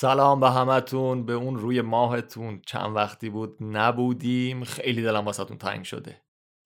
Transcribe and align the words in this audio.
سلام 0.00 0.40
به 0.40 0.50
همتون. 0.50 1.26
به 1.26 1.32
اون 1.32 1.56
روی 1.56 1.80
ماهتون 1.80 2.60
چند 2.66 2.96
وقتی 2.96 3.30
بود 3.30 3.56
نبودیم. 3.60 4.64
خیلی 4.64 5.02
دلم 5.02 5.24
واسهتون 5.24 5.58
تنگ 5.58 5.84
شده. 5.84 6.20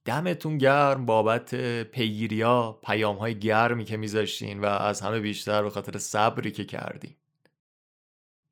دمتون 0.05 0.59
گرم. 0.59 1.07
بابت 1.07 1.55
پیگیریا 1.85 2.79
پیام 2.87 3.17
های 3.17 3.39
گرمی 3.39 3.85
که 3.85 3.97
میذاشتین 3.97 4.61
و 4.61 4.65
از 4.67 5.01
همه 5.01 5.21
بیشتر 5.21 5.63
به 5.63 5.71
خاطر 5.71 5.99
صبری 5.99 6.51
که 6.51 6.65
کردیم. 6.65 7.17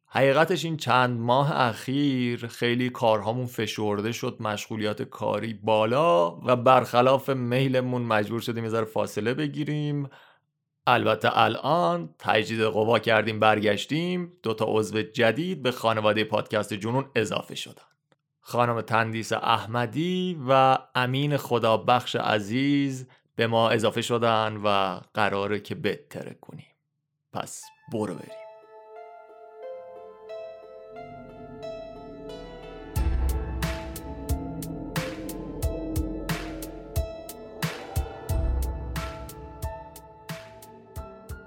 حقیقتش 0.06 0.64
این 0.64 0.76
چند 0.76 1.20
ماه 1.20 1.60
اخیر 1.60 2.46
خیلی 2.46 2.90
کارهامون 2.90 3.46
فشرده 3.46 4.12
شد 4.12 4.36
مشغولیات 4.40 5.02
کاری 5.02 5.54
بالا 5.54 6.30
و 6.30 6.56
برخلاف 6.56 7.30
میلمون 7.30 8.02
مجبور 8.02 8.40
شدیم 8.40 8.64
یه 8.64 8.84
فاصله 8.84 9.34
بگیریم. 9.34 10.08
البته 10.86 11.38
الان 11.38 12.14
تجدید 12.18 12.60
قوا 12.60 12.98
کردیم 12.98 13.40
برگشتیم 13.40 14.32
دوتا 14.42 14.66
عضو 14.68 15.02
جدید 15.02 15.62
به 15.62 15.70
خانواده 15.70 16.24
پادکست 16.24 16.74
جنون 16.74 17.10
اضافه 17.16 17.54
شدن. 17.54 17.82
خانم 18.40 18.80
تندیس 18.80 19.32
احمدی 19.32 20.40
و 20.48 20.78
امین 20.94 21.36
خدا 21.36 21.76
بخش 21.76 22.16
عزیز 22.16 23.08
به 23.36 23.46
ما 23.46 23.70
اضافه 23.70 24.02
شدن 24.02 24.56
و 24.56 25.00
قراره 25.14 25.60
که 25.60 25.74
بهتره 25.74 26.34
کنیم 26.40 26.66
پس 27.32 27.64
برو 27.92 28.14
بریم. 28.14 28.41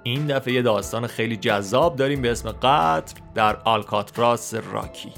این 0.08 0.27
دفعه 0.27 0.54
یه 0.54 0.62
داستان 0.62 1.08
خیلی 1.08 1.38
جذاب 1.38 1.95
داریم 1.95 2.22
به 2.22 2.32
اسم 2.32 2.52
قتل 2.52 3.20
در 3.36 3.55
آلکاتراس 3.55 4.54
راکی. 4.54 5.12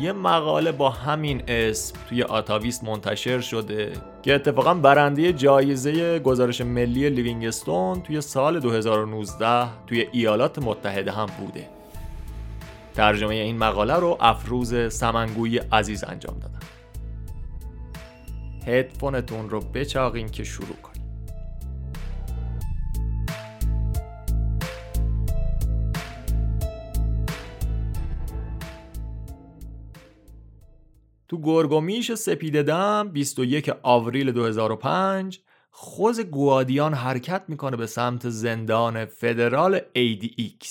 یه 0.00 0.12
مقاله 0.12 0.72
با 0.72 0.90
همین 0.90 1.42
اسم 1.48 1.96
توی 2.08 2.22
آتاویست 2.22 2.84
منتشر 2.84 3.40
شده 3.40 3.92
که 4.22 4.34
اتفاقا 4.34 4.74
برنده 4.74 5.32
جایزه 5.32 6.18
گزارش 6.18 6.60
ملی 6.60 7.10
لیوینگستون 7.10 8.02
توی 8.02 8.20
سال 8.20 8.60
2019 8.60 9.86
توی 9.86 10.08
ایالات 10.12 10.58
متحده 10.58 11.12
هم 11.12 11.26
بوده. 11.26 11.68
ترجمه 12.94 13.34
این 13.34 13.58
مقاله 13.58 13.94
رو 13.94 14.16
افروز 14.20 14.94
سمنگوی 14.94 15.58
عزیز 15.58 16.04
انجام 16.04 16.38
دادن 16.38 16.60
هدفونتون 18.66 19.50
رو 19.50 19.60
بچاقین 19.60 20.28
که 20.28 20.44
شروع 20.44 20.76
کنیم. 20.82 20.93
تو 31.28 31.40
گرگومیش 31.42 32.14
سپیده 32.14 32.62
دم 32.62 33.08
21 33.12 33.70
آوریل 33.82 34.32
2005 34.32 35.40
خوز 35.70 36.20
گوادیان 36.20 36.94
حرکت 36.94 37.44
می‌کنه 37.48 37.76
به 37.76 37.86
سمت 37.86 38.28
زندان 38.28 39.04
فدرال 39.04 39.78
ADX 39.78 40.66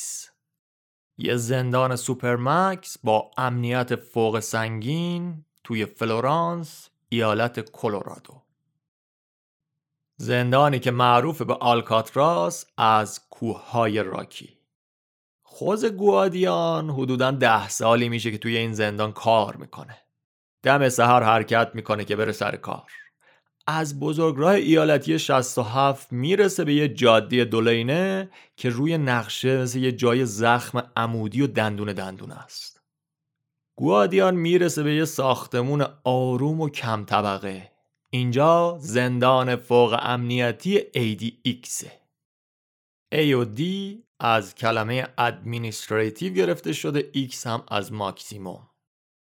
یه 1.18 1.36
زندان 1.36 1.96
supermax 1.96 2.98
با 3.04 3.32
امنیت 3.38 3.96
فوق 3.96 4.40
سنگین 4.40 5.46
توی 5.64 5.86
فلورانس 5.86 6.90
ایالت 7.10 7.72
کلرادو 7.72 8.44
زندانی 10.18 10.80
که 10.80 10.92
معروف 10.92 11.42
به 11.42 11.54
آلکاتراس 11.54 12.66
از 12.78 13.30
کوههای 13.30 14.04
راکی. 14.04 14.58
خوز 15.44 15.86
گوادیان 15.86 16.90
حدودا 16.90 17.32
ده 17.32 17.70
سالی 17.70 18.10
میشه 18.10 18.32
که 18.32 18.38
توی 18.38 18.58
این 18.58 18.74
زندان 18.74 19.12
کار 19.12 19.56
می‌کنه. 19.56 20.03
دم 20.64 20.90
سحر 20.90 21.24
حرکت 21.24 21.72
می‌کنه 21.74 22.06
که 22.06 22.16
بره 22.16 22.32
سر 22.32 22.56
کار. 22.56 22.92
از 23.68 24.00
بزرگراه 24.00 24.52
ایالتی 24.52 25.20
67 25.20 26.14
می‌رسه 26.14 26.64
به 26.64 26.74
یه 26.74 26.88
جاده 26.88 27.46
دو 27.46 27.74
لاینه 27.74 28.30
که 28.58 28.70
روی 28.70 28.98
نقشه 28.98 29.62
مثل 29.62 29.80
یه 29.80 29.92
جای 29.92 30.26
زخم 30.26 30.92
عمودی 30.96 31.42
و 31.42 31.48
دندون 31.48 31.94
دندونه 31.94 32.32
است. 32.32 32.82
گوادیان 33.78 34.36
می‌رسه 34.36 34.84
به 34.84 34.96
یه 34.96 35.06
ساختمون 35.06 35.86
آروم 36.04 36.62
و 36.62 36.70
کم 36.70 37.06
طبقه. 37.06 37.72
اینجا 38.10 38.78
زندان 38.80 39.56
فوق 39.56 40.00
امنیتی 40.02 40.80
ADX 40.80 41.86
A 43.16 43.34
و 43.34 43.46
D 43.56 43.62
از 44.20 44.56
کلمه 44.56 45.08
administrative 45.18 46.34
گرفته 46.34 46.74
شده 46.74 47.12
X 47.16 47.46
هم 47.46 47.64
از 47.68 47.94
ماکسیموم. 47.94 48.73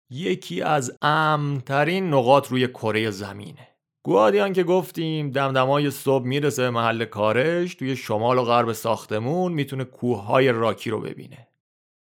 یکی 0.09 0.61
از 0.61 0.97
امترین 1.01 2.09
نقاط 2.09 2.47
روی 2.47 2.67
کره 2.67 3.11
زمینه. 3.11 3.67
گوادیان 4.03 4.53
که 4.53 4.63
گفتیم 4.63 5.31
دمدمای 5.31 5.91
صبح 5.91 6.25
می‌رسه 6.25 6.61
به 6.61 6.69
محل 6.69 7.05
کارش 7.05 7.75
توی 7.75 7.95
شمال 7.95 8.37
و 8.37 8.43
غرب 8.43 8.71
ساختمون 8.71 9.53
می‌تونه 9.53 9.83
کوههای 9.83 10.51
راکی 10.51 10.89
رو 10.89 11.01
ببینه. 11.01 11.47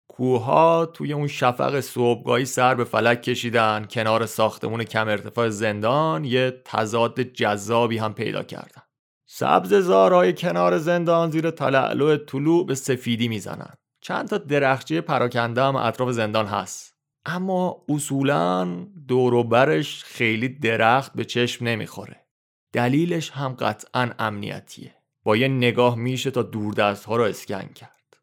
کوهها 0.09 0.85
توی 0.85 1.13
اون 1.13 1.27
شفق 1.27 1.79
صبحگاهی 1.79 2.45
سر 2.45 2.75
به 2.75 2.83
فلک 2.83 3.21
کشیدن 3.21 3.85
کنار 3.89 4.25
ساختمون 4.25 4.83
کم 4.83 5.07
ارتفاع 5.07 5.49
زندان 5.49 6.25
یه 6.25 6.61
تضاد 6.65 7.21
جذابی 7.21 7.97
هم 7.97 8.13
پیدا 8.13 8.43
کردن. 8.43 8.81
سبز 9.29 9.73
زارهای 9.73 10.33
کنار 10.33 10.77
زندان 10.77 11.31
زیر 11.31 11.51
تلعلو 11.51 12.17
طلوع 12.17 12.65
به 12.65 12.75
سفیدی 12.75 13.27
می‌زنن. 13.27 13.73
چند 14.01 14.27
تا 14.27 14.37
درخچه 14.37 15.01
پراکنده 15.01 15.63
هم 15.63 15.75
اطراف 15.75 16.11
زندان 16.11 16.45
هست. 16.45 16.96
اما 17.29 17.85
اصولا 17.89 18.65
دوروبرش 19.07 20.03
خیلی 20.03 20.49
درخت 20.49 21.13
به 21.13 21.25
چشم 21.25 21.65
نمی‌خوره. 21.65 22.25
دلیلش 22.73 23.29
هم 23.29 23.53
قطعا 23.53 24.11
امنیتیه. 24.19 24.95
با 25.23 25.37
یه 25.37 25.47
نگاه 25.47 25.95
میشه 25.95 26.31
تا 26.31 26.43
دوردست 26.43 27.05
ها 27.05 27.15
رو 27.15 27.23
اسکن 27.23 27.67
کرد. 27.75 28.17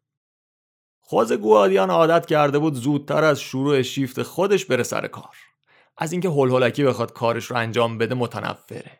خوز 1.01 1.33
گوادیان 1.33 1.89
عادت 1.89 2.25
کرده 2.25 2.59
بود 2.59 2.73
زودتر 2.73 3.23
از 3.23 3.41
شروع 3.41 3.81
شیفت 3.81 4.23
خودش 4.23 4.65
بره 4.65 4.83
سر 4.83 5.07
کار. 5.07 5.35
از 5.97 6.11
اینکه 6.11 6.29
هلهلکی 6.29 6.83
بخواد 6.83 7.13
کارش 7.13 7.45
رو 7.45 7.57
انجام 7.57 7.97
بده 7.97 8.15
متنفره. 8.15 8.99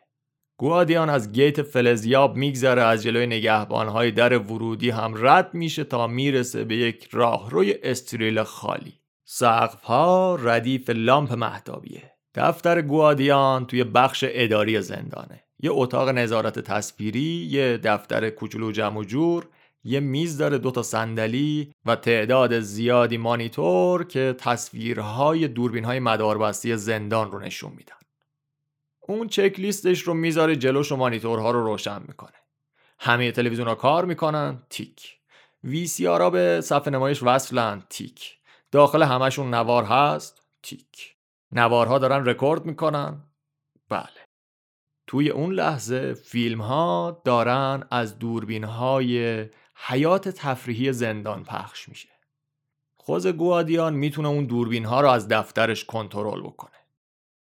گوادیان 0.58 1.10
از 1.10 1.32
گیت 1.32 1.62
فلزیاب 1.62 2.36
میگذره 2.36 2.82
از 2.82 3.02
جلوی 3.02 3.26
نگهبانهای 3.26 4.10
در 4.10 4.38
ورودی 4.38 4.90
هم 4.90 5.14
رد 5.16 5.54
میشه 5.54 5.84
تا 5.84 6.06
می‌رسه 6.06 6.64
به 6.64 6.76
یک 6.76 7.08
راهروی 7.12 7.74
استریل 7.82 8.42
خالی. 8.42 9.00
سقف 9.28 9.82
ها 9.82 10.38
ردیف 10.40 10.90
لامپ 10.90 11.32
مهتابیه. 11.32 12.12
دفتر 12.34 12.82
گوادیان 12.82 13.66
توی 13.66 13.84
بخش 13.84 14.24
اداری 14.28 14.82
زندانه. 14.82 15.42
یه 15.60 15.70
اتاق 15.72 16.08
نظارت 16.08 16.58
تصویری 16.58 17.48
یه 17.50 17.80
دفتر 17.84 18.30
کوچولو 18.30 18.72
جمع 18.72 18.98
و 18.98 19.04
جور 19.04 19.48
یه 19.84 20.00
میز 20.00 20.38
داره 20.38 20.58
دوتا 20.58 20.82
صندلی 20.82 21.72
و 21.84 21.96
تعداد 21.96 22.60
زیادی 22.60 23.16
مانیتور 23.16 24.04
که 24.04 24.34
تصویرهای 24.38 25.48
دوربینهای 25.48 26.00
مداربستی 26.00 26.76
زندان 26.76 27.30
رو 27.30 27.38
نشون 27.38 27.72
میدن. 27.76 27.96
اون 29.00 29.28
چک 29.28 29.54
لیستش 29.58 30.00
رو 30.00 30.14
می‌ذاره 30.14 30.56
جلوش 30.56 30.92
و 30.92 30.96
مانیتورها 30.96 31.50
رو 31.50 31.64
روشن 31.64 32.02
می‌کنه. 32.08 32.36
همه 32.98 33.32
تلویزیون 33.32 33.68
ها 33.68 33.74
کار 33.74 34.04
می‌کنن 34.04 34.62
تیک. 34.70 35.16
وی 35.64 35.86
سی 35.86 36.06
به 36.32 36.60
صفحه 36.60 36.90
نمایش 36.90 37.22
وصلن 37.22 37.82
تیک. 37.90 38.35
داخل 38.76 39.02
همشون 39.02 39.54
نوار 39.54 39.84
هست؟ 39.84 40.42
تیک. 40.62 41.16
نوارها 41.52 41.98
دارن 41.98 42.24
رکورد 42.24 42.64
می‌کنن؟ 42.66 43.22
بله. 43.88 44.26
توی 45.06 45.30
اون 45.30 45.52
لحظه 45.52 46.14
فیلم 46.14 46.60
ها 46.60 47.22
دارن 47.24 47.84
از 47.90 48.18
دوربین 48.18 48.64
های 48.64 49.44
حیات 49.76 50.28
تفریحی 50.28 50.92
زندان 50.92 51.44
پخش 51.44 51.88
میشه. 51.88 52.08
خوز 52.96 53.26
گوادیان 53.26 53.94
می‌تونه 53.94 54.28
اون 54.28 54.44
دوربین 54.44 54.84
ها 54.84 55.00
رو 55.00 55.08
از 55.08 55.28
دفترش 55.28 55.84
کنترل 55.84 56.42
بکنه. 56.42 56.86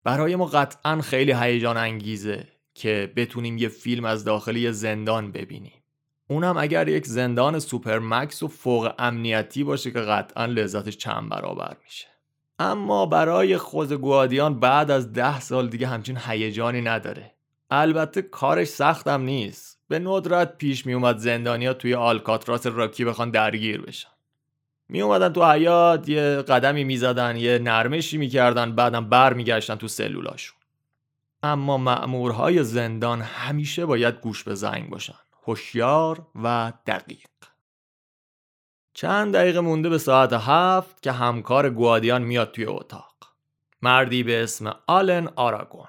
برای 0.04 0.36
ما 0.36 0.46
قطعا 0.46 1.02
خیلی 1.02 1.34
هیجان 1.34 1.78
انگیزه 1.78 2.48
که 2.74 3.14
بتونیم 3.16 3.58
یه 3.58 3.70
فیلم 3.70 4.06
از 4.06 4.24
داخلی 4.24 4.72
زندان 4.72 5.32
ببینیم. 5.32 5.84
اونم 6.28 6.58
اگر 6.58 6.88
یک 6.88 7.06
زندان 7.06 7.60
supermax 7.60 8.44
و 8.44 8.48
فوق 8.48 8.94
امنیتی 9.00 9.64
باشه 9.64 9.92
که 9.92 10.00
قطعا 10.00 10.46
لذتش 10.46 10.98
چند 10.98 11.30
برابر 11.30 11.78
میشه. 11.84 12.08
اما 12.60 13.06
برای 13.06 13.58
خوز 13.58 13.94
گوادیان 13.94 14.60
بعد 14.60 14.92
از 14.92 15.14
ده 15.14 15.40
سال 15.40 15.68
دیگه 15.70 15.88
همچین 15.88 16.18
هیجانی 16.28 16.82
نداره. 16.82 17.32
البته 17.70 18.22
کارش 18.22 18.68
سختم 18.68 19.22
نیست. 19.22 19.80
به 19.88 20.00
ندرت 20.00 20.58
پیش 20.58 20.86
میومد 20.86 21.18
زندانیا 21.18 21.74
توی 21.74 21.96
آلکاتراس 21.96 22.68
راکی 22.68 23.06
بخوان 23.06 23.32
درگیر 23.32 23.82
بشن. 23.82 24.10
می 24.90 25.02
اومدن 25.02 25.34
تو 25.34 25.52
حیاط 25.52 26.10
یه 26.10 26.22
قدمی 26.22 26.84
می‌زدن 26.84 27.38
یه 27.38 27.60
نرمشی 27.60 28.18
می‌کردن 28.18 28.76
بعدم 28.76 29.10
بر 29.10 29.34
میگشتن 29.34 29.76
تو 29.76 29.88
سلولاشون. 29.88 30.58
اما 31.44 31.78
مأمورهای 31.78 32.64
زندان 32.64 33.22
همیشه 33.22 33.86
باید 33.86 34.16
گوش 34.16 34.44
به 34.44 34.56
زنگ 34.56 34.90
باشن. 34.90 35.14
هوشیار 35.46 36.28
و 36.44 36.74
دقیق. 36.88 37.28
چند 38.94 39.34
دقیقه 39.34 39.60
مونده 39.60 39.90
به 39.90 39.98
ساعت 39.98 40.34
هفت 40.34 41.02
که 41.02 41.12
همکار 41.12 41.70
گوادیان 41.70 42.22
میاد 42.22 42.52
توی 42.52 42.66
اتاق. 42.66 43.16
مردی 43.82 44.24
به 44.24 44.44
اسم 44.44 44.76
آلن 44.88 45.28
آراگون. 45.36 45.88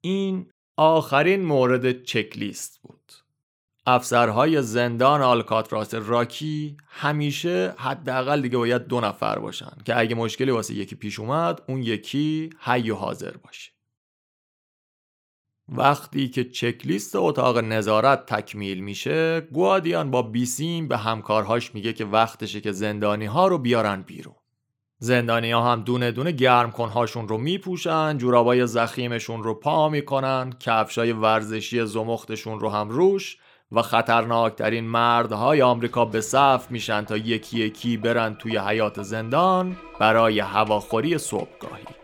این 0.00 0.50
آخرین 0.76 1.44
مورد 1.44 2.02
چکلیست 2.02 2.78
بود. 2.82 3.12
افسرهای 3.86 4.62
زندان 4.62 5.22
آلکاتراس 5.22 5.94
راکی 5.94 6.76
همیشه 6.88 7.74
حداقل 7.78 8.40
دیگه 8.40 8.58
باید 8.58 8.86
دو 8.86 9.00
نفر 9.00 9.38
باشن 9.38 9.76
که 9.84 9.98
اگه 9.98 10.14
مشکلی 10.14 10.50
واسه 10.50 10.74
یکی 10.74 10.96
پیش 10.96 11.18
اومد 11.18 11.62
اون 11.68 11.82
یکی 11.82 12.50
حی 12.60 12.90
و 12.90 12.94
حاضر 12.94 13.36
باشه. 13.36 13.70
وقتی 15.68 16.28
که 16.28 16.44
چکلیست 16.44 17.16
اتاق 17.16 17.58
نظارت 17.58 18.26
تکمیل 18.26 18.80
میشه 18.80 19.40
گوادیان 19.40 20.10
با 20.10 20.22
بیسیم 20.22 20.88
به 20.88 20.96
همکارهاش 20.96 21.74
میگه 21.74 21.92
که 21.92 22.04
وقتشه 22.04 22.60
که 22.60 22.72
زندانی 22.72 23.26
ها 23.26 23.48
رو 23.48 23.58
بیارن 23.58 24.02
بیرون. 24.02 24.34
زندانی 24.98 25.50
ها 25.50 25.72
هم 25.72 25.82
دونه 25.82 26.10
دونه 26.10 26.32
گرم 26.32 26.70
کنهاشون 26.70 27.28
رو 27.28 27.38
میپوشن 27.38 28.18
جورابای 28.18 28.66
زخیمشون 28.66 29.42
رو 29.42 29.54
پا 29.54 29.88
می‌کنن 29.88 30.52
کفشای 30.60 31.12
ورزشی 31.12 31.86
زمختشون 31.86 32.60
رو 32.60 32.68
هم 32.70 32.88
روش 32.88 33.36
و 33.72 33.82
خطرناکترین 33.82 34.84
مردهای 34.84 35.62
آمریکا 35.62 36.04
به 36.04 36.20
صف 36.20 36.70
میشن 36.70 37.04
تا 37.04 37.16
یکی 37.16 37.58
یکی 37.58 37.96
برن 37.96 38.34
توی 38.34 38.58
حیات 38.58 39.02
زندان 39.02 39.76
برای 40.00 40.40
هواخوری 40.40 41.18
صبحگاهی. 41.18 41.97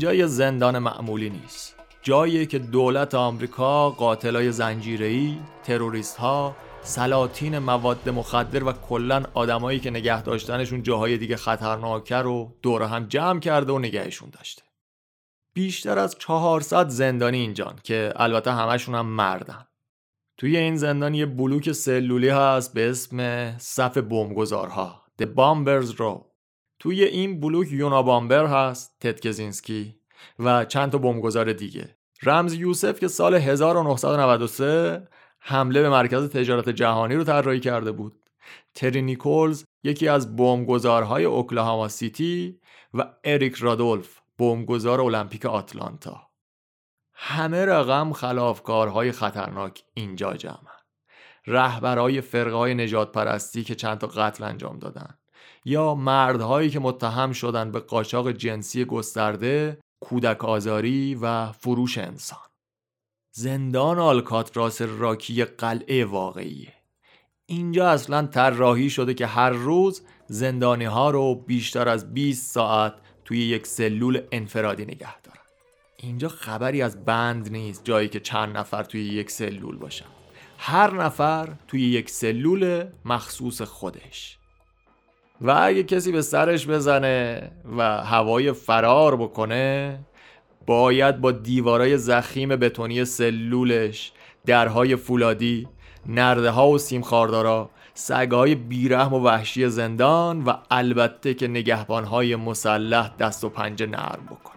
اینجا 0.00 0.14
یه 0.14 0.26
زندان 0.26 0.78
معمولی 0.78 1.30
نیست 1.30 1.76
جایی 2.02 2.46
که 2.46 2.58
دولت 2.58 3.14
آمریکا 3.14 3.90
قاتلای 3.90 4.52
زنجیره‌ای، 4.52 5.38
تروریست 5.64 6.16
ها، 6.16 6.56
سلاطین 6.82 7.58
مواد 7.58 8.08
مخدر 8.08 8.64
و 8.64 8.72
کلا 8.72 9.22
آدمایی 9.34 9.80
که 9.80 9.90
نگه 9.90 10.22
داشتنشون 10.22 10.82
جاهای 10.82 11.18
دیگه 11.18 11.36
خطرناکه 11.36 12.16
رو 12.16 12.54
دور 12.62 12.82
هم 12.82 13.06
جمع 13.06 13.40
کرده 13.40 13.72
و 13.72 13.78
نگهشون 13.78 14.30
داشته. 14.30 14.62
بیشتر 15.54 15.98
از 15.98 16.16
400 16.18 16.88
زندانی 16.88 17.38
اینجان 17.38 17.78
که 17.82 18.12
البته 18.16 18.52
همشون 18.52 18.94
هم 18.94 19.06
مردن. 19.06 19.66
توی 20.36 20.56
این 20.56 20.76
زندان 20.76 21.14
یه 21.14 21.26
بلوک 21.26 21.72
سلولی 21.72 22.28
هست 22.28 22.74
به 22.74 22.90
اسم 22.90 23.58
صف 23.58 23.98
بمبگذارها 23.98 25.02
The 25.22 25.26
Bombers 25.26 25.96
Row 25.96 26.29
توی 26.80 27.04
این 27.04 27.40
بلوک 27.40 27.72
یونا 27.72 28.02
بامبر 28.02 28.46
هست 28.46 28.96
تدکزینسکی 29.00 29.94
و 30.38 30.64
چند 30.64 30.92
تا 30.92 30.98
بمبگذار 30.98 31.52
دیگه. 31.52 31.96
رمز 32.22 32.54
یوسف 32.54 33.00
که 33.00 33.08
سال 33.08 33.34
1993 33.34 35.08
حمله 35.40 35.82
به 35.82 35.90
مرکز 35.90 36.30
تجارت 36.30 36.68
جهانی 36.68 37.14
رو 37.14 37.24
طراحی 37.24 37.60
کرده 37.60 37.92
بود. 37.92 38.20
تری 38.74 39.02
نیکولز 39.02 39.64
یکی 39.82 40.08
از 40.08 40.36
بمبگذارهای 40.36 41.24
اوکلاهاما 41.24 41.88
سیتی 41.88 42.60
و 42.94 43.14
اریک 43.24 43.54
رادولف 43.54 44.20
بمبگذار 44.38 45.00
المپیک 45.00 45.46
آتلانتا. 45.46 46.30
همه 47.14 47.64
رقم 47.64 48.12
خلافکارهای 48.12 49.12
خطرناک 49.12 49.82
اینجا 49.94 50.34
جمع. 50.34 50.70
رهبرای 51.46 52.20
فرقه 52.20 52.56
های 52.56 52.74
نجات 52.74 53.12
پرستی 53.12 53.64
که 53.64 53.74
چند 53.74 53.98
تا 53.98 54.06
قتل 54.06 54.44
انجام 54.44 54.78
دادن. 54.78 55.19
یا 55.64 55.94
مردهایی 55.94 56.70
که 56.70 56.78
متهم 56.78 57.32
شدن 57.32 57.72
به 57.72 57.80
قاچاق 57.80 58.30
جنسی 58.32 58.84
گسترده، 58.84 59.78
کودک 60.00 60.44
آزاری 60.44 61.14
و 61.14 61.52
فروش 61.52 61.98
انسان. 61.98 62.38
زندان 63.32 63.98
آلکاتراس 63.98 64.82
راکی 64.82 65.44
قلعه 65.44 66.04
واقعیه. 66.04 66.72
اینجا 67.46 67.88
اصلا 67.88 68.26
طراحی 68.26 68.90
شده 68.90 69.14
که 69.14 69.26
هر 69.26 69.50
روز 69.50 70.02
زندانی 70.26 70.84
ها 70.84 71.10
رو 71.10 71.34
بیشتر 71.34 71.88
از 71.88 72.14
20 72.14 72.50
ساعت 72.50 72.94
توی 73.24 73.38
یک 73.38 73.66
سلول 73.66 74.22
انفرادی 74.32 74.84
نگه 74.84 75.20
دارن. 75.20 75.40
اینجا 75.96 76.28
خبری 76.28 76.82
از 76.82 77.04
بند 77.04 77.52
نیست 77.52 77.84
جایی 77.84 78.08
که 78.08 78.20
چند 78.20 78.56
نفر 78.56 78.82
توی 78.82 79.04
یک 79.04 79.30
سلول 79.30 79.76
باشن. 79.76 80.06
هر 80.58 81.02
نفر 81.04 81.48
توی 81.68 81.82
یک 81.82 82.10
سلول 82.10 82.86
مخصوص 83.04 83.62
خودش. 83.62 84.39
و 85.40 85.50
اگه 85.50 85.82
کسی 85.82 86.12
به 86.12 86.22
سرش 86.22 86.66
بزنه 86.66 87.50
و 87.76 87.82
هوای 88.04 88.52
فرار 88.52 89.16
بکنه 89.16 89.98
باید 90.66 91.20
با 91.20 91.32
دیوارای 91.32 91.98
زخیم 91.98 92.48
بتونی 92.48 93.04
سلولش 93.04 94.12
درهای 94.46 94.96
فولادی 94.96 95.68
نرده 96.06 96.50
ها 96.50 96.68
و 96.68 96.78
سیمخاردارا 96.78 97.70
سگهای 97.94 98.54
بیرحم 98.54 99.14
و 99.14 99.20
وحشی 99.20 99.68
زندان 99.68 100.44
و 100.44 100.52
البته 100.70 101.34
که 101.34 101.48
نگهبانهای 101.48 102.36
مسلح 102.36 103.16
دست 103.18 103.44
و 103.44 103.48
پنجه 103.48 103.86
نرم 103.86 104.26
بکنه 104.30 104.49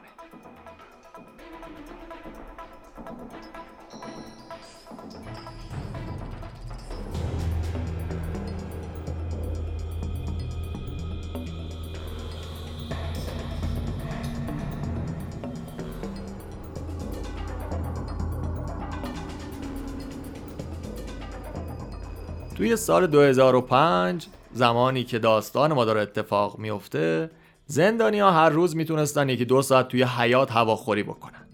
توی 22.55 22.75
سال 22.75 23.07
2005 23.07 24.27
زمانی 24.53 25.03
که 25.03 25.19
داستان 25.19 25.73
ما 25.73 25.85
داره 25.85 26.01
اتفاق 26.01 26.59
میفته 26.59 27.29
زندانی 27.65 28.19
ها 28.19 28.31
هر 28.31 28.49
روز 28.49 28.75
می‌تونستن 28.75 29.29
یکی 29.29 29.45
دو 29.45 29.61
ساعت 29.61 29.87
توی 29.87 30.03
حیات 30.03 30.51
هواخوری 30.51 31.03
بکنن. 31.03 31.47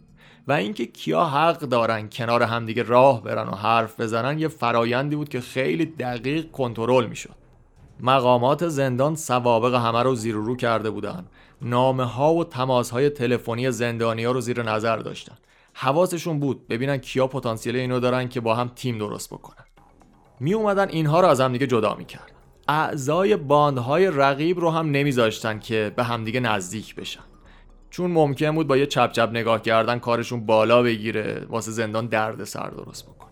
و 0.47 0.51
اینکه 0.51 0.85
کیا 0.85 1.25
حق 1.25 1.59
دارن 1.59 2.09
کنار 2.09 2.43
همدیگه 2.43 2.83
راه 2.83 3.23
برن 3.23 3.47
و 3.47 3.55
حرف 3.55 3.99
بزنن 3.99 4.39
یه 4.39 4.47
فرایندی 4.47 5.15
بود 5.15 5.29
که 5.29 5.41
خیلی 5.41 5.85
دقیق 5.85 6.51
کنترل 6.51 7.05
می‌شد. 7.07 7.35
مقامات 7.99 8.67
زندان 8.67 9.15
سوابق 9.15 9.73
همه 9.73 10.03
رو 10.03 10.15
زیر 10.15 10.35
رو 10.35 10.55
کرده 10.55 10.89
بودن. 10.89 11.25
نامه 11.61 12.05
ها 12.05 12.33
و 12.33 12.43
تماس 12.43 12.89
های 12.89 13.09
تلفنی 13.09 13.71
زندانی 13.71 14.25
رو 14.25 14.41
زیر 14.41 14.63
نظر 14.63 14.97
داشتن. 14.97 15.35
حواسشون 15.73 16.39
بود 16.39 16.67
ببینن 16.67 16.97
کیا 16.97 17.27
پتانسیل 17.27 17.75
اینو 17.75 17.99
دارن 17.99 18.29
که 18.29 18.41
با 18.41 18.55
هم 18.55 18.71
تیم 18.75 18.97
درست 18.97 19.29
بکنن. 19.29 19.65
می 20.39 20.53
اومدن 20.53 20.89
اینها 20.89 21.21
رو 21.21 21.27
از 21.27 21.41
همدیگه 21.41 21.67
جدا 21.67 21.95
می‌کرد 21.95 22.31
اعضای 22.67 23.35
باندهای 23.35 24.07
رقیب 24.07 24.59
رو 24.59 24.71
هم 24.71 24.91
نمیذاشتن 24.91 25.59
که 25.59 25.93
به 25.95 26.03
همدیگه 26.03 26.39
نزدیک 26.39 26.95
بشن. 26.95 27.23
چون 27.89 28.11
ممکن 28.11 28.55
بود 28.55 28.67
با 28.67 28.77
یه 28.77 28.85
چپ 28.85 29.11
چپ 29.11 29.29
نگاه 29.33 29.61
کردن 29.61 29.99
کارشون 29.99 30.45
بالا 30.45 30.83
بگیره 30.83 31.45
واسه 31.49 31.71
زندان 31.71 32.07
درد 32.07 32.43
سر 32.43 32.69
درست 32.69 33.05
بکنن 33.05 33.29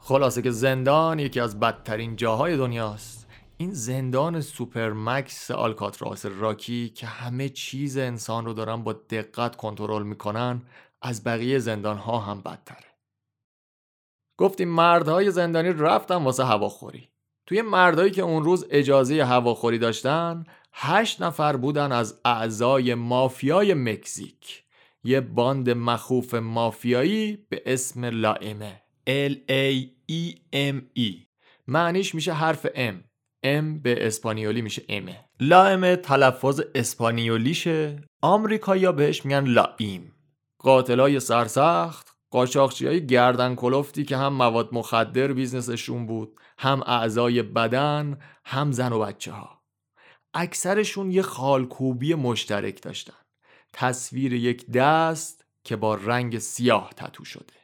خلاصه 0.00 0.42
که 0.42 0.50
زندان 0.50 1.18
یکی 1.18 1.40
از 1.40 1.60
بدترین 1.60 2.16
جاهای 2.16 2.56
دنیاست. 2.56 3.26
این 3.56 3.72
زندان 3.72 4.40
supermax 4.40 5.50
آلکاتراس 5.50 6.26
راکی 6.26 6.88
که 6.88 7.06
همه 7.06 7.48
چیز 7.48 7.96
انسان 7.96 8.44
رو 8.44 8.52
دارن 8.52 8.76
با 8.76 8.92
دقت 8.92 9.56
کنترل 9.56 10.02
می‌کنن 10.02 10.62
از 11.02 11.24
بقیه 11.24 11.58
زندان 11.58 11.96
ها 11.96 12.18
هم 12.18 12.40
بدتره. 12.40 12.89
گفتیم 14.40 14.68
مردهای 14.68 15.30
زندانی 15.30 15.72
رفتن 15.72 16.14
واسه 16.14 16.44
هواخوری. 16.44 17.08
توی 17.46 17.62
مردهایی 17.62 18.10
که 18.10 18.22
اون 18.22 18.44
روز 18.44 18.66
اجازه 18.70 19.24
هواخوری 19.24 19.78
داشتن 19.78 20.44
هشت 20.72 21.22
نفر 21.22 21.56
بودن 21.56 21.92
از 21.92 22.20
اعضای 22.24 22.94
مافیای 22.94 23.74
مکزیک. 23.74 24.64
یه 25.04 25.20
باند 25.20 25.70
مخوف 25.70 26.34
مافیایی 26.34 27.46
به 27.48 27.62
اسم 27.66 28.04
لائمه. 28.04 28.82
L 29.28 29.32
A 29.50 29.86
E 30.12 30.34
M 30.52 30.98
E. 30.98 31.12
معنیش 31.66 32.14
میشه 32.14 32.32
حرف 32.32 32.66
M. 32.66 32.94
M 33.46 33.64
به 33.82 34.06
اسپانیولی 34.06 34.62
میشه 34.62 34.82
امه 34.88 35.24
لائمه 35.40 35.96
تلفظ 35.96 36.60
اسپانیولیشه 36.74 38.02
آمریکایی‌ها 38.22 38.92
بهش 38.92 39.24
میگن 39.24 39.44
لایم 39.44 40.12
قاتلای 40.58 41.20
سرسخت 41.20 42.09
قاچاقچی 42.30 42.86
های 42.86 43.06
گردن 43.06 43.54
کلفتی 43.54 44.04
که 44.04 44.16
هم 44.16 44.32
مواد 44.32 44.68
مخدر 44.74 45.32
بیزنسشون 45.32 46.06
بود 46.06 46.40
هم 46.58 46.82
اعضای 46.86 47.42
بدن 47.42 48.18
هم 48.44 48.72
زن 48.72 48.92
و 48.92 48.98
بچه 48.98 49.32
ها 49.32 49.60
اکثرشون 50.34 51.10
یه 51.10 51.22
خالکوبی 51.22 52.14
مشترک 52.14 52.82
داشتن. 52.82 53.14
تصویر 53.72 54.32
یک 54.32 54.70
دست 54.70 55.44
که 55.64 55.76
با 55.76 55.94
رنگ 55.94 56.38
سیاه 56.38 56.90
تتو 56.96 57.24
شده. 57.24 57.54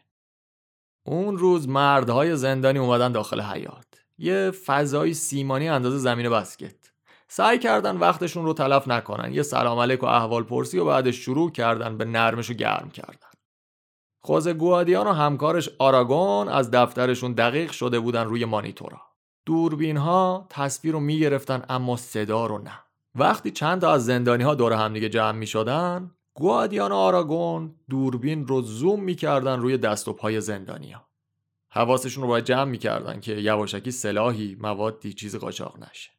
اون 1.07 1.39
روز 1.39 1.69
مردهای 1.69 2.37
زندانی 2.37 2.79
اومدن 2.79 3.13
داخل 3.13 3.41
حیات 3.41 3.87
یه 4.19 4.51
فضای 4.51 5.15
سیمانی 5.15 5.69
اندازه 5.69 5.99
زمین 5.99 6.29
بسکت. 6.31 6.77
سعی 7.29 7.59
کردن 7.59 7.97
وقتشون 7.97 8.45
رو 8.45 8.53
تلف 8.53 8.89
نکنن. 8.89 9.35
یه 9.35 9.43
سلام 9.43 9.79
علیک 9.79 10.03
و 10.03 10.07
احوال 10.07 10.43
پرسی 10.43 10.79
و 10.79 10.85
بعدش 10.85 11.17
شروع 11.17 11.53
کردن 11.53 11.99
به 11.99 12.05
نرمش 12.05 12.51
و 12.51 12.55
گرم 12.55 12.91
کردن. 12.91 13.26
خوزه 14.27 14.53
گوادیان 14.53 15.07
و 15.07 15.13
همکارش 15.13 15.71
آراگون 15.79 16.49
از 16.49 16.71
دفترشون 16.71 17.33
دقیق 17.33 17.73
شده 17.73 18.01
بودن 18.01 18.25
روی 18.25 18.45
مانیتورا. 18.45 19.01
دوربین 19.45 19.97
ها 19.97 20.47
تصویر 20.51 20.93
رو 20.93 21.01
می‌گرفتن 21.01 21.63
اما 21.69 21.97
صدا 21.97 22.47
رو 22.47 22.59
نه. 22.59 22.79
وقتی 23.15 23.51
چند 23.51 23.81
تا 23.81 23.93
از 23.93 24.05
زندانی 24.05 24.43
ها 24.43 24.55
دور 24.55 24.73
همدیگه 24.73 25.09
جمع 25.09 25.39
می 25.39 25.47
شدن 25.47 26.11
گوادیان 26.35 26.93
و 26.93 26.95
آراگون 26.95 27.75
دوربین 27.91 28.47
رو 28.47 28.63
زوم 28.63 29.03
می‌کردن 29.03 29.61
روی 29.61 29.79
دست 29.79 30.09
و 30.09 30.13
پای 30.13 30.41
زندانیا 30.41 31.05
حواسشون 31.69 32.23
رو 32.23 32.29
باید 32.29 32.45
جمع 32.45 32.71
می‌کردن 32.71 33.21
که 33.21 33.33
یواشکی 33.33 33.91
سلاحی 33.91 34.57
موادی 34.61 35.13
چیز 35.13 35.37
قاچاق 35.37 35.79
نشه. 35.79 36.11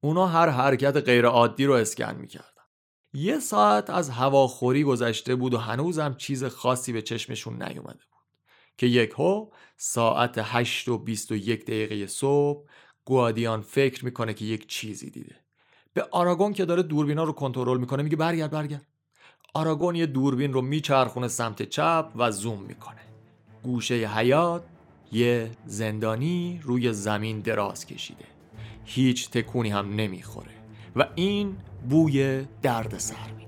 اونا 0.00 0.26
هر 0.26 0.48
حرکت 0.48 0.96
غیر 0.96 1.26
عادی 1.26 1.64
رو 1.64 1.72
اسکن 1.72 2.14
می‌کردن 2.14 2.55
یه 3.16 3.38
ساعت 3.38 3.90
از 3.90 4.10
هواخوری 4.10 4.84
گذشته 4.84 5.34
بود 5.34 5.54
و 5.54 5.58
هنوزم 5.58 6.14
چیز 6.18 6.44
خاصی 6.44 6.92
به 6.92 7.02
چشمشون 7.02 7.62
نیومده 7.62 7.82
بود. 8.10 8.22
که 8.78 8.86
یک 8.86 9.10
هو 9.10 9.50
ساعت 9.76 10.34
8 10.42 10.88
و 10.88 10.98
21 10.98 11.64
دقیقه 11.64 12.06
صبح 12.06 12.68
گوادیان 13.04 13.60
فکر 13.60 14.04
می‌کنه 14.04 14.34
که 14.34 14.44
یک 14.44 14.66
چیزی 14.66 15.10
دیده. 15.10 15.36
به 15.94 16.02
آراگون 16.10 16.52
که 16.52 16.64
داره 16.64 16.82
دوربینا 16.82 17.24
رو 17.24 17.32
کنترل 17.32 17.78
می‌کنه 17.78 18.02
میگه 18.02 18.16
برگرد 18.16 18.50
برگرد. 18.50 18.86
آراگون 19.54 19.94
یه 19.94 20.06
دوربین 20.06 20.52
رو 20.52 20.62
میچرخونه 20.62 21.28
سمت 21.28 21.62
چپ 21.62 22.10
و 22.16 22.30
زوم 22.30 22.62
می‌کنه. 22.62 23.00
گوشه 23.62 23.94
حیات 23.94 24.64
یه 25.12 25.50
زندانی 25.66 26.60
روی 26.62 26.92
زمین 26.92 27.40
دراز 27.40 27.86
کشیده. 27.86 28.24
هیچ 28.84 29.30
تکونی 29.30 29.68
هم 29.68 29.94
نمی‌خوره. 29.94 30.50
و 30.96 31.08
این 31.14 31.56
بوی 31.88 32.44
درد 32.62 32.98
سر 32.98 33.14
میده 33.38 33.46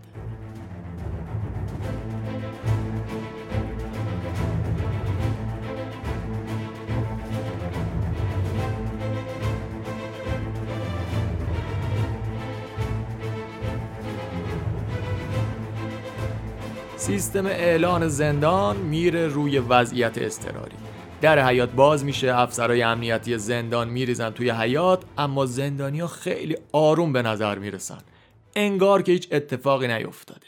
سیستم 16.97 17.47
اعلان 17.47 18.09
زندان 18.09 18.77
میره 18.77 19.27
روی 19.27 19.59
وضعیت 19.59 20.19
اضطراری. 20.19 20.77
در 21.21 21.47
حیات 21.47 21.71
باز 21.71 22.05
میشه 22.05 22.35
افسرهای 22.35 22.83
امنیتی 22.83 23.39
زندان 23.39 23.89
میریزن 23.89 24.31
توی 24.31 24.51
حیات 24.51 25.03
اما 25.19 25.47
زندانیا 25.47 26.07
خیلی 26.07 26.57
آروم 26.73 27.13
به 27.13 27.23
نظر 27.23 27.59
می‌رسن. 27.59 27.99
انگار 28.59 29.03
که 29.03 29.13
هیچ 29.13 29.29
اتفاقی 29.33 29.89
نیفتاده. 29.89 30.47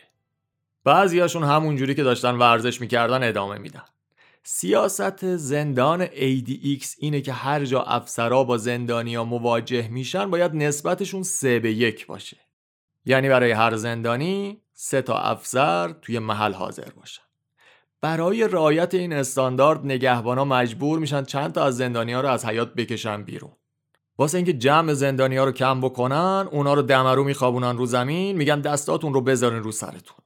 بعضیاشون 0.85 1.45
همونجوری 1.45 1.95
که 1.95 2.03
داشتن 2.03 2.35
ورزش 2.35 2.81
می‌کردن 2.81 3.29
ادامه 3.29 3.59
میدن. 3.59 3.85
سیاست 4.43 5.37
زندان 5.37 6.07
ADX 6.07 6.87
اینه 6.99 7.21
که 7.21 7.33
هر 7.33 7.65
جا 7.65 7.83
افسرا 7.83 8.45
با 8.45 8.57
زندانیا 8.57 9.25
مواجه 9.25 9.89
میشن 9.89 10.31
باید 10.31 10.55
نسبتشون 10.55 11.23
سه 11.23 11.59
به 11.59 11.73
یک 11.73 12.07
باشه. 12.07 12.37
یعنی 13.05 13.29
برای 13.29 13.51
هر 13.51 13.77
زندانی 13.77 14.63
سه 14.73 15.03
تا 15.03 15.19
افسر 15.19 15.95
توی 16.03 16.19
محل 16.19 16.53
حاضر 16.53 16.91
باشن. 16.97 17.23
برای 18.01 18.49
رعایت 18.49 18.95
این 18.95 19.13
استاندارد 19.13 19.85
نگهبانا 19.85 20.45
مجبور 20.45 20.99
میشن 20.99 21.25
چند 21.25 21.53
تا 21.53 21.65
از 21.65 21.77
زندانی 21.77 22.13
ها 22.13 22.21
رو 22.21 22.29
از 22.29 22.45
حیات 22.45 22.75
بکشن 22.75 23.23
بیرون. 23.23 23.53
واسه 24.21 24.39
اینکه 24.39 24.53
جمع 24.53 24.93
زندانی 24.93 25.37
ها 25.37 25.45
رو 25.45 25.53
کم 25.53 25.81
بکنن 25.81 26.49
اونا 26.51 26.75
رو 26.75 26.83
دمرو 26.83 27.25
میخوابونن 27.25 27.77
رو 27.77 27.87
زمین 27.87 28.37
میگن 28.37 28.61
دستاتون 28.61 29.15
رو 29.15 29.21
بذارین 29.21 29.63
رو 29.63 29.73
سرتون. 29.73 30.17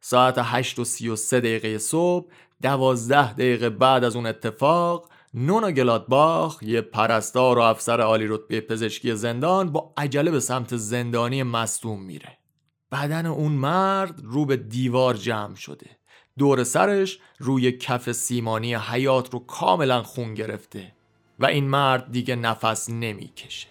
ساعت 0.00 0.34
8 0.38 0.78
و 0.78 0.84
33 0.84 1.40
دقیقه 1.40 1.78
صبح 1.78 2.26
دوازده 2.62 3.32
دقیقه 3.32 3.70
بعد 3.70 4.04
از 4.04 4.16
اون 4.16 4.26
اتفاق 4.26 5.08
نونا 5.34 5.70
گلادباخ 5.70 6.62
یه 6.62 6.80
پرستار 6.80 7.58
و 7.58 7.60
افسر 7.60 8.00
عالی 8.00 8.26
رتبه 8.26 8.60
پزشکی 8.60 9.14
زندان 9.14 9.72
با 9.72 9.92
عجله 9.96 10.30
به 10.30 10.40
سمت 10.40 10.76
زندانی 10.76 11.42
مصدوم 11.42 12.02
میره. 12.02 12.38
بدن 12.92 13.26
اون 13.26 13.52
مرد 13.52 14.20
رو 14.24 14.46
به 14.46 14.56
دیوار 14.56 15.14
جمع 15.14 15.54
شده. 15.54 15.90
دور 16.38 16.64
سرش 16.64 17.18
روی 17.38 17.72
کف 17.72 18.12
سیمانی 18.12 18.74
حیات 18.74 19.32
رو 19.32 19.38
کاملا 19.38 20.02
خون 20.02 20.34
گرفته. 20.34 20.92
و 21.42 21.46
این 21.46 21.64
مرد 21.64 22.12
دیگه 22.12 22.36
نفس 22.36 22.90
نمی‌کشه. 22.90 23.68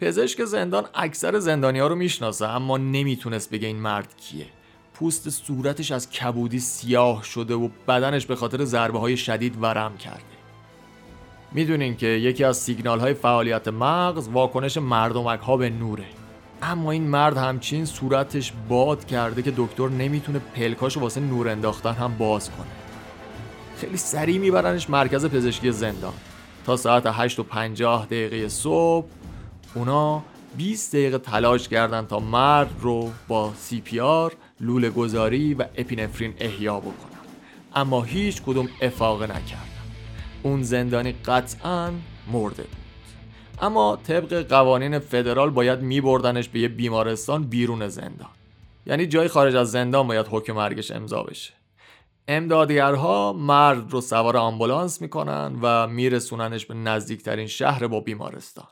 پزشک 0.00 0.44
زندان 0.44 0.84
اکثر 0.94 1.38
زندانی 1.38 1.78
ها 1.78 1.86
رو 1.86 1.94
می‌شناسه 1.94 2.48
اما 2.48 2.78
نمی‌تونست 2.78 3.50
بگه 3.50 3.66
این 3.66 3.76
مرد 3.76 4.16
کیه. 4.16 4.46
پوست 4.94 5.30
صورتش 5.30 5.92
از 5.92 6.10
کبودی 6.10 6.60
سیاه 6.60 7.24
شده 7.24 7.54
و 7.54 7.68
بدنش 7.88 8.26
به 8.26 8.36
خاطر 8.36 8.64
ضربه 8.64 8.98
های 8.98 9.16
شدید 9.16 9.62
ورم 9.62 9.96
کرده. 9.96 10.22
می‌دونین 11.52 11.96
که 11.96 12.06
یکی 12.06 12.44
از 12.44 12.56
سیگنال 12.56 13.00
های 13.00 13.14
فعالیت 13.14 13.68
مغز 13.68 14.28
واکنش 14.28 14.76
مردمک 14.76 15.40
ها 15.40 15.56
به 15.56 15.70
نوره. 15.70 16.06
اما 16.62 16.90
این 16.90 17.06
مرد 17.06 17.36
همچین 17.36 17.84
صورتش 17.84 18.52
باد 18.68 19.04
کرده 19.04 19.42
که 19.42 19.52
دکتر 19.56 19.88
نمی‌تونه 19.88 20.38
پلکاشو 20.38 21.00
واسه 21.00 21.20
نور 21.20 21.48
انداختن 21.48 21.92
هم 21.92 22.18
باز 22.18 22.50
کنه. 22.50 22.66
خیلی 23.76 23.96
سریع 23.96 24.38
میبرنش 24.38 24.90
مرکز 24.90 25.26
پزشکی 25.26 25.72
زندان. 25.72 26.14
تا 26.64 26.76
ساعت 26.76 27.06
8 27.06 27.38
و 27.38 27.42
50 27.42 28.06
دقیقه 28.06 28.48
صبح 28.48 29.06
اونا 29.74 30.22
20 30.56 30.92
دقیقه 30.92 31.18
تلاش 31.18 31.68
کردن 31.68 32.06
تا 32.06 32.18
مرد 32.18 32.70
رو 32.80 33.12
با 33.28 33.52
سی 33.56 33.80
پی 33.80 34.00
آر 34.00 34.32
لوله 34.60 34.90
گذاری 34.90 35.54
و 35.54 35.64
اپینفرین 35.76 36.34
احیا 36.38 36.80
بکنن. 36.80 36.94
اما 37.74 38.02
هیچ 38.02 38.42
کدوم 38.42 38.68
افاقه 38.82 39.26
نکردن. 39.26 39.68
اون 40.42 40.62
زندانی 40.62 41.12
قطعا 41.12 41.92
مرده 42.32 42.62
بود. 42.62 42.76
اما 43.62 43.96
طبق 43.96 44.48
قوانین 44.48 44.98
فدرال 44.98 45.50
باید 45.50 45.80
میبردنش 45.80 46.48
به 46.48 46.60
یه 46.60 46.68
بیمارستان 46.68 47.44
بیرون 47.44 47.88
زندان. 47.88 48.30
یعنی 48.86 49.06
جای 49.06 49.28
خارج 49.28 49.56
از 49.56 49.70
زندان 49.70 50.08
باید 50.08 50.26
حکم 50.30 50.52
مرگش 50.52 50.90
امضا 50.90 51.22
بشه. 51.22 51.52
امدادگرها 52.28 53.32
مرد 53.32 53.92
رو 53.92 54.00
سوار 54.00 54.36
آمبولانس 54.36 55.00
می‌کنن 55.00 55.58
و 55.62 55.86
میرسوننش 55.86 56.66
به 56.66 56.74
نزدیکترین 56.74 57.46
شهر 57.46 57.86
با 57.86 58.00
بیمارستان. 58.00 58.66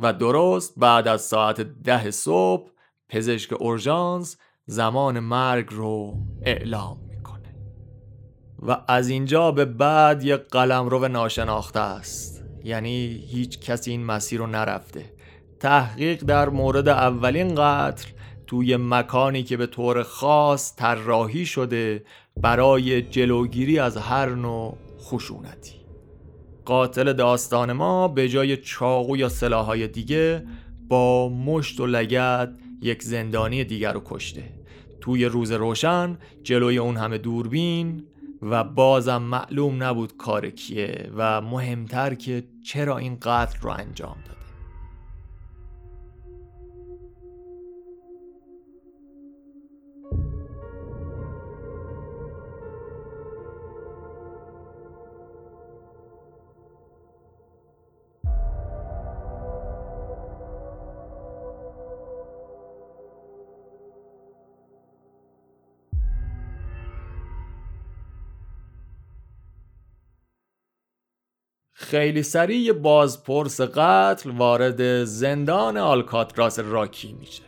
و 0.00 0.12
درست 0.12 0.74
بعد 0.76 1.08
از 1.08 1.22
ساعت 1.22 1.60
ده 1.60 2.10
صبح 2.10 2.70
پزشک 3.08 3.52
اورژانس 3.52 4.36
زمان 4.66 5.20
مرگ 5.20 5.66
رو 5.70 6.14
اعلام 6.42 6.98
می‌کنه. 7.08 7.54
و 8.62 8.76
از 8.88 9.08
اینجا 9.08 9.50
به 9.52 9.64
بعد 9.64 10.24
یک 10.24 10.40
قلمرو 10.40 11.08
ناشناخته 11.08 11.80
است. 11.80 12.44
یعنی 12.64 13.24
هیچ 13.30 13.60
کسی 13.60 13.90
این 13.90 14.04
مسیر 14.04 14.38
رو 14.38 14.46
نرفته. 14.46 15.12
تحقیق 15.60 16.24
در 16.24 16.48
مورد 16.48 16.88
اولین 16.88 17.54
قتل 17.54 18.08
توی 18.50 18.76
مکانی 18.76 19.42
که 19.42 19.56
به 19.56 19.66
طور 19.66 20.02
خاص 20.02 20.76
طراحی 20.76 21.46
شده 21.46 22.04
برای 22.36 23.02
جلوگیری 23.02 23.78
از 23.78 23.96
هر 23.96 24.28
نوع 24.28 24.78
خشونتی. 25.00 25.74
قاتل 26.64 27.12
داستان 27.12 27.72
ما 27.72 28.08
به 28.08 28.28
جای 28.28 28.56
چاقو 28.56 29.16
یا 29.16 29.28
سلاحهای 29.28 29.88
دیگه 29.88 30.46
با 30.88 31.28
مشت 31.28 31.80
و 31.80 31.86
لگت 31.86 32.50
یک 32.82 33.02
زندانی 33.02 33.64
دیگر 33.64 33.92
رو 33.92 34.02
کشته. 34.04 34.44
توی 35.00 35.24
روز 35.24 35.52
روشن 35.52 36.18
جلوی 36.42 36.78
اون 36.78 36.96
همه 36.96 37.18
دوربین 37.18 38.04
و 38.42 38.64
بازم 38.64 39.22
معلوم 39.22 39.82
نبود 39.82 40.16
کار 40.16 40.50
کیه 40.50 41.10
و 41.16 41.40
مهمتر 41.40 42.14
که 42.14 42.44
چرا 42.64 42.98
این 42.98 43.18
قتل 43.22 43.58
رو 43.60 43.70
انجام 43.70 44.16
داد. 44.26 44.39
خیلی 71.90 72.22
سریع 72.22 72.72
بازپرس 72.72 73.60
قتل 73.60 74.30
وارد 74.30 75.04
زندان 75.04 75.76
آلکاتراس 75.76 76.58
راکی 76.58 77.12
میشه. 77.12 77.42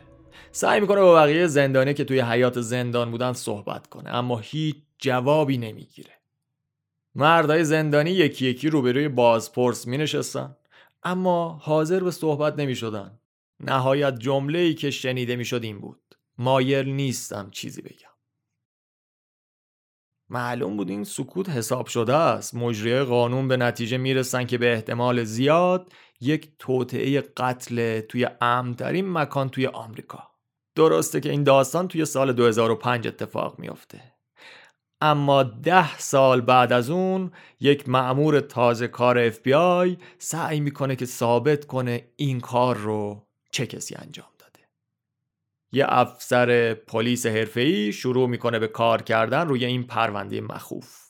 سعی 0.51 0.79
می‌کنه 0.79 1.01
با 1.01 1.15
بقیه 1.15 1.47
زندانی 1.47 1.93
که 1.93 2.03
توی 2.03 2.19
حیات 2.19 2.61
زندان 2.61 3.11
بودن 3.11 3.33
صحبت 3.33 3.87
کنه 3.87 4.09
اما 4.09 4.37
هیچ 4.37 4.75
جوابی 4.97 5.57
نمی‌گیره. 5.57 6.13
مردای 7.15 7.63
زندانی 7.63 8.11
یکی 8.11 8.45
یکی 8.45 8.69
روبروی 8.69 9.07
بازپرس 9.07 9.87
می 9.87 9.97
نشستن 9.97 10.55
اما 11.03 11.59
حاضر 11.61 12.03
به 12.03 12.11
صحبت 12.11 12.59
نمی 12.59 12.75
شدن. 12.75 13.19
نهایت 13.59 14.19
جمله 14.19 14.59
ای 14.59 14.73
که 14.73 14.91
شنیده 14.91 15.35
می 15.35 15.45
شد 15.45 15.63
این 15.63 15.79
بود 15.79 16.15
مایل 16.37 16.89
نیستم 16.89 17.49
چیزی 17.51 17.81
بگم. 17.81 18.12
معلوم 20.33 20.77
بود 20.77 20.89
این 20.89 21.03
سکوت 21.03 21.49
حساب 21.49 21.87
شده 21.87 22.15
است. 22.15 22.55
مجریه 22.55 23.03
قانون 23.03 23.47
به 23.47 23.57
نتیجه 23.57 23.97
می‌رسن 23.97 24.45
که 24.45 24.57
به 24.57 24.73
احتمال 24.73 25.23
زیاد 25.23 25.93
یک 26.21 26.49
توطعه 26.59 27.21
قتل 27.21 28.01
توی 28.01 28.27
امترین 28.41 29.11
مکان 29.11 29.49
توی 29.49 29.67
آمریکا. 29.67 30.23
درسته 30.75 31.19
که 31.19 31.29
این 31.29 31.43
داستان 31.43 31.87
توی 31.87 32.05
سال 32.05 32.33
2005 32.33 33.07
اتفاق 33.07 33.59
میافته. 33.59 34.01
اما 35.01 35.43
ده 35.43 35.97
سال 35.97 36.41
بعد 36.41 36.73
از 36.73 36.89
اون 36.89 37.31
یک 37.59 37.89
معمور 37.89 38.39
تازه 38.39 38.87
کار 38.87 39.29
FBI 39.29 39.97
سعی 40.17 40.59
می‌کنه 40.59 40.95
که 40.95 41.05
ثابت 41.05 41.65
کنه 41.65 42.07
این 42.15 42.39
کار 42.39 42.77
رو 42.77 43.27
چه 43.51 43.65
کسی 43.67 43.95
انجام 43.95 44.32
یه 45.73 45.85
افسر 45.87 46.73
پلیس 46.73 47.25
حرفه‌ای 47.25 47.91
شروع 47.91 48.29
می‌کنه 48.29 48.59
به 48.59 48.67
کار 48.67 49.01
کردن 49.01 49.47
روی 49.47 49.65
این 49.65 49.83
پرونده 49.83 50.41
مخوف. 50.41 51.03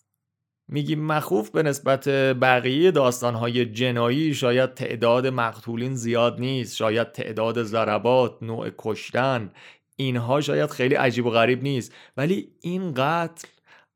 میگیم 0.67 1.05
مخوف 1.05 1.50
به 1.50 1.63
نسبت 1.63 2.10
بقیه 2.41 2.91
داستانهای 2.91 3.65
جنایی 3.65 4.34
شاید 4.34 4.74
تعداد 4.74 5.27
مقتولین 5.27 5.96
زیاد 5.96 6.39
نیست 6.39 6.75
شاید 6.75 7.12
تعداد 7.12 7.63
ضربات 7.63 8.38
نوع 8.43 8.70
کشتن 8.77 9.51
اینها 9.96 10.41
شاید 10.41 10.70
خیلی 10.70 10.96
عجیب 10.96 11.25
و 11.25 11.29
غریب 11.29 11.63
نیست. 11.63 11.93
ولی 12.17 12.51
این 12.62 12.93
قتل 12.93 13.48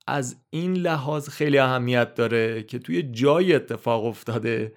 از 0.08 0.36
این 0.50 0.74
لحاظ 0.74 1.30
خیلی 1.30 1.58
اهمیت 1.58 2.16
داره 2.16 2.64
که 2.64 2.80
توی 2.80 3.04
جای 3.04 3.54
اتفاق 3.56 4.06
افتاده 4.06 4.74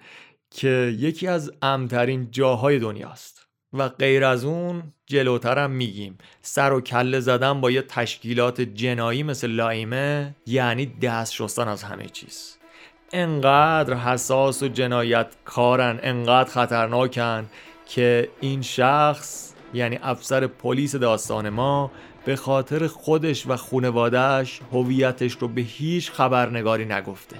که 0.51 0.95
یکی 0.99 1.27
از 1.27 1.51
امترین 1.61 2.31
جاهای 2.31 2.79
دنیاست. 2.79 3.40
و 3.73 3.89
غیر 3.89 4.25
از 4.25 4.45
اون 4.45 4.83
جلوترم 5.05 5.71
میگیم. 5.71 6.17
سر 6.41 6.73
و 6.73 6.81
کله 6.81 7.19
زدن 7.19 7.61
با 7.61 7.71
یه 7.71 7.81
تشکیلات 7.81 8.61
جنایی 8.61 9.23
مثل 9.23 9.47
لایمه 9.47 10.35
یعنی 10.45 10.85
دست 10.85 11.33
شستن 11.33 11.67
از 11.67 11.83
همه 11.83 12.05
چیز. 12.05 12.57
انقدر 13.13 13.93
حساس 13.93 14.63
و 14.63 14.67
جنایت 14.67 15.27
کارن 15.45 15.99
انقدر 16.03 16.49
خطرناکن 16.49 17.45
که 17.85 18.29
این 18.39 18.61
شخص 18.61 19.53
یعنی 19.73 19.99
افسر 20.03 20.47
پلیس 20.47 20.95
داستان 20.95 21.49
ما 21.49 21.91
به 22.25 22.35
خاطر 22.35 22.87
خودش 22.87 23.47
و 23.47 23.55
خونوادهش 23.55 24.61
هویتش 24.71 25.33
رو 25.33 25.47
به 25.47 25.61
هیچ 25.61 26.11
خبرنگاری 26.11 26.85
نگفته. 26.85 27.35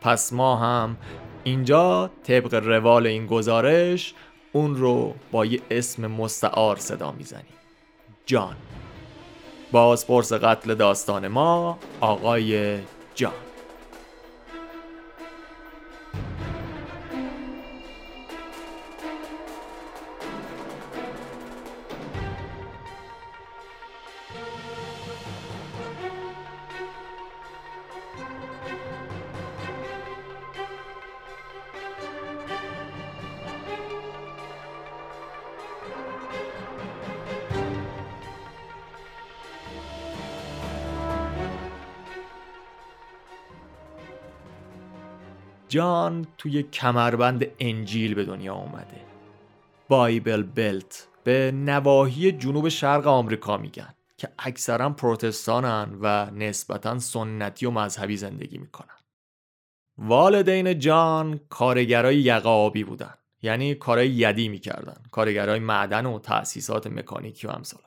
پس 0.00 0.32
ما 0.32 0.56
هم 0.56 0.96
اینجا 1.44 2.10
طبق 2.22 2.54
روال 2.54 3.06
این 3.06 3.26
گزارش 3.26 4.14
اون 4.56 4.76
رو 4.76 5.14
با 5.32 5.46
یه 5.46 5.60
اسم 5.70 6.06
مستعار 6.06 6.76
صدا 6.76 7.12
می‌زنیم 7.12 7.54
جان. 8.26 8.56
بازپرس 9.72 10.32
قتل 10.32 10.74
داستان 10.74 11.28
ما 11.28 11.78
آقای 12.00 12.78
جان. 13.14 13.32
جان 45.76 46.26
توی 46.38 46.62
کمربند 46.62 47.46
انجیل 47.58 48.14
به 48.14 48.24
دنیا 48.24 48.54
اومده. 48.54 49.00
بایبل 49.88 50.42
بلت 50.42 51.08
به 51.24 51.52
نواحی 51.54 52.32
جنوب 52.32 52.68
شرق 52.68 53.06
آمریکا 53.06 53.56
میگن 53.56 53.94
که 54.16 54.28
اکثرا 54.38 54.90
پروتستانن 54.90 55.98
و 56.00 56.30
نسبتا 56.30 56.98
سنتی 56.98 57.66
و 57.66 57.70
مذهبی 57.70 58.16
زندگی 58.16 58.58
می‌کنن. 58.58 58.96
والدین 59.98 60.78
جان 60.78 61.40
کارگرای 61.48 62.16
یقابی 62.16 62.84
بودن 62.84 63.14
یعنی 63.42 63.74
کارهای 63.74 64.08
یدی 64.08 64.48
می‌کردن 64.48 65.02
کارگرای 65.10 65.58
معدن 65.58 66.06
و 66.06 66.18
تأسیسات 66.18 66.86
مکانیکی 66.86 67.46
و 67.46 67.50
امثال 67.50 67.82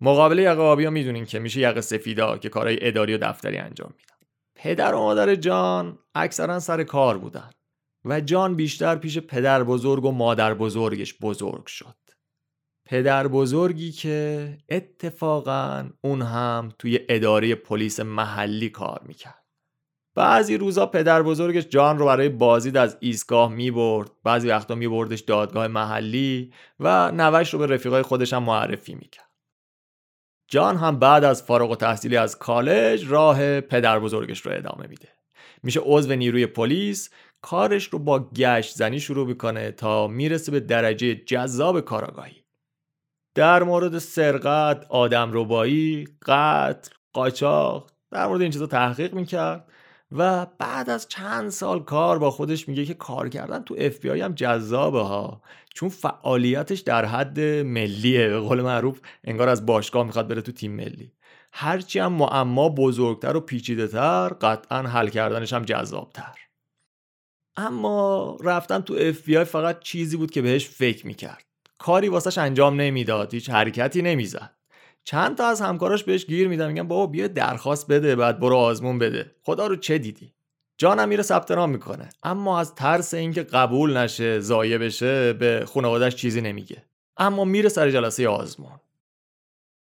مقابل 0.00 0.38
یقابی 0.38 0.84
ها 0.84 0.90
می‌دونین 0.90 1.24
که 1.24 1.38
میشه 1.38 1.60
یقه 1.60 1.80
سفیدا 1.80 2.38
که 2.38 2.48
کارهای 2.48 2.78
اداری 2.80 3.14
و 3.14 3.18
دفتری 3.18 3.56
انجام 3.58 3.94
میدن. 3.98 4.13
پدر 4.64 4.94
و 4.94 4.98
مادر 4.98 5.34
جان 5.34 5.98
اکثرا 6.14 6.60
سر 6.60 6.82
کار 6.82 7.18
بودن 7.18 7.50
و 8.04 8.20
جان 8.20 8.54
بیشتر 8.54 8.96
پیش 8.96 9.18
پدر 9.18 9.62
بزرگ 9.62 10.04
و 10.04 10.10
مادر 10.10 10.54
بزرگش 10.54 11.14
بزرگ 11.20 11.66
شد. 11.66 11.96
پدر 12.86 13.28
بزرگی 13.28 13.92
که 13.92 14.58
اتفاقا 14.68 15.90
اون 16.00 16.22
هم 16.22 16.72
توی 16.78 17.00
اداره 17.08 17.54
پلیس 17.54 18.00
محلی 18.00 18.68
کار 18.68 19.02
می‌کرد. 19.06 19.44
بعضی 20.14 20.56
روزا 20.56 20.86
پدر 20.86 21.22
بزرگش 21.22 21.68
جان 21.68 21.98
رو 21.98 22.06
برای 22.06 22.28
بازدید 22.28 22.76
از 22.76 22.96
ایستگاه 23.00 23.52
می‌برد 23.52 24.10
بعضی 24.22 24.48
وقتا 24.48 24.74
میبردش 24.74 25.20
دادگاه 25.20 25.66
محلی 25.66 26.52
و 26.80 27.12
نوش 27.12 27.54
رو 27.54 27.58
به 27.58 27.66
رفیقای 27.66 28.02
خودش 28.02 28.32
هم 28.32 28.42
معرفی 28.42 28.94
می‌کرد. 28.94 29.33
جان 30.48 30.76
هم 30.76 30.98
بعد 30.98 31.24
از 31.24 31.42
فارغ 31.42 31.70
و 31.70 31.76
تحصیلی 31.76 32.16
از 32.16 32.38
کالج 32.38 33.06
راه 33.08 33.60
پدر 33.60 33.98
بزرگش 33.98 34.40
رو 34.40 34.52
ادامه 34.52 34.86
میده. 34.86 35.08
میشه 35.62 35.80
عضو 35.80 36.14
نیروی 36.14 36.46
پلیس 36.46 37.10
کارش 37.42 37.84
رو 37.84 37.98
با 37.98 38.30
گشت 38.30 38.74
زنی 38.76 39.00
شروع 39.00 39.26
می‌کنه 39.26 39.70
تا 39.70 40.06
می‌رسه 40.06 40.52
به 40.52 40.60
درجه 40.60 41.14
جذاب 41.14 41.80
کاراگاهی. 41.80 42.44
در 43.34 43.62
مورد 43.62 43.98
سرقت، 43.98 44.86
آدم 44.88 45.30
ربایی، 45.32 46.08
قتل، 46.22 46.90
قاچاق 47.12 47.90
در 48.10 48.26
مورد 48.26 48.42
این 48.42 48.50
چیزا 48.50 48.66
تحقیق 48.66 49.14
می‌کرد. 49.14 49.68
و 50.14 50.46
بعد 50.58 50.90
از 50.90 51.08
چند 51.08 51.50
سال 51.50 51.82
کار 51.82 52.18
با 52.18 52.30
خودش 52.30 52.68
میگه 52.68 52.84
که 52.84 52.94
کار 52.94 53.28
کردن 53.28 53.62
تو 53.62 53.74
اف 53.78 53.98
بی 53.98 54.20
هم 54.20 54.34
جذابه 54.34 55.00
ها. 55.02 55.42
چون 55.74 55.88
فعالیتش 55.88 56.80
در 56.80 57.04
حد 57.04 57.40
ملیه. 57.40 58.28
به 58.28 58.38
قول 58.40 58.62
معروف 58.62 59.00
انگار 59.24 59.48
از 59.48 59.66
باشگاه 59.66 60.06
می‌خواد 60.06 60.28
بره 60.28 60.42
تو 60.42 60.52
تیم 60.52 60.72
ملی. 60.72 61.12
هرچی 61.52 61.98
هم 61.98 62.12
معما 62.12 62.68
بزرگتر 62.68 63.36
و 63.36 63.40
پیچیده 63.40 63.86
تر 63.88 64.28
قطعا 64.28 64.82
حل 64.82 65.08
کردنش 65.08 65.52
هم 65.52 65.62
جذابتر. 65.62 66.38
اما 67.56 68.36
رفتن 68.40 68.80
تو 68.80 68.94
اف 68.98 69.24
بی 69.24 69.44
فقط 69.44 69.80
چیزی 69.80 70.16
بود 70.16 70.30
که 70.30 70.42
بهش 70.42 70.68
فکر 70.68 71.06
می‌کرد. 71.06 71.44
کاری 71.78 72.08
واسش 72.08 72.38
انجام 72.38 72.80
نمی‌داد. 72.80 73.34
هیچ 73.34 73.50
حرکتی 73.50 74.02
نمی‌زد. 74.02 74.50
چند 75.04 75.36
تا 75.36 75.46
از 75.46 75.60
همکاراش 75.60 76.04
بهش 76.04 76.26
گیر 76.26 76.48
میدن 76.48 76.66
میگن 76.68 76.88
بابا 76.88 77.06
بیا 77.06 77.26
درخواست 77.26 77.86
بده 77.86 78.16
بعد 78.16 78.40
برو 78.40 78.56
آزمون 78.56 78.98
بده. 78.98 79.34
خدا 79.42 79.66
رو 79.66 79.76
چه 79.76 79.98
دیدی؟ 79.98 80.34
جانم 80.78 81.08
میره 81.08 81.22
ثبت 81.22 81.50
نام 81.50 81.70
می‌کنه. 81.70 82.08
اما 82.22 82.60
از 82.60 82.74
ترس 82.74 83.14
اینکه 83.14 83.42
قبول 83.42 83.96
نشه 83.96 84.40
زایه 84.40 84.78
بشه 84.78 85.32
به 85.32 85.64
خانوادهش 85.66 86.14
چیزی 86.14 86.40
نمیگه. 86.40 86.84
اما 87.16 87.44
میره 87.44 87.68
سر 87.68 87.90
جلسه 87.90 88.28
آزمون. 88.28 88.80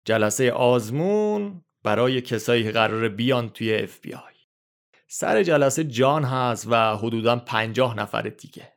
جلسه 0.04 0.52
آزمون 0.52 1.64
برای 1.82 2.20
کسایی 2.20 2.64
که 2.64 2.70
قراره 2.70 3.08
بیان 3.08 3.48
توی 3.48 3.74
اف 3.74 4.00
بی 4.00 4.14
آی. 4.14 4.32
سر 5.08 5.42
جلسه 5.42 5.85
جان 5.85 6.24
هست 6.24 6.66
و 6.70 6.96
حدودا 6.96 7.37
پنجاه 7.37 7.96
نفر 7.96 8.22
دیگه. 8.22 8.72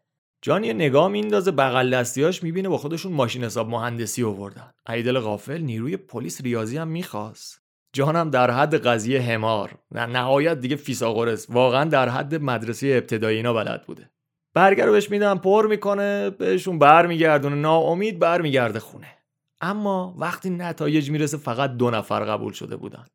جان 0.45 0.63
یه 0.63 0.73
نگاه 0.73 1.07
میندازه 1.07 1.51
بغل 1.51 1.89
دستیاش 1.89 2.43
می‌بینه 2.43 2.69
با 2.69 2.77
خودشون 2.77 3.13
ماشین 3.13 3.43
حساب 3.43 3.69
مهندسی 3.69 4.23
آوردن. 4.23 4.71
ایدل 4.89 5.19
غافل 5.19 5.61
نیروی 5.61 5.97
پلیس 5.97 6.41
ریاضی 6.41 6.77
هم 6.77 6.87
می‌خواست. 6.87 7.61
جانم 7.93 8.29
در 8.29 8.51
حد 8.51 8.75
قضیه 8.75 9.21
همار 9.21 9.71
در 9.93 10.05
نهایت 10.05 10.59
دیگه 10.59 10.75
فیساغورس 10.75 11.49
واقعا 11.49 11.83
در 11.89 12.09
حد 12.09 12.35
مدرسه 12.35 12.87
ابتدایی 12.87 13.37
اینا 13.37 13.53
بلد 13.53 13.85
بوده. 13.85 14.09
برگر 14.53 14.91
بهش 14.91 15.11
میدم 15.11 15.37
پر 15.37 15.67
می‌کنه 15.67 16.29
بهشون 16.29 16.79
برمیگردونه 16.79 17.55
ناامید 17.55 18.19
برمیگرده 18.19 18.79
خونه. 18.79 19.17
اما 19.61 20.15
وقتی 20.17 20.49
نتایج 20.49 21.11
می‌رسه 21.11 21.37
فقط 21.37 21.71
دو 21.77 21.91
نفر 21.91 22.19
قبول 22.19 22.53
شده 22.53 22.75
بودن. 22.75 23.05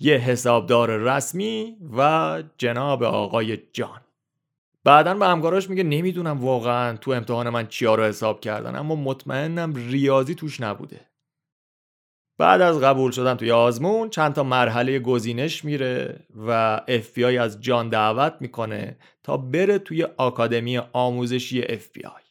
یه 0.00 0.16
حسابدار 0.16 0.96
رسمی 0.96 1.76
و 1.96 2.42
جناب 2.58 3.02
آقای 3.02 3.58
جان. 3.72 4.00
بعدا 4.84 5.14
به 5.14 5.26
همکاراش 5.26 5.70
میگه 5.70 5.82
نمی‌دونم 5.82 6.40
واقعا 6.40 6.96
تو 6.96 7.10
امتحان 7.10 7.48
من 7.48 7.66
چیا 7.68 7.94
رو 7.94 8.02
حساب 8.02 8.40
کردن 8.40 8.76
اما 8.76 8.94
مطمئنم 8.94 9.74
ریاضی 9.74 10.34
توش 10.34 10.60
نبوده. 10.60 11.00
بعد 12.38 12.60
از 12.60 12.80
قبول 12.80 13.10
شدن 13.10 13.34
توی 13.34 13.52
آزمون 13.52 14.10
چند 14.10 14.32
تا 14.32 14.42
مرحله 14.42 14.98
گزینش 14.98 15.64
میره 15.64 16.26
و 16.46 16.80
FBI 16.88 17.18
از 17.18 17.60
جان 17.60 17.88
دعوت 17.88 18.34
می‌کنه 18.40 18.96
تا 19.22 19.36
بره 19.36 19.78
توی 19.78 20.02
آکادمی 20.16 20.78
آموزشی 20.78 21.62
FBI 21.62 22.22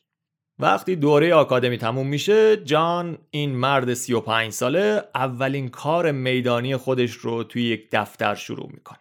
وقتی 0.59 0.95
دوره 0.95 1.33
آکادمی 1.33 1.77
تموم 1.77 2.07
میشه 2.07 2.57
جان 2.57 3.17
این 3.29 3.55
مرد 3.55 3.93
35 3.93 4.51
ساله 4.51 5.03
اولین 5.15 5.69
کار 5.69 6.11
میدانی 6.11 6.77
خودش 6.77 7.11
رو 7.11 7.43
توی 7.43 7.63
یک 7.63 7.89
دفتر 7.91 8.35
شروع 8.35 8.69
می‌کنه. 8.73 8.97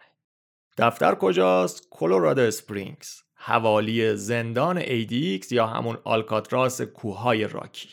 دفتر 0.77 1.15
کجاست؟ 1.15 1.87
کلورادو 1.89 2.41
اسپرینگز 2.41 3.21
حوالی 3.43 4.15
زندان 4.15 4.81
ADX 4.81 5.51
یا 5.51 5.67
همون 5.67 5.97
آلکاتراس 6.03 6.81
کوههای 6.81 7.47
راکی. 7.47 7.89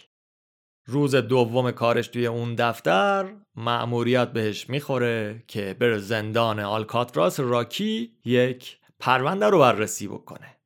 روز 0.86 1.14
دوم 1.14 1.70
کارش 1.70 2.08
توی 2.08 2.26
اون 2.26 2.54
دفتر 2.54 3.34
مأموریت 3.56 4.28
بهش 4.28 4.70
می‌خوره 4.70 5.44
که 5.46 5.76
بر 5.78 5.98
زندان 5.98 6.60
آلکاتراس 6.60 7.40
راکی 7.40 8.12
یک 8.24 8.78
پرونده 9.00 9.46
رو 9.46 9.58
بررسی 9.58 10.08
بکنه. 10.08 10.56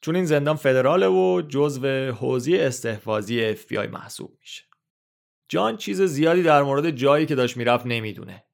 چون 0.00 0.16
این 0.16 0.24
زندان 0.24 0.56
فدراله 0.56 1.06
و 1.08 1.42
جزو 1.48 1.86
حوزه 2.12 2.58
استحفاظی 2.60 3.54
FBI 3.54 3.88
محسوب 3.92 4.36
میشه. 4.40 4.64
جان 5.48 5.76
چیز 5.76 6.02
زیادی 6.02 6.42
در 6.42 6.62
مورد 6.62 6.90
جایی 6.90 7.26
که 7.26 7.34
داشت 7.34 7.56
می‌رفت 7.56 7.86
نمی‌دونه. 7.86 8.44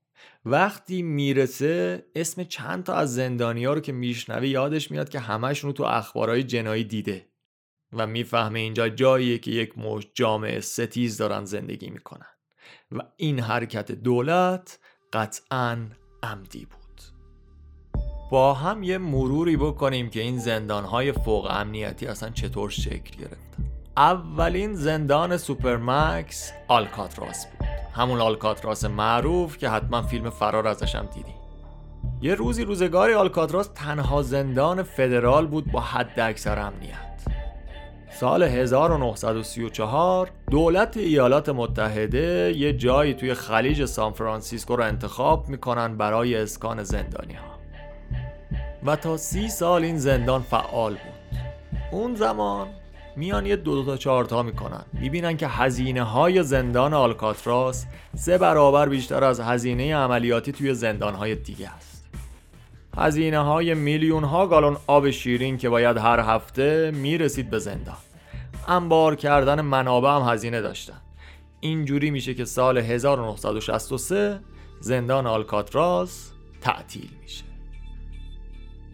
وقتی 0.44 1.02
می‌رسه 1.02 2.04
اسم 2.14 2.44
چند 2.44 2.84
تا 2.84 2.94
از 2.94 3.14
زندانی 3.14 3.64
ها 3.64 3.72
رو 3.72 3.80
که 3.80 3.92
میشنوه 3.92 4.48
یادش 4.48 4.90
میاد 4.90 5.08
که 5.08 5.18
همشون 5.18 5.68
رو 5.68 5.72
تو 5.72 5.82
اخبارهای 5.82 6.42
جنایی 6.42 6.84
دیده 6.84 7.28
و 7.92 8.06
می‌فهمه 8.06 8.58
اینجا 8.58 8.88
جاییه 8.88 9.38
که 9.38 9.50
یک 9.50 9.78
مشت 9.78 10.06
جامعه 10.14 10.60
ستیز 10.60 11.16
دارن 11.16 11.44
زندگی 11.44 11.90
می‌کنن. 11.90 12.26
و 12.92 12.98
این 13.16 13.40
حرکت 13.40 13.92
دولت 13.92 14.78
قطعا 15.12 15.78
عمدی 16.22 16.66
بود. 16.66 17.00
با 18.30 18.54
هم 18.54 18.82
یه 18.82 18.98
مروری 18.98 19.56
بکنیم 19.56 20.10
که 20.10 20.20
این 20.20 20.38
زندانهای 20.38 21.12
فوق 21.12 21.46
امنیتی 21.50 22.06
اصلا 22.06 22.30
چطور 22.30 22.70
شکل 22.70 23.18
گرفتن. 23.18 23.73
اولین 23.96 24.74
زندان 24.74 25.36
supermax 25.36 26.52
آلکاتراس 26.68 27.46
بود. 27.46 27.68
همون 27.94 28.20
آلکاتراس 28.20 28.84
معروف 28.84 29.58
که 29.58 29.68
حتما 29.68 30.02
فیلم 30.02 30.30
فرار 30.30 30.68
ازش 30.68 30.94
هم 30.94 31.06
دیدیم 31.14 31.34
یه 32.22 32.34
روزی 32.34 32.64
روزگاری 32.64 33.14
آلکاتراس 33.14 33.70
تنها 33.74 34.22
زندان 34.22 34.82
فدرال 34.82 35.46
بود 35.46 35.72
با 35.72 35.80
حد 35.80 36.20
اکثر 36.20 36.58
امنیت. 36.58 37.24
سال 38.10 38.42
1934 38.42 40.30
دولت 40.50 40.96
ایالات 40.96 41.48
متحده 41.48 42.52
یه 42.56 42.72
جایی 42.72 43.14
توی 43.14 43.34
خلیج 43.34 43.84
سان 43.84 44.12
فرانسیسکو 44.12 44.76
رو 44.76 44.84
انتخاب 44.84 45.48
می‌کنن 45.48 45.96
برای 45.96 46.36
اسکان 46.36 46.82
زندانی 46.82 47.34
ها 47.34 47.54
و 48.84 48.96
تا 48.96 49.16
سی 49.16 49.48
سال 49.48 49.84
این 49.84 49.98
زندان 49.98 50.42
فعال 50.42 50.92
بود. 50.92 51.38
اون 51.92 52.14
زمان 52.14 52.68
میان 53.16 53.46
یه 53.46 53.56
دو, 53.56 53.74
دو 53.74 53.84
تا 53.84 53.96
چهار 53.96 54.24
تا 54.24 54.42
می‌کنن. 54.42 54.84
می‌بینن 54.92 55.36
که 55.36 55.48
هزینه 55.48 56.02
های 56.02 56.42
زندان 56.42 56.94
آلکاتراس 56.94 57.86
سه 58.16 58.38
برابر 58.38 58.88
بیشتر 58.88 59.24
از 59.24 59.40
هزینه 59.40 59.96
عملیاتی 59.96 60.52
توی 60.52 60.74
زندان 60.74 61.14
های 61.14 61.34
دیگه 61.34 61.70
است. 61.70 62.04
هزینه 62.96 63.38
های 63.38 63.74
میلیون 63.74 64.24
ها 64.24 64.46
گالون 64.46 64.76
آب 64.86 65.10
شیرین 65.10 65.58
که 65.58 65.68
باید 65.68 65.96
هر 65.96 66.20
هفته 66.20 66.90
می‌رسید 66.94 67.50
به 67.50 67.58
زندان. 67.58 67.96
انبار 68.68 69.16
کردن 69.16 69.60
منابع 69.60 70.10
هم 70.10 70.32
هزینه 70.32 70.60
داشتن. 70.60 71.00
اینجوری 71.60 72.10
میشه 72.10 72.34
که 72.34 72.44
سال 72.44 72.78
1963 72.78 74.40
زندان 74.80 75.26
آلکاتراس 75.26 76.30
تعطیل 76.60 77.10
میشه. 77.22 77.44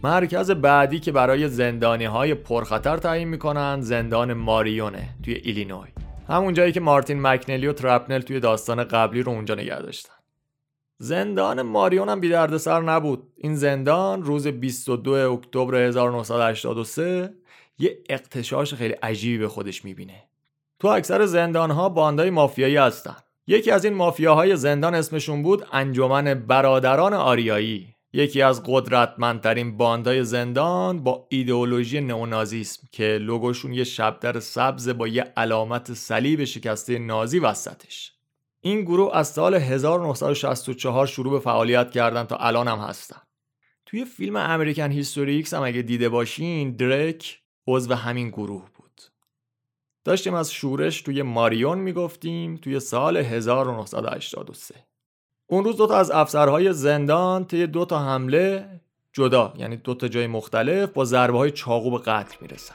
مرکز 0.02 0.50
بعدی 0.50 1.00
که 1.00 1.12
برای 1.12 1.48
زندانی 1.48 2.04
های 2.04 2.34
پرخطر 2.34 2.96
تعیین 2.96 3.28
می‌کنن 3.28 3.80
زندان 3.80 4.32
ماریونه 4.32 5.08
توی 5.24 5.34
ایلینوی. 5.34 5.88
همون 6.28 6.54
جایی 6.54 6.72
که 6.72 6.80
مارتین 6.80 7.20
مکنلی 7.20 7.66
و 7.66 7.72
ترپنل 7.72 8.20
توی 8.20 8.40
داستان 8.40 8.84
قبلی 8.84 9.22
رو 9.22 9.32
اونجا 9.32 9.54
نگه 9.54 9.78
داشتن. 9.78 10.14
زندان 10.98 11.62
ماریون 11.62 12.08
هم 12.08 12.20
بی 12.20 12.58
دردسر 12.58 12.80
نبود. 12.80 13.32
این 13.36 13.54
زندان 13.54 14.22
روز 14.22 14.46
22 14.46 15.10
اکتبر 15.10 15.74
1983 15.74 17.34
یه 17.78 17.98
اقتشاش 18.08 18.74
خیلی 18.74 18.94
عجیبی 18.94 19.38
به 19.38 19.48
خودش 19.48 19.84
می‌بینه. 19.84 20.22
تو 20.78 20.88
اکثر 20.88 21.26
زندان 21.26 21.70
ها 21.70 21.88
باندای 21.88 22.30
مافیایی 22.30 22.76
هستن. 22.76 23.16
یکی 23.46 23.70
از 23.70 23.84
این 23.84 23.94
مافیاهای 23.94 24.56
زندان 24.56 24.94
اسمشون 24.94 25.42
بود 25.42 25.66
انجمن 25.72 26.34
برادران 26.34 27.14
آریایی. 27.14 27.94
یکی 28.12 28.42
از 28.42 28.62
قدرتمندترین 28.66 29.76
باندای 29.76 30.24
زندان 30.24 31.04
با 31.04 31.26
ایدئولوژی 31.28 32.00
نئونازیسم 32.00 32.88
که 32.92 33.18
لوگوشون 33.20 33.72
یه 33.72 33.84
شبدر 33.84 34.40
سبز 34.40 34.88
با 34.88 35.08
یه 35.08 35.22
علامت 35.22 35.94
صلیب 35.94 36.44
شکسته 36.44 36.98
نازی 36.98 37.38
وسطش. 37.38 38.12
این 38.60 38.82
گروه 38.82 39.16
از 39.16 39.28
سال 39.28 39.54
1964 39.54 41.06
شروع 41.06 41.32
به 41.32 41.38
فعالیت 41.38 41.90
کردن 41.90 42.24
تا 42.24 42.36
الان 42.36 42.68
هم 42.68 42.78
هستن. 42.78 43.20
توی 43.86 44.04
فیلم 44.04 44.36
امریکن 44.36 44.90
هیستوریکس 44.90 45.54
هم 45.54 45.62
اگه 45.62 45.82
دیده 45.82 46.08
باشین 46.08 46.76
درک 46.76 47.40
عضو 47.66 47.94
همین 47.94 48.28
گروه 48.28 48.70
بود. 48.74 49.00
داشتیم 50.04 50.34
از 50.34 50.52
شورش 50.52 51.02
توی 51.02 51.22
ماریون 51.22 51.78
می‌گفتیم 51.78 52.56
توی 52.56 52.80
سال 52.80 53.16
1983 53.16 54.89
اون 55.52 55.64
روز 55.64 55.76
دوتا 55.76 55.96
از 55.96 56.10
افسرهای 56.10 56.72
زندان 56.72 57.44
طی 57.44 57.66
دو 57.66 57.84
تا 57.84 57.98
حمله 57.98 58.66
جدا 59.12 59.52
یعنی 59.56 59.76
دو 59.76 59.94
تا 59.94 60.08
جای 60.08 60.26
مختلف 60.26 60.90
با 60.90 61.04
ضربه 61.04 61.38
های 61.38 61.50
چاقو 61.50 61.90
به 61.90 61.98
قتل 61.98 62.36
می‌رسن. 62.40 62.74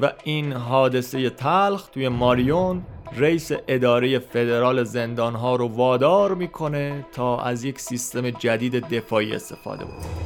و 0.00 0.12
این 0.24 0.52
حادثه 0.52 1.30
تلخ 1.30 1.88
توی 1.88 2.08
ماریون 2.08 2.82
رئیس 3.16 3.52
اداره 3.68 4.18
فدرال 4.18 4.84
زندان 4.84 5.34
ها 5.34 5.56
رو 5.56 5.68
وادار 5.68 6.34
می‌کنه 6.34 7.06
تا 7.12 7.40
از 7.40 7.64
یک 7.64 7.80
سیستم 7.80 8.30
جدید 8.30 8.88
دفاعی 8.88 9.34
استفاده 9.34 9.84
بکنه. 9.84 10.24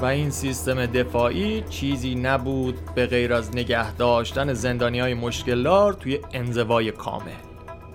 و 0.00 0.04
این 0.04 0.30
سیستم 0.30 0.86
دفاعی 0.86 1.62
چیزی 1.62 2.14
نبود 2.14 2.78
به 2.94 3.06
غیر 3.06 3.32
از 3.32 3.56
نگه 3.56 3.94
داشتن 3.94 4.52
زندانی 4.52 5.00
های 5.00 5.14
مشکلدار 5.14 5.92
توی 5.92 6.18
انزوای 6.32 6.90
کامل. 6.90 7.40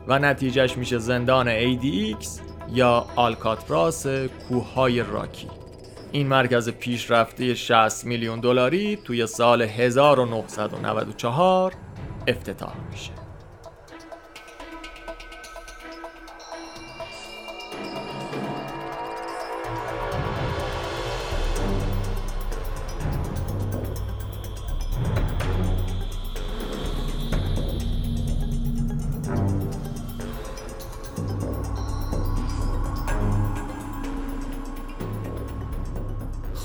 و 0.08 0.20
نتیجهش 0.20 0.78
میشه 0.78 0.98
زندان 0.98 1.76
ADX 1.76 2.46
یا 2.74 3.06
آلکاتراس 3.16 4.08
کوههای 4.50 5.04
راکی. 5.04 5.48
این 6.12 6.28
مرکز 6.28 6.70
پیشرفته 6.70 7.54
60 7.54 8.06
میلیون 8.06 8.40
دلاری 8.40 8.96
توی 8.96 9.28
سال 9.28 9.62
1994 9.62 11.74
افتتاح 12.28 12.74
میشه. 12.92 13.25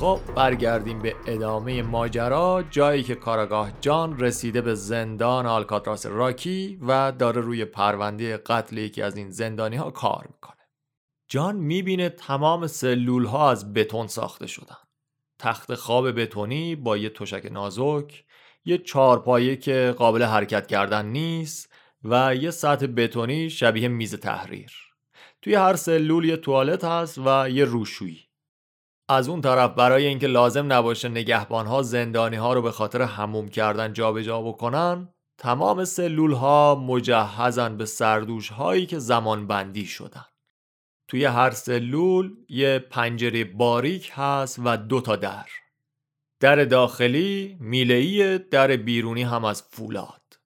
خب 0.00 0.20
برگردیم 0.36 0.98
به 0.98 1.16
ادامه 1.26 1.82
ماجرا. 1.82 2.64
جایی 2.70 3.02
که 3.02 3.14
کاراگاه 3.14 3.72
جان 3.80 4.18
رسیده 4.18 4.60
به 4.60 4.74
زندان 4.74 5.46
آلکاتراس 5.46 6.06
راکی 6.06 6.78
و 6.88 7.12
داره 7.12 7.40
روی 7.40 7.64
پرونده 7.64 8.36
قتل 8.36 8.78
یکی 8.78 9.02
از 9.02 9.16
این 9.16 9.30
زندانی 9.30 9.76
ها 9.76 9.90
کار 9.90 10.28
می‌کنه. 10.32 10.68
جان 11.28 11.56
می‌بینه 11.56 12.08
تمام 12.08 12.66
سلول 12.66 13.24
ها 13.24 13.50
از 13.50 13.72
بتون 13.72 14.06
ساخته 14.06 14.46
شدن. 14.46 14.76
تخت 15.38 15.74
خواب 15.74 16.20
بتونی 16.20 16.76
با 16.76 16.96
یه 16.96 17.08
تشک 17.08 17.48
نازک 17.52 18.24
یه 18.64 18.78
چارپایه 18.78 19.56
که 19.56 19.94
قابل 19.98 20.22
حرکت 20.22 20.66
کردن 20.66 21.06
نیست 21.06 21.72
و 22.04 22.34
یه 22.34 22.50
سطح 22.50 22.86
بتونی 22.86 23.50
شبیه 23.50 23.88
میز 23.88 24.14
تحریر. 24.14 24.72
توی 25.42 25.54
هر 25.54 25.76
سلول 25.76 26.24
یه 26.24 26.36
توالت 26.36 26.84
هست 26.84 27.18
و 27.18 27.50
یه 27.50 27.64
روشویی. 27.64 28.29
از 29.10 29.28
اون 29.28 29.40
طرف 29.40 29.74
برای 29.74 30.06
اینکه 30.06 30.26
لازم 30.26 30.72
نباشه 30.72 31.08
نگهبان 31.08 31.66
ها 31.66 31.82
زندانی 31.82 32.36
ها 32.36 32.52
رو 32.52 32.62
به 32.62 32.70
خاطر 32.70 33.02
هموم 33.02 33.48
کردن 33.48 33.92
جابجا 33.92 34.22
جا 34.22 34.42
بکنن 34.42 35.08
تمام 35.38 35.84
سلول 35.84 36.32
ها 36.32 36.84
مجهزن 36.86 37.76
به 37.76 37.84
سردوش 37.84 38.48
هایی 38.48 38.86
که 38.86 38.98
زمان 38.98 39.46
بندی 39.46 39.86
شدن. 39.86 40.24
توی 41.08 41.24
هر 41.24 41.50
سلول 41.50 42.36
یه 42.48 42.78
پنجره 42.78 43.44
باریک 43.44 44.12
هست 44.14 44.60
و 44.64 44.76
دو 44.76 45.00
تا 45.00 45.16
در. 45.16 45.46
در 46.40 46.64
داخلی 46.64 47.56
میلهی 47.60 48.38
در 48.38 48.76
بیرونی 48.76 49.22
هم 49.22 49.44
از 49.44 49.62
فولاد. 49.62 50.38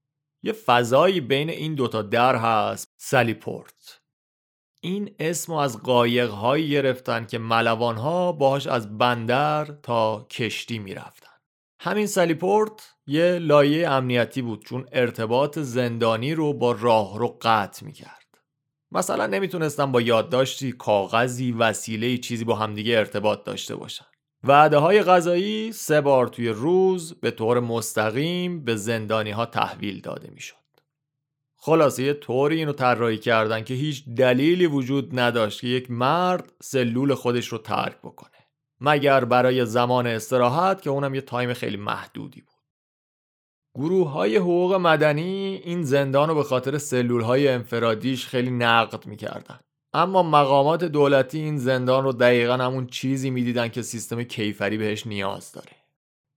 یه 0.43 0.53
فضایی 0.53 1.21
بین 1.21 1.51
این 1.51 1.75
دوتا 1.75 2.03
در 2.03 2.37
هست 2.37 2.95
sally 2.97 3.50
port. 3.50 4.04
این 4.85 5.15
اسم 5.19 5.53
از 5.53 5.83
قایق 5.83 6.31
هایی 6.31 6.71
گرفتن 6.71 7.27
که 7.27 7.39
ملوان 7.39 7.97
ها 7.97 8.33
باهاش 8.33 8.67
از 8.67 8.99
بندر 8.99 9.65
تا 9.65 10.27
کشتی 10.31 10.79
می‌رفتن. 10.79 11.31
همین 11.81 12.07
sally 12.07 12.56
port 12.56 12.95
یه 13.07 13.39
لایه 13.39 13.89
امنیتی 13.91 14.43
بود 14.43 14.65
چون 14.65 14.87
ارتباط 14.93 15.59
زندانی 15.59 16.35
رو 16.35 16.53
با 16.53 16.73
راه 16.73 17.19
رو 17.19 17.39
قطع 17.43 17.87
می‌کرد. 17.87 18.39
مثلا 18.93 19.27
نمی‌تونستن 19.27 19.93
با 19.93 20.01
یادداشتی 20.01 20.73
کاغذی 20.73 21.53
وسیله 21.53 22.19
چیزی 22.19 22.45
با 22.45 22.55
همدیگه 22.55 22.99
ارتباط 22.99 23.45
داشته 23.45 23.77
باشن. 23.77 24.07
وعده 24.43 24.77
های 24.77 25.03
غذایی 25.03 25.73
سه 25.73 26.01
بار 26.01 26.29
توی 26.29 26.49
روز 26.49 27.21
به 27.21 27.31
طور 27.31 27.61
مستقیم 27.61 28.65
به 28.65 28.77
زندانی 28.77 29.31
ها 29.31 29.47
تحویل 29.47 30.01
داده 30.01 30.31
می‌شد. 30.35 30.64
خلاصه 31.65 32.03
یه 32.03 32.15
طوری 32.15 32.57
اینو 32.57 32.73
طراحی 32.73 33.19
کردن 33.19 33.65
که 33.65 33.75
هیچ 33.75 34.05
دلیلی 34.09 34.67
وجود 34.67 35.19
نداشت 35.19 35.61
که 35.61 35.67
یک 35.67 35.91
مرد 35.91 36.53
سلول 36.63 37.15
خودش 37.15 37.49
رو 37.49 37.59
ترک 37.59 37.99
بکنه 37.99 38.31
مگر 38.81 39.25
برای 39.25 39.67
زمان 39.67 40.07
استراحت 40.07 40.83
که 40.83 40.91
اونم 40.91 41.15
یه 41.15 41.21
time 41.21 41.53
خیلی 41.53 41.77
محدودی 41.77 42.41
بود. 42.41 42.55
گروه 43.75 44.11
های 44.11 44.37
حقوق 44.37 44.75
مدنی 44.75 45.61
این 45.65 45.83
زندان 45.83 46.29
رو 46.29 46.35
به 46.35 46.43
خاطر 46.43 46.79
سلول 46.79 47.21
های 47.21 47.49
انفرادیش 47.49 48.27
خیلی 48.27 48.51
نقد 48.51 49.07
می‌کردن. 49.07 49.61
اما 49.93 50.23
مقامات 50.23 50.85
دولتی 50.85 51.39
این 51.39 51.59
زندان 51.59 52.05
رو 52.05 52.13
دقیقا 52.13 52.57
همون 52.57 52.87
چیزی 52.87 53.31
می‌دیدن 53.31 53.69
که 53.69 53.83
سیستم 53.83 54.23
کیفری 54.23 54.79
بهش 54.79 55.07
نیاز 55.07 55.53
داره. 55.53 55.84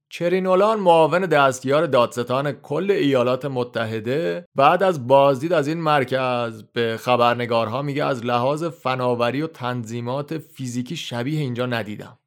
چری 0.10 0.45
نولان 0.45 0.80
معاون 0.80 1.22
دستیار 1.22 1.86
دادستان 1.86 2.52
کل 2.52 2.92
ایالات 2.92 3.46
متحده 3.46 4.46
بعد 4.56 4.84
از 4.84 5.08
بازدید 5.08 5.54
از 5.54 5.68
این 5.68 5.82
مرکز 5.82 6.64
به 6.74 6.98
خبرنگارها 7.00 7.82
میگه 7.82 8.06
از 8.06 8.26
لحاظ 8.26 8.64
فناوری 8.64 9.42
و 9.42 9.48
تنظیمات 9.48 10.38
فیزیکی 10.38 10.96
شبیه 10.96 11.40
اینجا 11.40 11.66
ندیدم. 11.66 12.20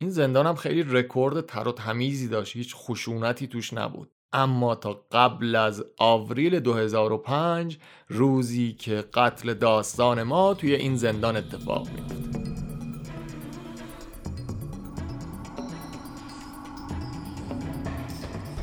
این 0.00 0.10
زندان 0.10 0.46
هم 0.46 0.54
خیلی 0.54 0.82
رکورد 0.82 1.46
تر 1.46 1.68
و 1.68 1.72
تمیزی 1.72 2.28
داشت 2.28 2.56
هیچ 2.56 2.74
خشونتی 2.76 3.46
توش 3.46 3.72
نبود 3.72 4.10
اما 4.32 4.74
تا 4.74 5.06
قبل 5.12 5.56
از 5.56 5.84
آوریل 5.98 6.60
2005 6.60 7.78
روزی 8.08 8.72
که 8.72 9.04
قتل 9.14 9.54
داستان 9.54 10.22
ما 10.22 10.54
توی 10.54 10.74
این 10.74 10.96
زندان 10.96 11.36
اتفاق 11.36 11.88
میفته 11.88 12.69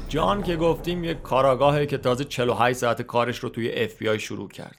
جان 0.10 0.44
که 0.44 0.56
گفتیم 0.56 1.04
یک 1.04 1.22
کاراگاهه 1.22 1.86
که 1.86 1.98
تازه 1.98 2.24
48 2.24 2.78
ساعت 2.78 3.02
کارش 3.02 3.40
رو 3.40 3.50
توی 3.50 3.88
FBI 3.88 4.18
شروع 4.18 4.50
کرده. 4.50 4.78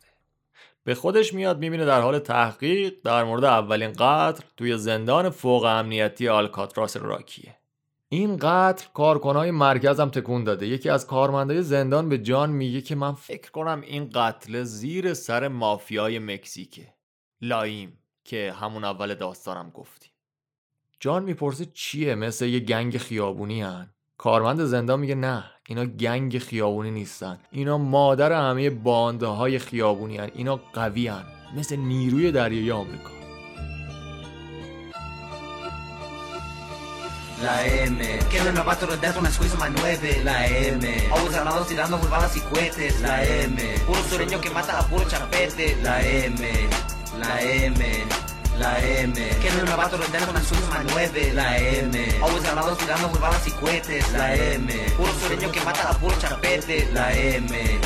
به 0.84 0.94
خودش 0.94 1.34
میاد 1.34 1.58
می‌بینه 1.58 1.84
در 1.84 2.00
حال 2.00 2.18
تحقیق 2.18 2.94
در 3.04 3.24
مورد 3.24 3.44
اولین 3.44 3.92
قتل 3.92 4.42
توی 4.56 4.78
زندان 4.78 5.30
فوق 5.30 5.64
امنیتی 5.64 6.28
آلکاتراس 6.28 6.96
راکیه. 6.96 7.56
این 8.08 8.36
قتل 8.36 8.86
کارکنای 8.94 9.50
مرکزم 9.50 10.08
تکون 10.08 10.44
داده. 10.44 10.66
یکی 10.66 10.88
از 10.88 11.06
کارمندای 11.06 11.62
زندان 11.62 12.08
به 12.08 12.18
جان 12.18 12.50
میگه 12.50 12.80
که 12.80 12.94
من 12.94 13.12
فکر 13.12 13.50
کنم 13.50 13.80
این 13.80 14.10
قتل 14.14 14.62
زیر 14.62 15.14
سر 15.14 15.48
مافیای 15.48 16.18
مکزیکه. 16.18 16.94
لایم 17.40 17.98
که 18.24 18.54
همون 18.60 18.84
اول 18.84 19.14
داستانم 19.14 19.70
گفتیم. 19.70 20.12
جان 21.00 21.22
می‌پرسه 21.22 21.66
چیه؟ 21.66 22.14
مثل 22.14 22.46
یه 22.46 22.60
گنگ 22.60 22.96
خیابونی 22.98 23.62
هن. 23.62 23.94
کارمند 24.18 24.64
زندان 24.64 25.00
میگه 25.00 25.14
نه 25.14 25.44
اینا 25.66 25.84
گنگ 25.84 26.38
خیابونی 26.38 26.90
نیستن 26.90 27.38
اینا 27.50 27.78
مادر 27.78 28.32
همه 28.32 28.70
بانده 28.70 29.26
های 29.26 29.58
خیابونی 29.58 30.16
هن. 30.16 30.30
اینا 30.34 30.60
قوی 30.72 31.08
هن. 31.08 31.24
مثل 31.56 31.76
نیروی 31.76 32.32
دریایی 32.32 32.70
آمریکا 32.70 33.10
La 37.42 37.64
M. 37.64 37.98
Que 38.30 38.38
no 38.44 38.50
novato 38.52 38.84
rodeato 38.86 39.20
una 39.20 39.30
squeeze 39.30 39.56
más 39.56 39.70
nueve. 39.80 40.20
La 40.24 40.38
M. 40.48 40.84
Always 41.12 41.32
granados 41.36 41.68
tirando 41.68 41.96
balas 42.14 42.36
y 42.36 42.40
cohetes. 42.40 43.00
La 43.00 43.24
M. 43.24 43.56
Puro 43.86 44.00
sureño 44.10 44.40
que 44.40 44.50
mata 44.50 44.72
a 44.80 44.82
puro 44.90 45.04
chapete. 45.12 45.76
La 45.86 45.96
M. 46.02 46.40
La 47.22 47.40
M. 47.40 47.80
La 48.58 48.78
M. 48.84 49.14
Que 49.14 49.50
no 49.52 49.64
novato 49.64 49.96
rodeando 49.96 50.30
una 50.30 50.42
squeeze 50.42 50.66
más 50.68 50.84
nueve. 50.90 51.32
La 51.34 51.58
M. 51.58 52.18
Always 52.22 52.42
granados 52.42 52.78
tirando 52.78 53.08
balas 53.20 53.46
y 53.46 53.50
cohetes. 53.52 54.12
La 54.12 54.34
M. 54.34 54.72
Puro 54.96 55.12
sureño 55.20 55.52
que 55.52 55.60
mata 55.60 55.90
a 55.90 55.92
puro 55.98 56.16
chapete. 56.18 56.88
La 56.92 57.12
M. 57.16 57.80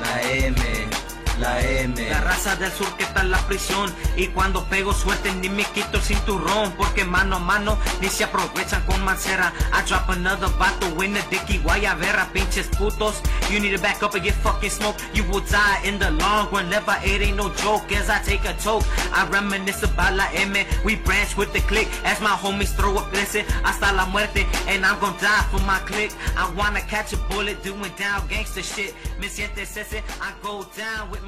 La 0.00 0.22
M. 0.22 0.97
la 1.38 2.20
raza 2.20 2.56
del 2.56 2.70
sur 2.72 2.86
que 2.96 3.04
está 3.04 3.22
en 3.22 3.30
la 3.30 3.38
prisión. 3.46 3.94
Y 4.16 4.28
cuando 4.28 4.64
pego 4.64 4.92
suerte 4.92 5.32
ni 5.32 5.48
me 5.48 5.64
quito 5.64 5.96
el 5.96 6.02
cinturón. 6.02 6.72
Porque 6.72 7.04
mano 7.04 7.36
a 7.36 7.38
mano 7.38 7.78
ni 8.00 8.08
se 8.08 8.24
aprovechan 8.24 8.82
con 8.86 9.04
mancera. 9.04 9.52
I 9.72 9.86
drop 9.86 10.08
another 10.08 10.48
vato 10.58 10.86
in 11.02 11.14
the 11.14 11.22
dicky 11.30 11.58
guayavera, 11.58 12.32
pinches 12.32 12.68
putos. 12.68 13.22
You 13.50 13.60
need 13.60 13.74
to 13.76 13.80
back 13.80 14.02
up 14.02 14.14
and 14.14 14.24
get 14.24 14.34
fucking 14.34 14.70
smoked. 14.70 15.02
You 15.14 15.24
will 15.24 15.44
die 15.50 15.80
in 15.84 15.98
the 15.98 16.10
long 16.10 16.50
run. 16.50 16.68
Never, 16.68 16.96
it 17.04 17.22
ain't 17.22 17.36
no 17.36 17.50
joke 17.54 17.90
as 17.92 18.10
I 18.10 18.20
take 18.22 18.44
a 18.44 18.54
choke. 18.54 18.84
I 19.12 19.26
reminisce 19.30 19.82
about 19.82 20.14
la 20.14 20.26
M. 20.34 20.54
We 20.84 20.96
branch 20.96 21.36
with 21.36 21.52
the 21.52 21.60
click 21.60 21.88
as 22.04 22.20
my 22.20 22.30
homies 22.30 22.74
throw 22.76 22.96
up 22.96 23.12
listen. 23.12 23.44
Hasta 23.62 23.92
la 23.94 24.06
muerte 24.06 24.46
and 24.66 24.84
I'm 24.84 24.98
gonna 25.00 25.18
die 25.20 25.46
for 25.50 25.60
my 25.60 25.78
click. 25.86 26.12
I 26.36 26.50
wanna 26.56 26.80
catch 26.80 27.12
a 27.12 27.16
bullet 27.28 27.62
doing 27.62 27.92
down 27.96 28.26
gangster 28.28 28.62
shit. 28.62 28.94
Me 29.20 29.28
sientes 29.28 29.76
ese, 29.76 30.02
I 30.20 30.32
go 30.42 30.66
down 30.76 31.10
with 31.10 31.22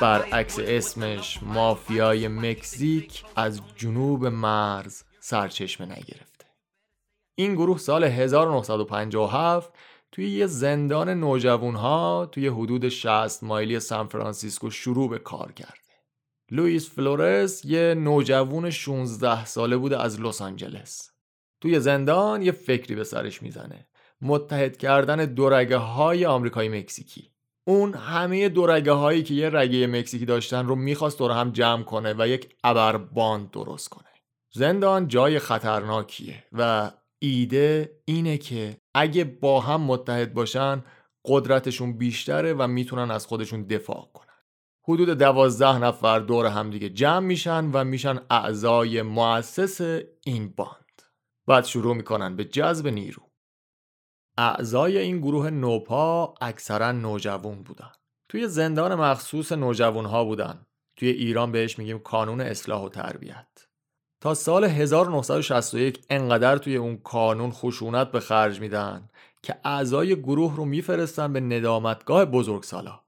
برعکس 0.00 0.58
اسمش 0.58 1.42
مافیای 1.42 2.28
مکزیک 2.28 3.24
از 3.36 3.60
جنوب 3.76 4.26
مرز 4.26 5.02
سرچشمه 5.20 5.86
نگرفته. 5.86 6.46
این 7.34 7.54
گروه 7.54 7.78
سال 7.78 8.04
1957 8.04 9.72
توی 10.12 10.30
یه 10.30 10.46
زندان 10.46 11.08
نوجوانها 11.08 12.28
توی 12.32 12.48
حدود 12.48 12.88
60 12.88 13.42
مایلی 13.42 13.80
سان 13.80 14.06
فرانسیسکو 14.06 14.70
شروع 14.70 15.10
به 15.10 15.18
کار 15.18 15.52
کرده 15.52 15.80
لوئیس 16.50 16.90
فلورس 16.90 17.64
یه 17.64 17.94
نوجوان 17.94 18.70
16 18.70 19.44
ساله 19.44 19.76
بوده 19.76 20.02
از 20.02 20.20
لس 20.20 20.42
آنجلس. 20.42 21.10
توی 21.60 21.80
زندان 21.80 22.42
یه 22.42 22.52
فکری 22.52 22.94
به 22.94 23.04
سرش 23.04 23.42
می‌زنه. 23.42 23.88
متحد 24.20 24.76
کردن 24.76 25.24
دو 25.24 25.50
رگه 25.50 25.76
های 25.76 26.26
آمریکایی 26.26 26.68
مکزیکی. 26.68 27.32
اون 27.66 27.94
همه 27.94 28.48
دو 28.48 28.66
رگه 28.66 28.92
هایی 28.92 29.22
که 29.22 29.34
یه 29.34 29.50
رگه 29.50 29.86
مکزیکی 29.86 30.26
داشتن 30.26 30.66
رو 30.66 30.74
می‌خواست 30.74 31.18
دور 31.18 31.30
هم 31.30 31.50
جمع 31.50 31.82
کنه 31.82 32.14
و 32.18 32.28
یک 32.28 32.56
ابرباند 32.64 33.50
درست 33.50 33.88
کنه. 33.88 34.08
زندان 34.54 35.08
جای 35.08 35.38
خطرناکیه 35.38 36.44
و 36.52 36.90
ایده 37.18 38.00
اینه 38.04 38.38
که 38.38 38.76
اگه 38.94 39.24
با 39.24 39.60
هم 39.60 39.80
متحد 39.80 40.34
باشن 40.34 40.84
قدرتشون 41.24 41.98
بیشتره 41.98 42.54
و 42.54 42.66
می‌تونن 42.66 43.10
از 43.10 43.26
خودشون 43.26 43.62
دفاع 43.62 44.10
کنن. 44.14 44.26
حدود 44.88 45.08
دوازده 45.08 45.78
نفر 45.78 46.18
دور 46.18 46.46
همدیگه 46.46 46.88
جمع 46.88 47.26
میشن 47.26 47.70
و 47.72 47.84
میشن 47.84 48.18
اعضای 48.30 49.02
مؤسس 49.02 50.00
این 50.24 50.48
باند. 50.56 51.02
بعد 51.46 51.64
شروع 51.64 51.96
می‌کنن 51.96 52.36
به 52.36 52.44
جذب 52.44 52.88
نیرو. 52.88 53.29
اعضای 54.40 54.98
این 54.98 55.18
گروه 55.18 55.50
نوپا 55.50 56.34
اکثرا 56.40 56.92
نوجوان 56.92 57.62
بودن. 57.62 57.92
توی 58.28 58.48
زندان 58.48 58.94
مخصوص 58.94 59.52
نوجوان 59.52 60.04
ها 60.04 60.24
بودن. 60.24 60.66
توی 60.96 61.08
ایران 61.08 61.52
بهش 61.52 61.78
میگیم 61.78 61.98
کانون 61.98 62.40
اصلاح 62.40 62.82
و 62.82 62.88
تربیت. 62.88 63.66
تا 64.22 64.34
سال 64.34 64.64
1961 64.64 66.04
انقدر 66.10 66.58
توی 66.58 66.76
اون 66.76 66.96
کانون 66.96 67.50
خشونت 67.50 68.12
به 68.12 68.20
خرج 68.20 68.60
میدن 68.60 69.08
که 69.42 69.56
اعضای 69.64 70.16
گروه 70.16 70.56
رو 70.56 70.64
میفرستن 70.64 71.32
به 71.32 71.40
ندامتگاه 71.40 72.24
بزرگسالا. 72.24 73.00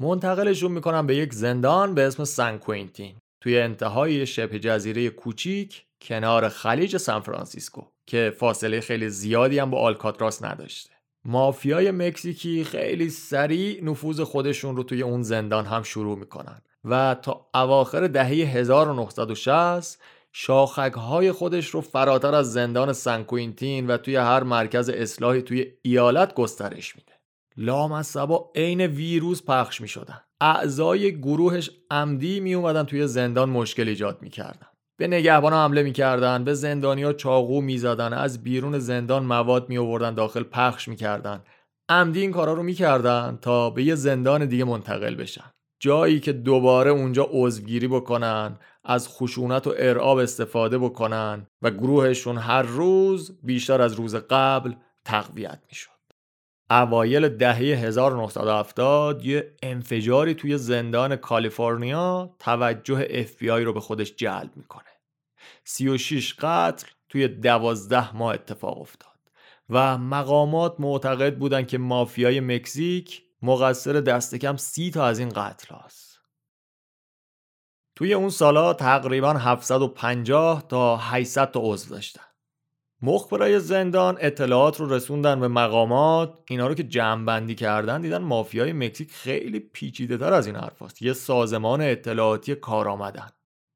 منتقلشون 0.00 0.72
می‌کنن 0.72 1.06
به 1.06 1.16
یک 1.16 1.32
زندان 1.34 1.94
به 1.94 2.06
اسم 2.06 2.24
سن 2.24 2.58
کوینتین 2.58 3.16
توی 3.42 3.58
انتهای 3.58 4.26
شبه 4.26 4.58
جزیره 4.58 5.10
کوچیک 5.10 5.86
کنار 6.00 6.48
خلیج 6.48 6.96
سان 6.96 7.20
فرانسیسکو. 7.20 7.91
که 8.06 8.32
فاصله 8.38 8.80
خیلی 8.80 9.08
زیادی 9.08 9.58
هم 9.58 9.70
با 9.70 9.78
آلکاتراس 9.78 10.44
نداشته. 10.44 10.90
مافیای 11.24 11.90
مکزیکی 11.90 12.64
خیلی 12.64 13.10
سریع 13.10 13.84
نفوذ 13.84 14.20
خودشون 14.20 14.76
رو 14.76 14.82
توی 14.82 15.02
اون 15.02 15.22
زندان 15.22 15.66
هم 15.66 15.82
شروع 15.82 16.18
می‌کنن 16.18 16.62
و 16.84 17.16
تا 17.22 17.46
اواخر 17.54 18.06
دهه 18.06 18.26
1960 18.26 20.00
شاخک 20.32 20.92
های 20.92 21.32
خودش 21.32 21.66
رو 21.66 21.80
فراتر 21.80 22.34
از 22.34 22.52
زندان 22.52 22.92
سن 22.92 23.11
کوینتین 23.11 23.86
و 23.86 23.96
توی 23.96 24.16
هر 24.16 24.42
مرکز 24.42 24.88
اصلاحی 24.88 25.42
توی 25.42 25.72
ایالت 25.82 26.34
گسترش 26.34 26.96
میده. 26.96 27.12
لامصبا 27.56 28.50
عین 28.54 28.80
ویروس 28.80 29.42
پخش 29.42 29.80
می‌شدن. 29.80 30.20
اعضای 30.40 31.20
گروهش 31.20 31.70
عمدی 31.90 32.40
می 32.40 32.54
اومدن 32.54 32.82
توی 32.82 33.06
زندان 33.06 33.50
مشکل 33.50 33.88
ایجاد 33.88 34.22
می‌کردن. 34.22 34.66
به 34.98 35.06
نگهبان 35.06 35.52
حمله 35.52 35.82
می‌کردن 35.82 36.44
به 36.44 36.54
زندانیا 36.54 37.12
چاقو 37.12 37.60
می‌زدن 37.60 38.12
از 38.12 38.42
بیرون 38.42 38.78
زندان 38.78 39.24
مواد 39.24 39.68
می 39.68 39.78
آوردن 39.78 40.14
داخل 40.14 40.42
پخش 40.42 40.88
می‌کردن. 40.88 41.42
عمدی 41.88 42.20
این 42.20 42.32
کارا 42.32 42.52
رو 42.52 42.62
می‌کردن 42.62 43.38
تا 43.42 43.70
به 43.70 43.82
یه 43.82 43.94
زندان 43.94 44.46
دیگه 44.46 44.64
منتقل 44.64 45.14
بشن. 45.14 45.50
جایی 45.80 46.20
که 46.20 46.32
دوباره 46.32 46.90
اونجا 46.90 47.28
عضوگیری 47.30 47.88
بکنن 47.88 48.58
از 48.84 49.08
خشونت 49.08 49.66
و 49.66 49.74
ارعاب 49.76 50.18
استفاده 50.18 50.78
بکنن 50.78 51.46
و 51.62 51.70
گروهشون 51.70 52.38
هر 52.38 52.62
روز 52.62 53.38
بیشتر 53.42 53.82
از 53.82 53.92
روز 53.92 54.14
قبل 54.14 54.74
تقویت 55.04 55.58
می‌شد. 55.68 55.91
اوایل 56.72 57.28
دهه 57.28 57.56
1970 57.56 59.26
یه 59.26 59.56
انفجاری 59.62 60.34
توی 60.34 60.58
زندان 60.58 61.16
کالیفرنیا 61.16 62.36
توجه 62.38 63.24
FBI 63.24 63.64
رو 63.64 63.72
به 63.72 63.80
خودش 63.80 64.14
جلب 64.16 64.50
می‌کنه 64.56 64.84
36 65.64 66.34
قتل 66.38 66.86
توی 67.08 67.28
12 67.28 68.16
ماه 68.16 68.34
اتفاق 68.34 68.80
افتاد 68.80 69.12
و 69.68 69.98
مقامات 69.98 70.76
معتقد 70.78 71.38
بودن 71.38 71.64
که 71.64 71.78
مافیای 71.78 72.40
مکزیک 72.40 73.22
مقصر 73.42 73.92
دست 73.92 74.34
کم 74.34 74.56
سی 74.56 74.90
تا 74.90 75.06
از 75.06 75.18
این 75.18 75.28
قتل 75.28 75.74
هاست. 75.74 76.20
توی 77.96 78.14
اون 78.14 78.30
سالا 78.30 78.74
تقریبا 78.74 79.32
750 79.32 80.68
تا 80.68 80.96
800 80.96 81.50
تا 81.50 81.60
عضو 81.62 81.94
داشتن. 81.94 82.31
مخبرای 83.04 83.60
زندان 83.60 84.18
اطلاعات 84.20 84.80
رو 84.80 84.94
رسوندن 84.94 85.40
به 85.40 85.48
مقامات. 85.48 86.38
اینا 86.48 86.66
رو 86.66 86.74
که 86.74 86.82
جمع 86.82 87.54
کردن 87.54 88.00
دیدن 88.00 88.18
مافیای 88.18 88.72
مکزیک 88.72 89.12
خیلی 89.12 89.60
پیچیده 89.60 90.18
تر 90.18 90.32
از 90.32 90.46
این 90.46 90.56
حرف 90.56 91.02
یه 91.02 91.12
سازمان 91.12 91.80
اطلاعاتی 91.80 92.54
کار 92.54 92.88
آمدن. 92.88 93.28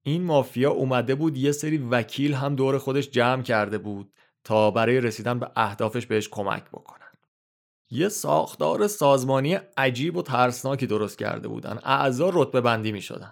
این 0.03 0.23
مافیا 0.23 0.71
اومده 0.71 1.15
بود 1.15 1.37
یه 1.37 1.53
سری 1.53 1.79
وکیل 1.79 2.35
هم 2.35 2.55
دور 2.55 2.79
خودش 2.79 3.11
جمع 3.11 3.43
کرده 3.43 3.79
بود 3.79 4.13
تا 4.45 4.71
برای 4.71 5.01
رسیدن 5.01 5.39
به 5.39 5.51
اهدافش 5.57 6.07
بهش 6.07 6.29
کمک 6.29 6.65
بکنن. 6.69 7.07
یه 7.91 8.09
ساختار 8.09 8.87
سازمانی 8.87 9.59
عجیب 9.77 10.17
و 10.17 10.23
ترسناکی 10.23 10.87
درست 10.87 11.19
کرده 11.19 11.49
بودن. 11.49 11.79
اعضا 11.85 12.31
رتبه 12.35 12.61
بندی 12.61 12.93
می 12.93 13.03
شدن. 13.03 13.31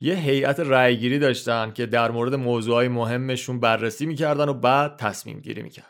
یه 0.00 0.14
هیئت 0.14 0.60
رأیگیری 0.60 1.18
داشتن 1.18 1.70
که 1.70 1.86
در 1.86 2.10
مورد 2.10 2.34
موضوعهای 2.34 2.88
مهمشون 2.88 3.60
بررسی 3.60 4.06
می‌کردن 4.06 4.48
و 4.48 4.54
بعد 4.54 4.96
تصمیم 4.96 5.40
گیری 5.40 5.62
می‌کردن. 5.62 5.88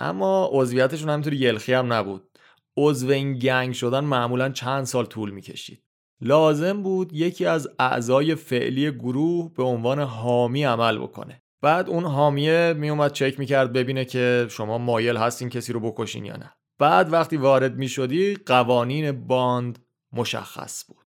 اما 0.00 0.48
عضویتشون 0.52 1.08
همینطوری 1.08 1.36
یلخی 1.36 1.72
هم 1.72 1.92
نبود. 1.92 2.38
عضو 2.76 3.10
این 3.10 3.38
گنگ 3.38 3.72
شدن 3.72 4.00
معمولا 4.00 4.48
چند 4.48 4.84
سال 4.84 5.06
طول 5.06 5.30
می‌کشید. 5.30 5.82
لازم 6.20 6.82
بود 6.82 7.12
یکی 7.12 7.46
از 7.46 7.68
اعضای 7.78 8.34
فعلی 8.34 8.90
گروه 8.90 9.54
به 9.54 9.62
عنوان 9.62 10.00
حامی 10.00 10.64
عمل 10.64 10.98
بکنه. 10.98 11.42
بعد 11.62 11.88
اون 11.88 12.04
حامیه 12.04 12.74
میومد 12.76 13.12
چک 13.12 13.38
می‌کرد 13.38 13.72
ببینه 13.72 14.04
که 14.04 14.46
شما 14.50 14.78
مایل 14.78 15.16
هستین 15.16 15.48
کسی 15.48 15.72
رو 15.72 15.80
بکشین 15.80 16.24
یا 16.24 16.36
نه. 16.36 16.50
بعد 16.78 17.12
وقتی 17.12 17.36
وارد 17.36 17.76
می‌شدی 17.76 18.34
قوانین 18.34 19.26
باند 19.26 19.78
مشخص 20.12 20.84
بود. 20.88 21.03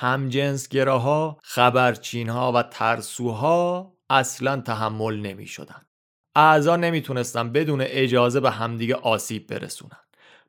همجنسگراها، 0.00 1.38
خبرچینها 1.42 2.52
و 2.52 2.62
ترسوها 2.62 3.92
اصلا 4.10 4.60
تحمل 4.60 5.20
نمی 5.20 5.46
شدن. 5.46 5.86
اعضا 6.34 6.76
نمی‌تونستن 6.76 7.52
بدون 7.52 7.80
اجازه 7.80 8.40
به 8.40 8.50
همدیگه 8.50 8.94
آسیب 8.94 9.46
برسونن. 9.46 10.00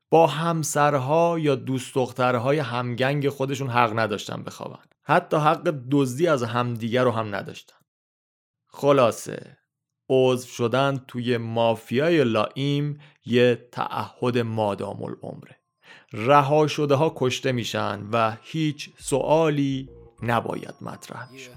با 0.09 0.27
همسرها 0.27 1.39
یا 1.39 1.55
دوست 1.55 1.95
دخترهای 1.95 2.59
همگنگ 2.59 3.29
خودشون 3.29 3.69
حق 3.69 3.99
نداشتن 3.99 4.43
بخوابن. 4.43 4.83
حتی 5.03 5.37
حق 5.37 5.73
دزدی 5.91 6.27
از 6.27 6.43
همدیگه 6.43 7.03
رو 7.03 7.11
هم 7.11 7.35
نداشتن. 7.35 7.77
خلاصه 8.67 9.57
عضو 10.09 10.47
شدن 10.47 11.03
توی 11.07 11.37
مافیای 11.37 12.23
لائیم 12.23 13.01
یه 13.25 13.69
تعهد 13.71 14.37
مادام 14.37 15.03
العمره. 15.03 15.58
رها 16.13 16.67
شده 16.67 16.95
ها 16.95 17.13
کشته 17.15 17.51
میشن 17.51 18.07
و 18.11 18.37
هیچ 18.41 18.89
سوالی 18.97 19.89
نباید 20.21 20.75
مطرح 20.81 21.31
میشه 21.31 21.51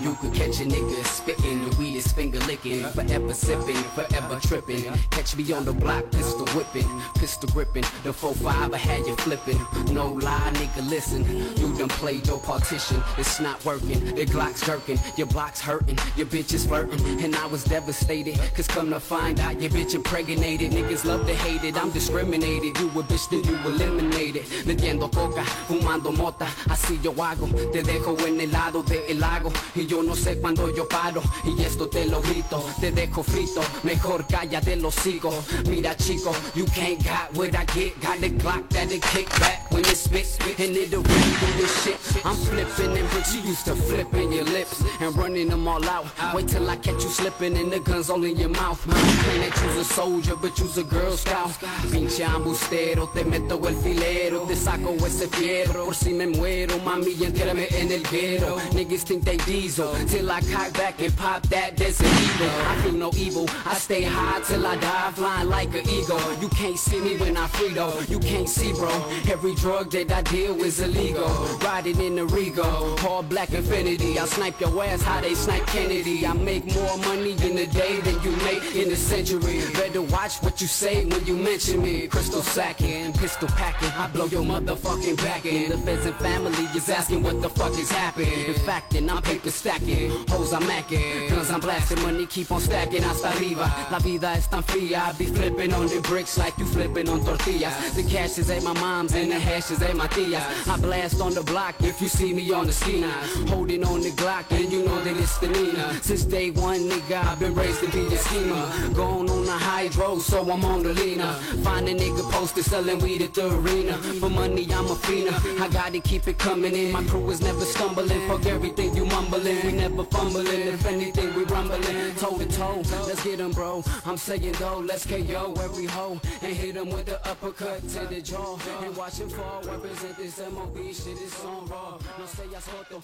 You 0.00 0.14
could 0.14 0.34
catch 0.34 0.60
a 0.60 0.64
nigga 0.64 1.04
spitting, 1.04 1.68
the 1.68 1.76
weed 1.76 1.96
is 1.96 2.10
finger 2.12 2.38
licking, 2.40 2.82
forever 2.82 3.34
sipping, 3.34 3.76
forever 3.94 4.40
tripping. 4.40 4.84
Catch 5.10 5.36
me 5.36 5.52
on 5.52 5.64
the 5.64 5.72
block, 5.72 6.10
pistol 6.10 6.46
whipping, 6.56 6.88
pistol 7.14 7.48
gripping. 7.50 7.84
The 8.02 8.10
4-5 8.10 8.74
I 8.74 8.76
had 8.76 9.06
you 9.06 9.14
flipping. 9.16 9.58
No 9.92 10.12
lie, 10.12 10.50
nigga, 10.54 10.88
listen. 10.88 11.24
You 11.56 11.76
done 11.78 11.88
played 11.88 12.26
your 12.26 12.38
partition, 12.38 13.02
it's 13.18 13.38
not 13.38 13.64
working. 13.64 14.00
The 14.14 14.24
Glock's 14.26 14.64
jerking, 14.66 14.98
your 15.16 15.28
block's 15.28 15.60
hurting, 15.60 15.98
your 16.16 16.26
bitch 16.26 16.52
is 16.54 16.66
flirting. 16.66 17.00
And 17.22 17.36
I 17.36 17.46
was 17.46 17.62
devastated, 17.64 18.38
cause 18.56 18.66
come 18.66 18.90
to 18.90 19.00
find 19.00 19.38
out 19.40 19.60
your 19.60 19.70
bitch 19.70 19.94
impregnated. 19.94 20.72
Niggas 20.72 21.04
love 21.04 21.26
to 21.26 21.34
hate 21.34 21.64
it, 21.64 21.76
I'm 21.76 21.90
discriminated. 21.90 22.78
You 22.78 22.88
a 22.88 23.02
bitch, 23.02 23.28
then 23.30 23.44
you 23.44 23.56
eliminated. 23.66 24.44
Metiendo 24.64 25.12
coca, 25.12 25.44
fumando 25.68 26.12
mota, 26.16 26.46
así 26.68 26.98
yo 27.02 27.12
hago. 27.12 27.46
Te 27.72 27.82
dejo 27.82 28.18
en 28.26 28.40
el 28.40 28.50
lado 28.50 28.82
del 28.82 29.20
lago. 29.20 29.52
Y 29.74 29.81
yo 29.86 30.02
no 30.02 30.14
sé 30.14 30.38
cuándo 30.38 30.74
yo 30.74 30.86
paro 30.88 31.22
Y 31.44 31.62
esto 31.62 31.88
te 31.88 32.06
lo 32.06 32.20
grito, 32.20 32.64
te 32.80 32.92
dejo 32.92 33.22
frito 33.22 33.60
Mejor 33.82 34.26
cállate 34.26 34.76
lo 34.76 34.90
sigo. 34.90 35.32
Mira 35.68 35.96
chico, 35.96 36.32
you 36.54 36.64
can't 36.66 37.02
got 37.04 37.32
what 37.34 37.54
I 37.54 37.64
get 37.74 38.00
Got 38.00 38.20
the 38.20 38.30
clock 38.38 38.68
that'll 38.70 38.98
kick 38.98 39.28
back 39.40 39.70
when 39.70 39.82
it 39.82 39.96
spits 39.96 40.38
And 40.58 40.76
it'll 40.76 41.02
read 41.02 41.56
this 41.56 41.84
shit. 41.84 41.96
I'm 42.24 42.36
flipping 42.36 42.96
and 42.96 43.08
but 43.10 43.32
you 43.32 43.40
used 43.40 43.64
to 43.66 43.74
flipping 43.74 44.32
your 44.32 44.44
lips 44.44 44.82
And 45.00 45.16
running 45.16 45.48
them 45.48 45.66
all 45.66 45.84
out. 45.88 46.06
Wait 46.34 46.48
till 46.48 46.68
I 46.68 46.76
catch 46.76 47.02
you 47.02 47.10
slipping 47.10 47.56
and 47.56 47.72
the 47.72 47.80
guns 47.80 48.10
all 48.10 48.22
in 48.24 48.36
your 48.36 48.50
mouth. 48.50 48.80
Claim 48.82 49.40
that 49.40 49.62
you's 49.62 49.76
a 49.76 49.84
soldier 49.84 50.36
but 50.36 50.58
you's 50.58 50.78
a 50.78 50.84
girl 50.84 51.16
scout. 51.16 51.50
Pinche 51.90 52.24
ambustero, 52.24 53.08
te 53.12 53.24
meto 53.24 53.60
el 53.68 53.74
filero 53.76 54.40
Te 54.46 54.56
saco 54.56 54.94
ese 55.06 55.28
fierro 55.28 55.84
Por 55.84 55.94
si 55.94 56.12
me 56.12 56.26
muero, 56.26 56.78
mami, 56.78 57.12
entrame 57.22 57.66
en 57.70 57.92
el 57.92 58.02
guero. 58.02 58.56
Niggas 58.74 59.04
think 59.04 59.24
they 59.24 59.36
deep 59.38 59.61
diesel 59.62 59.94
till 60.08 60.28
I 60.28 60.40
cock 60.40 60.72
back 60.72 61.00
and 61.00 61.16
pop 61.16 61.42
that 61.48 61.76
desert 61.76 62.06
evil. 62.06 62.50
I 62.70 62.74
feel 62.82 62.92
no 63.04 63.10
evil. 63.16 63.46
I 63.64 63.74
stay 63.74 64.02
high 64.02 64.40
till 64.40 64.66
I 64.66 64.76
die, 64.76 65.12
flying 65.12 65.48
like 65.48 65.72
an 65.74 65.88
eagle. 65.88 66.20
You 66.40 66.48
can't 66.48 66.78
see 66.78 67.00
me 67.00 67.16
when 67.16 67.36
I 67.36 67.46
free 67.46 67.72
though. 67.72 68.00
You 68.08 68.18
can't 68.18 68.48
see, 68.48 68.72
bro. 68.72 68.90
Every 69.30 69.54
drug 69.54 69.92
that 69.92 70.10
I 70.10 70.22
deal 70.22 70.60
is 70.64 70.80
illegal. 70.80 71.28
Riding 71.62 72.00
in 72.00 72.16
the 72.16 72.26
Rego, 72.26 73.02
all 73.04 73.22
black 73.22 73.52
infinity. 73.52 74.18
I 74.18 74.24
snipe 74.26 74.60
your 74.60 74.84
ass 74.84 75.02
how 75.02 75.20
they 75.20 75.34
snipe 75.34 75.66
Kennedy. 75.66 76.26
I 76.26 76.32
make 76.32 76.64
more 76.74 76.96
money 76.98 77.32
in 77.46 77.56
a 77.58 77.66
day 77.66 78.00
than 78.00 78.20
you 78.24 78.32
make 78.48 78.64
in 78.74 78.90
a 78.90 78.96
century. 78.96 79.60
Better 79.74 80.02
watch 80.02 80.42
what 80.42 80.60
you 80.60 80.66
say 80.66 81.04
when 81.04 81.24
you 81.24 81.36
mention 81.36 81.82
me. 81.82 82.08
Crystal 82.08 82.42
sacking, 82.42 83.12
pistol 83.12 83.48
packing. 83.48 83.90
I 83.90 84.08
blow 84.08 84.26
your 84.26 84.42
motherfucking 84.42 85.18
back 85.18 85.46
in. 85.46 85.70
The 85.70 85.78
feds 85.78 86.06
and 86.06 86.16
family 86.16 86.64
is 86.74 86.88
asking 86.88 87.22
what 87.22 87.40
the 87.40 87.48
fuck 87.48 87.78
is 87.78 87.90
happening. 87.92 88.46
In 88.46 88.54
fact, 88.54 88.96
and 88.96 89.08
I'm 89.08 89.22
paper 89.22 89.51
stacking, 89.52 90.10
hoes 90.28 90.52
I'm 90.52 90.62
macking, 90.62 91.28
guns 91.28 91.50
I'm 91.50 91.60
blasting, 91.60 92.00
money 92.02 92.26
keep 92.26 92.50
on 92.50 92.60
stacking 92.60 93.02
hasta 93.02 93.28
arriba. 93.36 93.70
La 93.90 93.98
vida 93.98 94.32
es 94.36 94.48
tan 94.48 94.62
fría, 94.62 95.08
I 95.08 95.12
be 95.12 95.26
flipping 95.26 95.72
on 95.74 95.86
the 95.88 96.00
bricks 96.00 96.38
like 96.38 96.56
you 96.58 96.66
flipping 96.66 97.08
on 97.08 97.24
tortillas. 97.24 97.94
The 97.94 98.04
cash 98.04 98.38
is 98.38 98.50
at 98.50 98.62
my 98.62 98.72
mom's 98.74 99.14
and 99.14 99.30
the 99.30 99.38
hash 99.38 99.70
is 99.70 99.82
at 99.82 99.96
my 99.96 100.06
tia's. 100.08 100.42
I 100.68 100.76
blast 100.78 101.20
on 101.20 101.34
the 101.34 101.42
block 101.42 101.74
if 101.80 102.00
you 102.00 102.08
see 102.08 102.32
me 102.32 102.50
on 102.52 102.66
the 102.66 102.72
ski 102.72 103.02
holding 103.48 103.84
on 103.84 104.00
the 104.00 104.10
Glock 104.10 104.50
and 104.50 104.70
you 104.72 104.84
know 104.84 105.00
that 105.02 105.16
it's 105.16 105.38
the 105.38 105.48
Nina. 105.48 105.94
Since 106.02 106.24
day 106.24 106.50
one, 106.50 106.80
nigga, 106.80 107.24
I've 107.24 107.38
been 107.38 107.54
raised 107.54 107.80
to 107.80 107.88
be 107.90 108.06
a 108.06 108.18
schemer. 108.18 108.94
Going 108.94 109.30
on 109.30 109.44
the 109.44 109.52
hydro, 109.52 110.18
so 110.18 110.40
I'm 110.50 110.64
on 110.64 110.82
the 110.82 110.92
leaner. 110.92 111.32
Find 111.64 111.88
a 111.88 111.94
nigga 111.94 112.30
posted 112.30 112.64
selling 112.64 112.98
weed 113.00 113.22
at 113.22 113.34
the 113.34 113.46
arena. 113.56 113.94
For 114.20 114.30
money, 114.30 114.66
I'm 114.72 114.86
a 114.86 114.96
fiend. 114.96 115.34
I 115.60 115.68
gotta 115.68 116.00
keep 116.00 116.28
it 116.28 116.38
coming 116.38 116.74
in. 116.74 116.92
My 116.92 117.04
crew 117.04 117.30
is 117.30 117.40
never 117.40 117.64
stumbling. 117.64 118.28
Fuck 118.28 118.46
everything 118.46 118.94
you 118.96 119.04
mumbling. 119.06 119.41
We 119.44 119.72
never 119.72 120.04
fumbling. 120.04 120.46
If 120.46 120.86
anything, 120.86 121.34
we 121.34 121.42
rumbling. 121.44 122.14
Toe 122.16 122.38
to 122.38 122.46
toe, 122.46 122.82
let's 123.08 123.24
get 123.24 123.38
them, 123.38 123.50
bro. 123.50 123.82
I'm 124.06 124.16
saying 124.16 124.52
though, 124.60 124.78
let's 124.78 125.04
KO 125.04 125.54
every 125.60 125.86
hoe 125.86 126.20
and 126.42 126.54
hit 126.54 126.74
them 126.74 126.88
with 126.90 127.06
the 127.06 127.18
uppercut 127.28 127.80
to 127.94 128.06
the 128.06 128.20
jaw. 128.20 128.56
And 128.82 128.96
watch 128.96 129.18
him 129.18 129.28
fall. 129.30 129.62
Represent 129.64 130.16
this 130.16 130.38
MOB 130.38 130.76
shit 131.00 131.18
is 131.26 131.44
on 131.44 131.66
raw. 131.66 131.98
No 132.18 132.26
say 132.26 132.46
foto. 132.68 133.02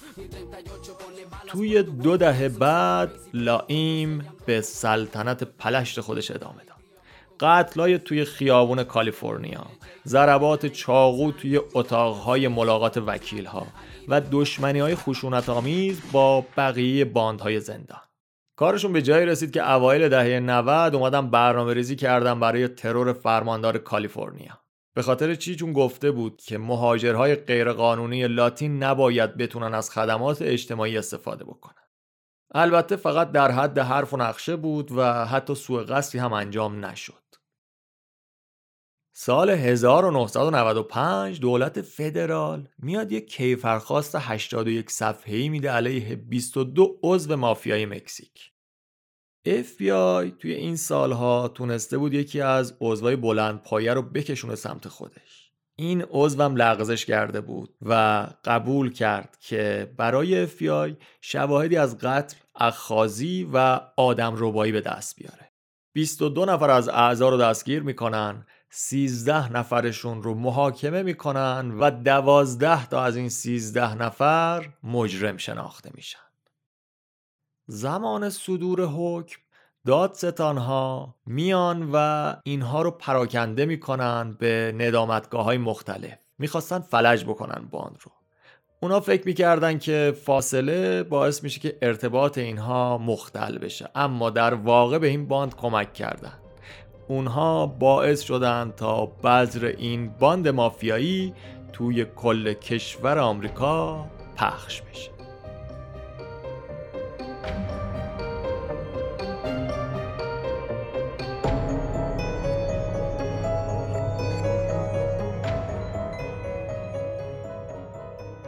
توی 1.46 1.82
دو 1.82 2.16
دهه 2.16 2.48
بعد 2.48 3.10
لایم 3.34 4.24
به 4.46 4.60
سلطنت 4.60 5.44
پلشت 5.44 6.00
خودش 6.00 6.30
ادامه 6.30 6.64
داد 6.64 6.76
قتلای 7.40 7.98
توی 7.98 8.24
خیابون 8.24 8.84
کالیفرنیا 8.84 9.66
ضربات 10.06 10.66
چاقو 10.66 11.32
توی 11.32 11.60
اتاقهای 11.74 12.48
ملاقات 12.48 12.96
وکیلها 12.96 13.66
و 14.08 14.20
دشمنی 14.32 14.78
های 14.78 14.94
خشونت 14.94 15.48
آمیز 15.48 16.00
با 16.12 16.46
بقیه 16.56 17.04
باندهای 17.04 17.60
زندان. 17.60 18.00
کارشون 18.56 18.92
به 18.92 19.02
جایی 19.02 19.26
رسید 19.26 19.52
که 19.52 19.70
اوایل 19.70 20.08
دهه 20.08 20.40
90 20.40 20.94
اومدن 20.94 21.30
برنامه 21.30 21.74
ریزی 21.74 21.96
کردن 21.96 22.40
برای 22.40 22.68
ترور 22.68 23.12
فرماندار 23.12 23.78
کالیفرنیا. 23.78 24.60
به 24.94 25.02
خاطر 25.02 25.34
چی؟ 25.34 25.56
چون 25.56 25.72
گفته 25.72 26.10
بود 26.10 26.42
که 26.42 26.58
مهاجرهای 26.58 27.34
غیرقانونی 27.34 28.28
لاتین 28.28 28.82
نباید 28.82 29.36
بتونن 29.36 29.74
از 29.74 29.90
خدمات 29.90 30.42
اجتماعی 30.42 30.98
استفاده 30.98 31.44
بکنن. 31.44 31.74
البته 32.54 32.96
فقط 32.96 33.32
در 33.32 33.50
حد 33.50 33.78
حرف 33.78 34.12
و 34.14 34.16
نقشه 34.16 34.56
بود 34.56 34.92
و 34.92 35.24
حتی 35.24 35.54
سوء 35.54 35.82
قصدی 35.82 36.18
هم 36.18 36.32
انجام 36.32 36.84
نشد. 36.84 37.27
سال 39.20 39.50
1995 39.50 41.40
دولت 41.40 41.82
فدرال 41.82 42.68
میاد 42.78 43.12
یک 43.12 43.30
کیفرخواست 43.30 44.16
81 44.18 44.90
صفحه‌ای 44.90 45.48
میده 45.48 45.70
علیه 45.70 46.16
22 46.16 46.98
عضو 47.02 47.36
مافیای 47.36 47.86
مکزیک. 47.86 48.52
FBI 49.46 50.32
توی 50.38 50.52
این 50.52 50.76
سالها 50.76 51.48
تونسته 51.48 51.98
بود 51.98 52.14
یکی 52.14 52.40
از 52.40 52.76
عضوای 52.80 53.16
بلند 53.16 53.62
پایه 53.62 53.94
رو 53.94 54.02
بکشونه 54.02 54.54
سمت 54.54 54.88
خودش. 54.88 55.52
این 55.76 56.04
عضوم 56.10 56.56
لغزش 56.56 57.04
کرده 57.04 57.40
بود 57.40 57.76
و 57.82 58.26
قبول 58.44 58.92
کرد 58.92 59.36
که 59.40 59.94
برای 59.96 60.46
FBI 60.46 60.94
شواهدی 61.20 61.76
از 61.76 61.98
قتل، 61.98 62.36
اخخازی 62.54 63.48
و 63.52 63.80
آدم 63.96 64.34
ربایی 64.36 64.72
به 64.72 64.80
دست 64.80 65.16
بیاره. 65.16 65.52
22 65.94 66.44
نفر 66.44 66.70
از 66.70 66.88
اعضا 66.88 67.28
رو 67.28 67.36
دستگیر 67.36 67.82
می‌کنن 67.82 68.46
13 68.70 69.52
نفرشون 69.52 70.22
رو 70.22 70.34
محاکمه 70.34 71.02
می‌کنن 71.02 71.70
و 71.78 71.90
دوازده 71.90 72.86
تا 72.86 73.02
از 73.04 73.16
این 73.16 73.28
13 73.28 73.94
نفر 73.94 74.68
مجرم 74.82 75.36
شناخته 75.36 75.90
میشن. 75.94 76.18
زمان 77.66 78.30
صدور 78.30 78.84
حکم 78.84 79.40
دادستان 79.86 80.58
ها 80.58 81.14
میان 81.26 81.90
و 81.92 82.34
اینها 82.42 82.82
رو 82.82 82.90
پراکنده 82.90 83.66
می‌کنن 83.66 84.36
به 84.38 84.74
ندامتگاه 84.78 85.44
های 85.44 85.58
مختلف. 85.58 86.18
می‌خواستن 86.38 86.78
فلج 86.78 87.24
بکنن 87.24 87.68
باند 87.70 87.96
رو. 88.02 88.12
اونا 88.80 89.00
فکر 89.00 89.26
می‌کردن 89.26 89.78
که 89.78 90.16
فاصله 90.24 91.02
باعث 91.02 91.42
میشه 91.42 91.60
که 91.60 91.78
ارتباط 91.82 92.38
اینها 92.38 92.98
مختل 92.98 93.58
بشه 93.58 93.90
اما 93.94 94.30
در 94.30 94.54
واقع 94.54 94.98
به 94.98 95.06
این 95.06 95.28
باند 95.28 95.54
کمک 95.54 95.92
کردن. 95.92 96.47
اونها 97.08 97.66
باعث 97.66 98.22
شدن 98.22 98.72
تا 98.76 99.06
بذر 99.06 99.64
این 99.64 100.08
باند 100.18 100.48
مافیایی 100.48 101.34
توی 101.72 102.04
کل 102.04 102.52
کشور 102.52 103.18
آمریکا 103.18 104.06
پخش 104.36 104.82
بشه. 104.82 105.10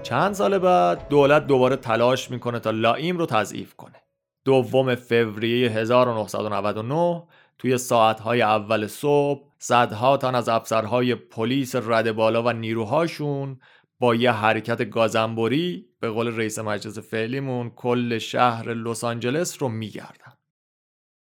چند 0.02 0.34
سال 0.34 0.58
بعد 0.58 1.08
دولت 1.08 1.46
دوباره 1.46 1.76
تلاش 1.76 2.30
می‌کنه 2.30 2.58
تا 2.58 2.70
لایم 2.70 3.18
رو 3.18 3.26
تضعیف 3.26 3.74
کنه. 3.74 4.02
دوم 4.44 4.94
فوریه 4.94 5.70
1999 5.70 7.22
توی 7.60 7.78
ساعتهای 7.78 8.42
اول 8.42 8.86
صبح 8.86 9.48
صدها 9.58 10.16
تن 10.16 10.34
از 10.34 10.48
افسرهای 10.48 11.14
پلیس 11.14 11.74
رد 11.76 12.12
بالا 12.12 12.42
و 12.42 12.52
نیروهاشون 12.52 13.60
با 13.98 14.14
یه 14.14 14.32
حرکت 14.32 14.90
گازنبوری 14.90 15.86
به 16.00 16.10
قول 16.10 16.36
رئیس 16.36 16.58
مجلس 16.58 16.98
فعلیمون 16.98 17.70
کل 17.70 18.18
شهر 18.18 18.74
لس 18.74 19.04
آنجلس 19.04 19.62
رو 19.62 19.68
میگردن. 19.68 20.32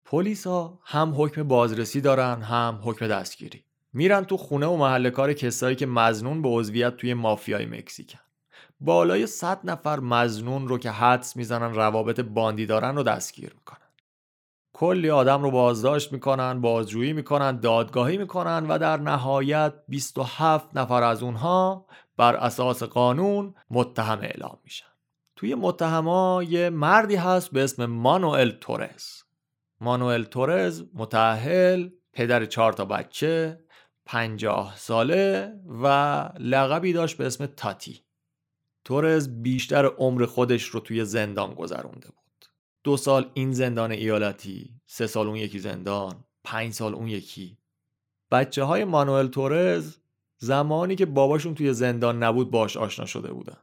پلیس 0.05 0.47
ها 0.47 0.79
هم 0.83 1.13
حکم 1.17 1.43
بازرسی 1.43 2.01
دارن 2.01 2.41
هم 2.41 2.79
حکم 2.83 3.07
دستگیری. 3.07 3.63
میرن 3.93 4.23
تو 4.23 4.37
خونه 4.37 4.65
و 4.65 4.77
محل 4.77 5.09
کار 5.09 5.33
کسایی 5.33 5.75
که 5.75 5.85
مزنون 5.85 6.41
به 6.41 6.49
عضویت 6.49 6.97
توی 6.97 7.13
مافیای 7.13 7.65
مکزیکن. 7.65 8.19
بالای 8.79 9.27
100 9.27 9.59
نفر 9.63 9.99
مزنون 9.99 10.67
رو 10.67 10.77
که 10.77 10.91
حدس 10.91 11.35
می‌زنن 11.35 11.73
روابط 11.73 12.19
باندی 12.19 12.65
دارن 12.65 12.95
رو 12.95 13.03
دستگیر 13.03 13.53
می‌کنن. 13.53 13.80
کلی 14.81 15.09
آدم 15.09 15.43
رو 15.43 15.51
بازداشت 15.51 16.13
می‌کنن 16.13 16.61
بازجویی 16.61 17.13
می‌کنن 17.13 17.59
دادگاهی 17.59 18.17
می‌کنن 18.17 18.65
و 18.69 18.77
در 18.77 18.97
نهایت 18.97 19.73
27 19.87 20.77
نفر 20.77 21.03
از 21.03 21.23
اونها 21.23 21.85
بر 22.17 22.35
اساس 22.35 22.83
قانون 22.83 23.55
متهم 23.69 24.19
اعلام 24.21 24.57
میشن. 24.63 24.85
توی 25.35 25.55
متهما 25.55 26.43
یه 26.43 26.69
مردی 26.69 27.15
هست 27.15 27.51
به 27.51 27.63
اسم 27.63 27.85
مانوئل 27.85 28.51
تورز 28.51 29.05
مانوئل 29.81 30.23
تورز 30.23 30.83
متأهل 30.93 31.89
پدر 32.13 32.45
چهار 32.45 32.73
تا 32.73 32.85
بچه 32.85 33.59
پنجاه 34.05 34.73
ساله 34.77 35.53
و 35.83 35.87
لقبی 36.39 36.93
داشت 36.93 37.17
به 37.17 37.25
اسم 37.25 37.45
تاتی. 37.45 38.05
تورز 38.85 39.41
بیشتر 39.41 39.85
عمر 39.85 40.25
خودش 40.25 40.63
رو 40.63 40.79
توی 40.79 41.05
زندان 41.05 41.53
گذرونده 41.53 42.07
بود. 42.07 42.20
دو 42.83 42.97
سال 42.97 43.31
این 43.33 43.51
زندان 43.51 43.91
ایالتی 43.91 44.69
سه 44.85 45.07
سال 45.07 45.27
اون 45.27 45.35
یکی 45.35 45.59
زندان 45.59 46.23
پنج 46.43 46.73
سال 46.73 46.95
اون 46.95 47.07
یکی. 47.07 47.57
بچه 48.31 48.63
های 48.63 48.85
مانوئل 48.85 49.27
تورز 49.27 49.97
زمانی 50.37 50.95
که 50.95 51.05
باباشون 51.05 51.55
توی 51.55 51.73
زندان 51.73 52.23
نبود 52.23 52.51
باش 52.51 52.77
آشنا 52.77 53.05
شده 53.05 53.33
بودن. 53.33 53.57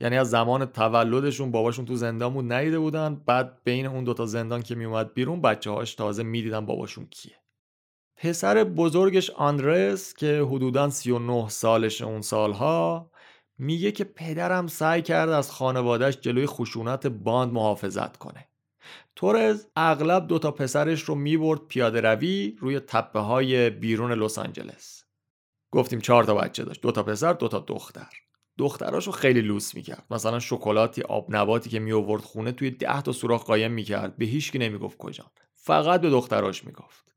یعنی 0.00 0.16
از 0.16 0.30
زمان 0.30 0.64
تولدشون 0.64 1.50
باباشون 1.50 1.84
تو 1.84 1.96
زندان 1.96 2.32
بود 2.32 2.52
ندیده 2.52 2.78
بودن. 2.78 3.14
بعد 3.26 3.64
بین 3.64 3.86
اون 3.86 4.04
دوتا 4.04 4.26
زندان 4.26 4.62
که 4.62 4.74
میومد 4.74 5.14
بیرون 5.14 5.40
بچه 5.40 5.70
هاش 5.70 5.94
تازه 5.94 6.22
می‌دیدن 6.22 6.66
باباشون 6.66 7.06
کیه. 7.06 7.36
پسر 8.16 8.64
بزرگش 8.64 9.30
آندرس 9.30 10.14
که 10.14 10.46
حدودا 10.50 10.90
39 10.90 11.48
سالش 11.48 12.02
اون 12.02 12.22
سالها 12.22 13.10
میگه 13.58 13.92
که 13.92 14.04
پدرم 14.04 14.66
سعی 14.66 15.02
کرد 15.02 15.30
از 15.30 15.50
خانوادهش 15.50 16.16
جلوی 16.20 16.46
خشونت 16.46 17.06
باند 17.06 17.52
محافظت 17.52 18.16
کنه. 18.16 18.47
تورز 19.18 19.66
اغلب 19.76 20.26
دوتا 20.26 20.50
پسرش 20.50 21.02
رو 21.02 21.14
می‌برد 21.14 21.60
پیاده 21.60 22.00
روی 22.00 22.56
روی 22.60 22.80
تپه 22.80 23.18
های 23.18 23.70
بیرون 23.70 24.12
لس 24.12 24.38
آنجلس. 24.38 25.04
گفتیم 25.72 26.00
چهار 26.00 26.24
تا 26.24 26.34
بچه 26.34 26.64
داشت 26.64 26.82
دوتا 26.82 27.02
پسر 27.02 27.32
دوتا 27.32 27.58
دختر. 27.58 28.08
دختراشو 28.58 29.10
خیلی 29.10 29.40
لوس 29.40 29.74
می‌کرد. 29.74 30.06
مثلا 30.10 30.38
شکلاتی 30.38 31.02
آب 31.02 31.26
نباتی 31.28 31.70
که 31.70 31.78
می 31.78 31.92
آورد 31.92 32.22
خونه 32.22 32.52
توی 32.52 32.70
ده 32.70 33.02
تا 33.02 33.12
سوراخ 33.12 33.44
قایم 33.44 33.72
می‌کرد. 33.72 34.16
به 34.16 34.24
هیچکی 34.24 34.58
نمی‌گفت 34.58 34.98
کجا. 34.98 35.24
فقط 35.54 36.00
به 36.00 36.10
دختراش 36.10 36.64
می‌گفت. 36.64 37.14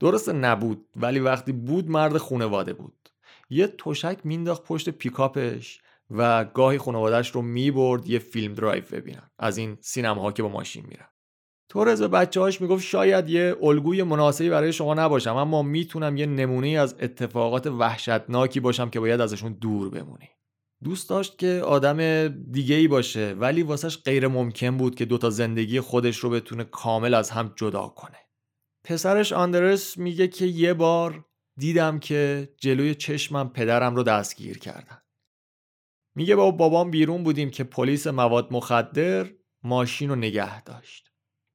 درست 0.00 0.28
نبود 0.28 0.86
ولی 0.96 1.20
وقتی 1.20 1.52
بود 1.52 1.90
مرد 1.90 2.18
خونواده 2.18 2.72
بود. 2.72 3.08
یه 3.50 3.66
تشک 3.66 4.18
مینداخت 4.24 4.64
پشت 4.64 4.90
پیکاپش 4.90 5.80
و 6.10 6.44
گاهی 6.44 6.78
خانوادهش 6.78 7.30
رو 7.30 7.42
می‌برد 7.42 8.08
یه 8.08 8.18
فیلم 8.18 8.54
درایو 8.54 8.84
ببینن. 8.92 9.30
از 9.38 9.58
این 9.58 9.78
سینما 9.80 10.32
که 10.32 10.42
با 10.42 10.48
ماشین 10.48 10.86
میرن. 10.88 11.08
تورز 11.72 12.02
به 12.02 12.08
بچه 12.08 12.40
هاش 12.40 12.60
می‌گفت 12.60 12.84
شاید 12.84 13.28
یه 13.28 13.56
الگوی 13.62 14.02
مناسبی 14.02 14.50
برای 14.50 14.72
شما 14.72 14.94
نباشم 14.94 15.36
اما 15.36 15.62
می‌تونم 15.62 16.16
یه 16.16 16.26
نمونه 16.26 16.68
از 16.68 16.96
اتفاقات 17.00 17.66
وحشتناکی 17.66 18.60
باشم 18.60 18.90
که 18.90 19.00
باید 19.00 19.20
ازشون 19.20 19.52
دور 19.52 19.90
بمونی. 19.90 20.28
دوست 20.84 21.10
داشت 21.10 21.38
که 21.38 21.62
آدم 21.64 22.28
دیگه 22.28 22.74
ای 22.74 22.88
باشه 22.88 23.32
ولی 23.38 23.62
واسهش 23.62 23.98
غیر 24.04 24.28
ممکن 24.28 24.76
بود 24.76 24.94
که 24.94 25.04
دوتا 25.04 25.30
زندگی 25.30 25.80
خودش 25.80 26.16
رو 26.16 26.30
بتونه 26.30 26.64
کامل 26.64 27.14
از 27.14 27.30
هم 27.30 27.52
جدا 27.56 27.88
کنه. 27.88 28.18
پسرش 28.84 29.32
آندرس 29.32 29.98
میگه 29.98 30.28
که 30.28 30.46
یه 30.46 30.74
بار 30.74 31.24
دیدم 31.58 31.98
که 31.98 32.48
جلوی 32.60 32.94
چشمم 32.94 33.48
پدرم 33.48 33.96
رو 33.96 34.02
دستگیر 34.02 34.58
کردن. 34.58 34.98
میگه 36.16 36.36
با 36.36 36.50
بابام 36.50 36.90
بیرون 36.90 37.22
بودیم 37.22 37.50
که 37.50 37.64
پلیس 37.64 38.06
مواد 38.06 38.52
مخدر 38.52 39.30
ماشین 39.64 40.08
رو 40.08 40.16
نگه 40.16 40.62
داشت. 40.62 41.11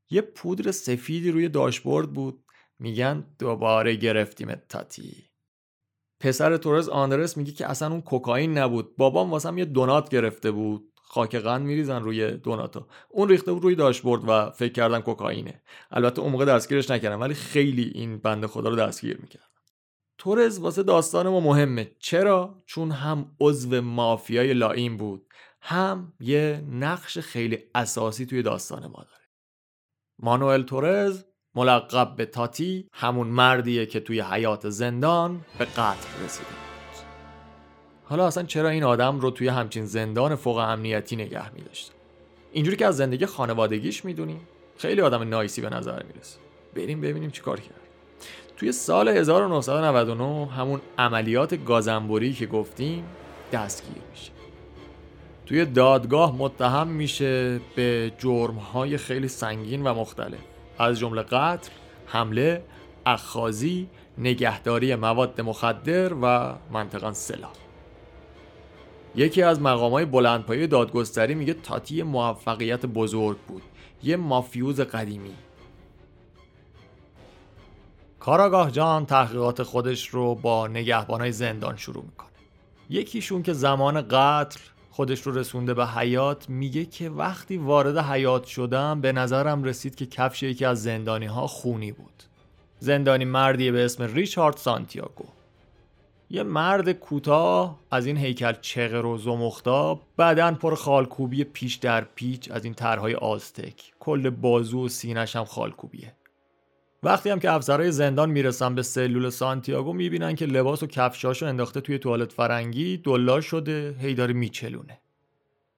یه 0.10 0.22
پودر 0.22 0.72
سفیدی 0.72 1.32
روی 1.32 1.50
داشبورد 1.50 2.14
بود. 2.14 2.44
میگن 2.80 3.26
دوباره 3.40 3.96
گرفتیم 3.96 4.56
تاتی. 4.56 5.30
پسر 6.20 6.58
تورز 6.58 6.90
آندرس 6.90 7.38
میگه 7.38 7.52
که 7.52 7.70
اصلا 7.70 7.92
اون 7.92 8.02
کوکائین 8.02 8.58
نبود. 8.58 8.98
بابام 8.98 9.32
واسم 9.32 9.58
یه 9.58 9.66
دونات 9.66 10.10
گرفته 10.10 10.52
بود. 10.52 10.94
خاک 10.96 11.36
قند 11.36 11.66
میریزن 11.66 12.04
روی 12.04 12.32
دوناتو. 12.32 12.88
اون 13.10 13.30
ریخته 13.30 13.54
بود 13.54 13.64
روی 13.64 13.76
داشبورد 13.76 14.22
و 14.28 14.50
فکر 14.50 14.74
کردن 14.74 15.00
کوکائینه. 15.00 15.62
البته 15.92 16.22
اون 16.22 16.32
موقع 16.32 16.46
دستگیرش 16.46 16.92
نکردم 16.92 17.22
ولی 17.22 17.34
خیلی 17.34 17.92
این 17.96 18.18
بنده 18.18 18.48
خدا 18.48 18.70
رو 18.70 18.76
دستگیر 18.76 19.18
می‌کرد. 19.22 19.50
تورز 20.18 20.60
واسه 20.60 20.84
داستان 20.84 21.30
ما 21.30 21.40
مهمه. 21.40 21.92
چرا؟ 22.00 22.64
چون 22.66 22.92
هم 22.92 23.36
عضو 23.40 23.82
مافیای 23.82 24.54
لایم 24.54 24.98
بود. 24.98 25.28
هم 25.62 26.14
یه 26.20 26.64
نقش 26.70 27.18
خیلی 27.18 27.60
اساسی 27.76 28.26
توی 28.26 28.42
داستان 28.42 28.88
ما 28.88 29.06
داره 29.10 29.17
مانوئل 30.20 30.64
تورز 30.64 31.24
ملقب 31.56 32.16
به 32.16 32.26
تاتی 32.26 32.90
همون 32.94 33.28
مردیه 33.28 33.86
که 33.86 34.00
توی 34.00 34.22
حیات 34.22 34.70
زندان 34.70 35.46
به 35.60 35.66
قتل 35.66 36.24
رسیده 36.26 36.50
بود. 36.50 36.68
حالا 38.04 38.28
اصلا 38.28 38.44
چرا 38.44 38.70
این 38.70 38.84
آدم 38.84 39.20
رو 39.20 39.32
توی 39.32 39.48
همچین 39.48 39.86
زندان 39.86 40.36
فوق 40.36 40.58
امنیتی 40.58 41.16
نگه 41.16 41.54
می 41.54 41.64
اینجوری 42.52 42.78
که 42.78 42.86
از 42.86 42.98
زندگی 42.98 43.26
خانوادگیش 43.26 44.06
می‌دونیم 44.06 44.48
خیلی 44.78 45.02
آدم 45.02 45.30
نایسی 45.30 45.62
به 45.62 45.70
نظر 45.70 46.04
می‌رسه. 46.04 46.40
بریم 46.76 47.02
ببینیم 47.02 47.32
چی 47.32 47.42
کار 47.42 47.60
کرد. 47.60 47.82
توی 48.58 48.72
سال 48.72 49.08
1999 49.08 50.48
همون 50.52 50.82
عملیات 50.98 51.66
گازنبوری 51.66 52.34
که 52.34 52.46
گفتیم 52.46 53.04
دستگیر 53.52 54.04
میشه. 54.12 54.37
توی 55.48 55.66
دادگاه 55.66 56.36
متهم 56.36 56.88
میشه 56.88 57.60
به 57.76 58.12
جرمهای 58.18 58.98
خیلی 58.98 59.28
سنگین 59.28 59.84
و 59.84 59.94
مختلف. 59.94 60.40
از 60.80 61.00
جمله 61.00 61.22
قتل، 61.22 61.72
حمله، 62.06 62.64
اخخازی، 63.06 63.88
نگهداری 64.18 64.96
مواد 64.96 65.42
مخدر 65.42 66.14
و 66.14 66.56
منطقا 66.72 67.14
سلاح. 67.14 67.52
یکی 69.16 69.42
از 69.42 69.62
مقام 69.62 69.92
های 69.92 70.06
بلندپایه 70.06 70.68
دادگستری 70.68 71.36
میگه 71.36 71.54
تاتی 71.54 72.04
موفقیت 72.04 72.86
بزرگ 72.86 73.38
بود 73.38 73.62
یه 74.04 74.18
مافیوز 74.18 74.82
قدیمی. 74.82 75.34
کاراگاه 78.20 78.72
جان 78.72 79.06
تحقیقات 79.06 79.64
خودش 79.64 80.10
رو 80.10 80.36
با 80.36 80.70
های 81.10 81.32
زندان 81.32 81.76
شروع 81.76 82.04
می‌کنه. 82.04 82.28
یکیشون 82.90 83.44
که 83.44 83.54
زمان 83.54 84.02
قتل 84.02 84.60
خودش 84.98 85.22
رو 85.22 85.38
رسونده 85.38 85.74
به 85.74 85.88
حیات 85.88 86.50
میگه 86.50 86.86
که 86.86 87.10
وقتی 87.10 87.58
وارد 87.58 87.98
حیات 87.98 88.46
شدم 88.46 89.02
به 89.02 89.12
نظرم 89.12 89.64
رسید 89.64 89.96
که 89.96 90.06
کفش 90.06 90.44
یکی 90.44 90.66
از 90.66 90.84
زندانی 90.84 91.26
ها 91.26 91.48
خونی 91.48 91.92
بود. 91.92 92.24
زندانی 92.80 93.26
مردی 93.26 93.72
به 93.72 93.86
اسم 93.86 94.04
ریچارد 94.04 94.58
سانتیاگو. 94.58 95.26
یه 96.30 96.44
مرد 96.44 96.92
کوتاه 96.92 97.80
از 97.92 98.06
این 98.06 98.18
هیکل 98.18 98.54
چغر 98.62 99.06
و 99.06 99.18
زمختاب 99.18 100.02
بدن 100.18 100.54
پر 100.54 100.76
خالکوبی 100.76 101.44
پیش 101.44 101.76
در 101.76 102.02
پیچ 102.02 102.52
از 102.52 102.64
این 102.64 102.74
طرحهای 102.74 103.16
آزتک. 103.16 103.94
کل 104.00 104.30
بازو 104.30 104.86
و 104.86 104.90
سینش 104.90 105.36
هم 105.36 105.46
خالکوبیه. 105.46 106.14
وقتی 107.04 107.30
هم 107.30 107.40
که 107.40 107.52
افسرهای 107.52 107.92
زندان 107.92 108.30
می‌رسن 108.30 108.76
به 108.76 108.84
سلول 108.84 109.30
سانتیاگو 109.30 109.94
می‌بینن 109.94 110.36
که 110.36 110.46
لباس 110.46 110.84
و 110.84 110.88
کفشاشو 110.88 111.46
انداخته 111.46 111.82
توی 111.82 112.00
توالت 112.00 112.32
فرنگی 112.32 112.98
دلا 112.98 113.42
شده 113.42 113.96
هی 114.00 114.14
داره 114.14 114.34
میچلونه. 114.34 115.00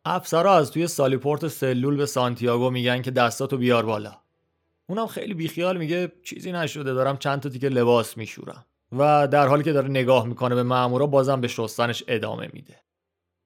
افسرها 0.06 0.58
از 0.58 0.72
توی 0.72 0.88
سالیپورت 0.88 1.48
سلول 1.48 1.96
به 1.96 2.06
سانتیاگو 2.06 2.70
میگن 2.70 3.02
که 3.02 3.12
دستاتو 3.12 3.58
بیار 3.58 3.86
بالا. 3.86 4.14
اونم 4.88 5.08
خیلی 5.08 5.34
بیخیال 5.34 5.78
میگه 5.78 6.12
چیزی 6.24 6.52
نشده 6.52 6.94
دارم 6.94 7.18
چند 7.18 7.40
تا 7.40 7.50
دیگه 7.50 7.70
لباس 7.70 8.18
میشورم. 8.18 8.66
و 8.98 9.28
در 9.28 9.48
حالی 9.48 9.64
که 9.64 9.74
داره 9.74 9.88
نگاه 9.88 10.28
می‌کنه 10.28 10.56
به 10.56 10.64
مامورا 10.64 11.08
بازم 11.08 11.42
به 11.42 11.48
شستنش 11.48 12.04
ادامه 12.08 12.50
میده. 12.54 12.76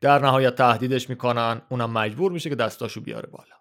در 0.01 0.19
نهایت 0.19 0.55
تهدیدش 0.55 1.09
می‌کنن 1.09 1.61
اونم 1.69 1.91
مجبور 1.91 2.32
میشه 2.32 2.49
که 2.49 2.55
دستاشو 2.55 3.01
بیاره 3.01 3.30
بالا. 3.32 3.55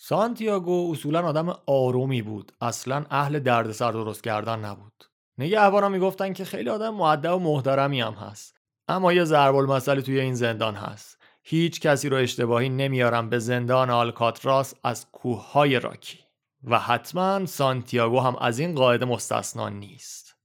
سانتیاگو 0.00 0.92
اصولا 0.92 1.26
آدم 1.26 1.56
آرومی 1.66 2.22
بود. 2.22 2.52
اصلا 2.60 3.04
اهل 3.10 3.38
دردسر 3.38 3.92
درست 3.92 4.22
کردن 4.24 4.58
نبود. 4.58 5.04
نگهبانا 5.38 5.88
می‌گفتن 5.88 6.32
که 6.32 6.44
خیلی 6.44 6.70
آدم 6.70 6.94
معدب 6.94 7.34
و 7.34 7.38
محترمی 7.38 8.00
هم 8.00 8.12
هست. 8.12 8.54
اما 8.88 9.12
یه 9.12 9.24
ضرب 9.24 9.54
المثلی 9.54 10.02
توی 10.02 10.20
این 10.20 10.34
زندان 10.34 10.74
هست. 10.74 11.18
هیچ 11.42 11.80
کسی 11.80 12.08
رو 12.08 12.16
اشتباهی 12.16 12.68
نمیارم 12.68 13.30
به 13.30 13.38
زندان 13.38 13.90
آلکاتراس 13.90 14.74
از 14.84 15.10
کوههای 15.10 15.80
راکی. 15.80 16.18
و 16.64 16.78
حتما 16.78 17.46
سانتیاگو 17.46 18.20
هم 18.20 18.36
از 18.36 18.58
این 18.58 18.74
قاعده 18.74 19.04
مستثنا 19.04 19.68
نیست. 19.68 20.36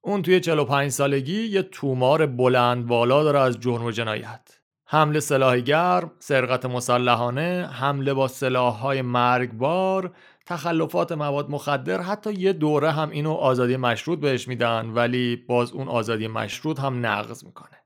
اون 0.00 0.22
توی 0.22 0.40
45 0.40 0.90
سالگی 0.90 1.42
یه 1.42 1.62
تومار 1.62 2.26
بلند 2.26 2.86
بالا 2.86 3.24
داره 3.24 3.40
از 3.40 3.60
جرم 3.60 3.84
و 3.84 3.90
جنایت. 3.90 4.61
حمله 4.92 5.20
سلاح 5.20 5.58
گرم، 5.58 6.10
سرقت 6.18 6.66
مسلحانه، 6.66 7.68
حمله 7.72 8.14
با 8.14 8.28
سلاحهای 8.28 9.02
مرگبار، 9.02 10.14
تخلفات 10.46 11.12
مواد 11.12 11.50
مخدر 11.50 12.00
حتی 12.00 12.32
یه 12.32 12.52
دوره 12.52 12.90
هم 12.90 13.10
اینو 13.10 13.32
آزادی 13.32 13.76
مشروط 13.76 14.18
بهش 14.18 14.48
میدن 14.48 14.90
ولی 14.94 15.36
باز 15.36 15.72
اون 15.72 15.88
آزادی 15.88 16.26
مشروط 16.26 16.80
هم 16.80 17.06
نقض 17.06 17.44
می‌کنه. 17.44 17.78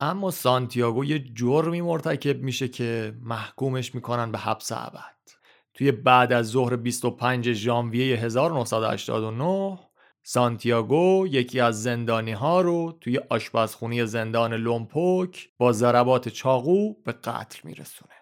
اما 0.00 0.30
سانتیاگو 0.30 1.04
یه 1.04 1.18
جرمی 1.34 1.80
مرتکب 1.80 2.42
میشه 2.42 2.68
که 2.68 3.14
محکومش 3.22 3.94
می‌کنن 3.94 4.32
به 4.32 4.38
حبس 4.38 4.72
ابد. 4.72 5.16
توی 5.74 5.92
بعد 5.92 6.32
از 6.32 6.48
ظهر 6.48 6.76
25 6.76 7.52
ژانویه 7.52 8.16
1989 8.16 9.78
سانتیاگو 10.24 11.26
یکی 11.30 11.60
از 11.60 11.82
زندانی 11.82 12.32
ها 12.32 12.60
رو 12.60 12.98
توی 13.00 13.20
آشپزخونه 13.28 13.99
ی 13.99 14.06
زندان 14.06 14.54
لومپوک 14.54 15.48
با 15.58 15.72
ضربات 15.72 16.28
چاقو 16.28 16.94
به 17.04 17.12
قتل 17.12 17.58
میرسونه. 17.64 18.12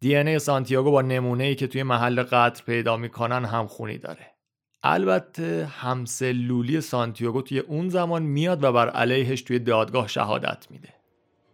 DNA 0.00 0.38
سانتیاگو 0.38 0.90
با 0.90 1.02
نمونه 1.02 1.44
ای 1.44 1.54
که 1.54 1.66
توی 1.66 1.82
محل 1.82 2.22
قتل 2.22 2.64
پیدا 2.64 2.96
می‌کنن 2.96 3.44
هم 3.44 3.66
خونی 3.66 3.98
داره. 3.98 4.34
البته 4.82 5.68
همسلولی 5.70 6.80
سانتیاگو 6.80 7.42
توی 7.42 7.58
اون 7.58 7.88
زمان 7.88 8.22
میاد 8.22 8.64
و 8.64 8.72
بر 8.72 8.90
علیهش 8.90 9.42
توی 9.42 9.58
دادگاه 9.58 10.08
شهادت 10.08 10.66
میده. 10.70 10.88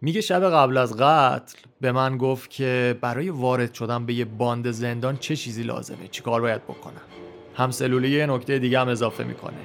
میگه 0.01 0.21
شب 0.21 0.49
قبل 0.49 0.77
از 0.77 0.97
قتل 0.97 1.59
به 1.81 1.91
من 1.91 2.17
گفت 2.17 2.49
که 2.49 2.97
برای 3.01 3.29
وارد 3.29 3.73
شدن 3.73 4.05
به 4.05 4.13
یه 4.13 4.25
باند 4.25 4.71
زندان 4.71 5.17
چه 5.17 5.35
چیزی 5.35 5.63
لازمه 5.63 6.07
چیکار 6.07 6.41
باید 6.41 6.63
بکنم 6.63 7.01
همسلولی 7.61 8.09
یه 8.09 8.25
نکته 8.25 8.59
دیگه 8.59 8.79
هم 8.79 8.87
اضافه 8.87 9.23
می‌کنه. 9.23 9.57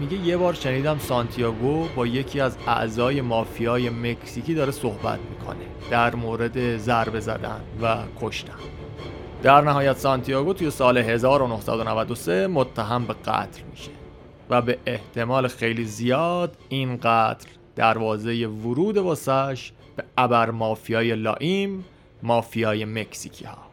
میگه 0.00 0.26
یه 0.26 0.36
بار 0.36 0.54
شنیدم 0.54 0.98
سانتیاگو 0.98 1.88
با 1.96 2.06
یکی 2.06 2.40
از 2.40 2.56
اعضای 2.66 3.20
مافیای 3.20 3.90
مکزیکی 3.90 4.54
داره 4.54 4.72
صحبت 4.72 5.18
می‌کنه. 5.30 5.66
در 5.90 6.14
مورد 6.14 6.76
ضربه 6.76 7.20
زدن 7.20 7.60
و 7.82 7.96
کشتن. 8.20 8.54
در 9.42 9.60
نهایت 9.60 9.96
سانتیاگو 9.96 10.52
توی 10.52 10.70
سال 10.70 10.98
1993 10.98 12.46
متهم 12.46 13.04
به 13.04 13.14
قتل 13.24 13.62
میشه 13.70 13.90
و 14.50 14.62
به 14.62 14.78
احتمال 14.86 15.48
خیلی 15.48 15.84
زیاد 15.84 16.56
این 16.68 16.96
قتل 16.96 17.48
دروازه 17.76 18.46
ورود 18.46 18.96
واسش 18.96 19.72
به 19.96 20.04
ابر 20.18 20.50
مافیای 20.50 21.14
لایم 21.14 21.84
مافیای 22.22 22.84
مکزیکی 22.84 23.44
ها 23.44 23.69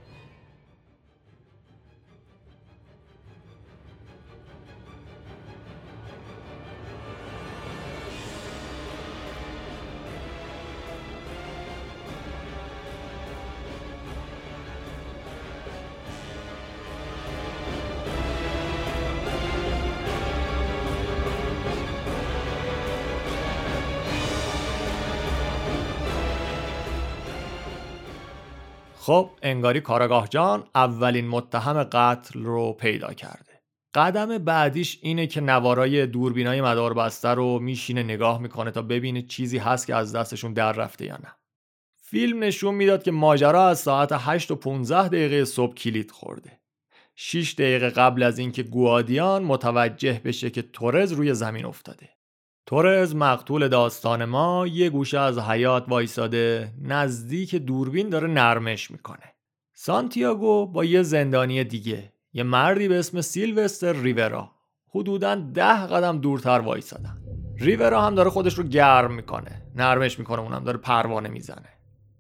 خب 29.07 29.29
انگاری 29.41 29.81
کاراگاه 29.81 30.27
جان 30.27 30.63
اولین 30.75 31.27
متهم 31.27 31.83
قتل 31.83 32.39
رو 32.39 32.73
پیدا 32.73 33.13
کرده. 33.13 33.61
قدم 33.93 34.37
بعدیش 34.37 34.99
اینه 35.01 35.27
که 35.27 35.41
نوارای 35.41 36.07
دوربینای 36.07 36.61
مدار 36.61 36.93
بسته 36.93 37.29
رو 37.29 37.59
میشینه 37.59 38.03
نگاه 38.03 38.41
می‌کنه 38.41 38.71
تا 38.71 38.81
ببینه 38.81 39.21
چیزی 39.21 39.57
هست 39.57 39.87
که 39.87 39.95
از 39.95 40.15
دستشون 40.15 40.53
در 40.53 40.71
رفته 40.71 41.05
یا 41.05 41.17
نه. 41.17 41.35
فیلم 42.03 42.43
نشون 42.43 42.75
می‌داد 42.75 43.03
که 43.03 43.11
ماجرا 43.11 43.67
از 43.67 43.79
ساعت 43.79 44.09
8 44.11 44.51
و 44.51 44.55
15 44.55 45.07
دقیقه 45.07 45.45
صبح 45.45 45.73
کلید 45.73 46.11
خورده. 46.11 46.59
6 47.15 47.53
دقیقه 47.53 47.89
قبل 47.89 48.23
از 48.23 48.39
اینکه 48.39 48.63
گوادیان 48.63 49.43
متوجه 49.43 50.21
بشه 50.25 50.49
که 50.49 50.61
تورز 50.61 51.11
روی 51.11 51.33
زمین 51.33 51.65
افتاده. 51.65 52.16
تورز 52.68 53.15
مقتول 53.15 53.68
داستان 53.68 54.26
ما 54.26 54.68
یه 54.68 54.89
گوشه 54.89 55.20
از 55.20 55.39
حیات 55.39 55.86
وایساده 55.88 56.74
نزدیک 56.82 57.55
دوربین 57.55 58.09
داره 58.09 58.28
نرمش 58.28 58.91
می‌کنه. 58.91 59.34
سانتیاگو 59.74 60.65
با 60.65 60.86
یه 60.86 61.03
زندانی 61.03 61.63
دیگه 61.63 62.13
یه 62.34 62.43
مردی 62.43 62.88
به 62.88 62.99
اسم 62.99 63.22
سیلوستر 63.22 63.93
ریورا. 63.93 64.51
حدودا 64.89 65.36
ده 65.36 65.86
قدم 65.86 66.18
دورتر 66.18 66.59
وایسادن. 66.59 67.18
ریورا 67.57 68.01
هم 68.01 68.15
داره 68.15 68.30
خودش 68.30 68.53
رو 68.53 68.63
گرم 68.63 69.13
می‌کنه 69.13 69.61
نرمش 69.76 70.20
می‌کنه 70.20 70.39
اونم 70.39 70.63
داره 70.63 70.78
پروانه 70.78 71.30
می‌زنه. 71.30 71.70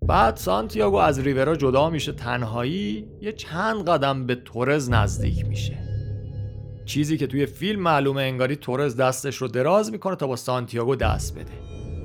بعد 0.07 0.35
سانتیاگو 0.35 0.97
از 0.97 1.19
ریورا 1.19 1.55
جدا 1.55 1.89
میشه 1.89 2.11
تنهایی 2.11 3.07
یه 3.21 3.31
چند 3.31 3.89
قدم 3.89 4.25
به 4.25 4.35
تورز 4.35 4.89
نزدیک 4.89 5.45
میشه. 5.45 5.86
چیزی 6.87 7.17
که 7.17 7.27
توی 7.27 7.45
فیلم 7.45 7.81
معلومه 7.81 8.21
انگاری 8.21 8.55
تورز 8.55 8.95
دستش 8.95 9.35
رو 9.37 9.47
دراز 9.47 9.91
می‌کنه 9.91 10.15
تا 10.15 10.27
با 10.27 10.35
سانتیاگو 10.35 10.95
دست 10.95 11.35
بده. 11.35 11.51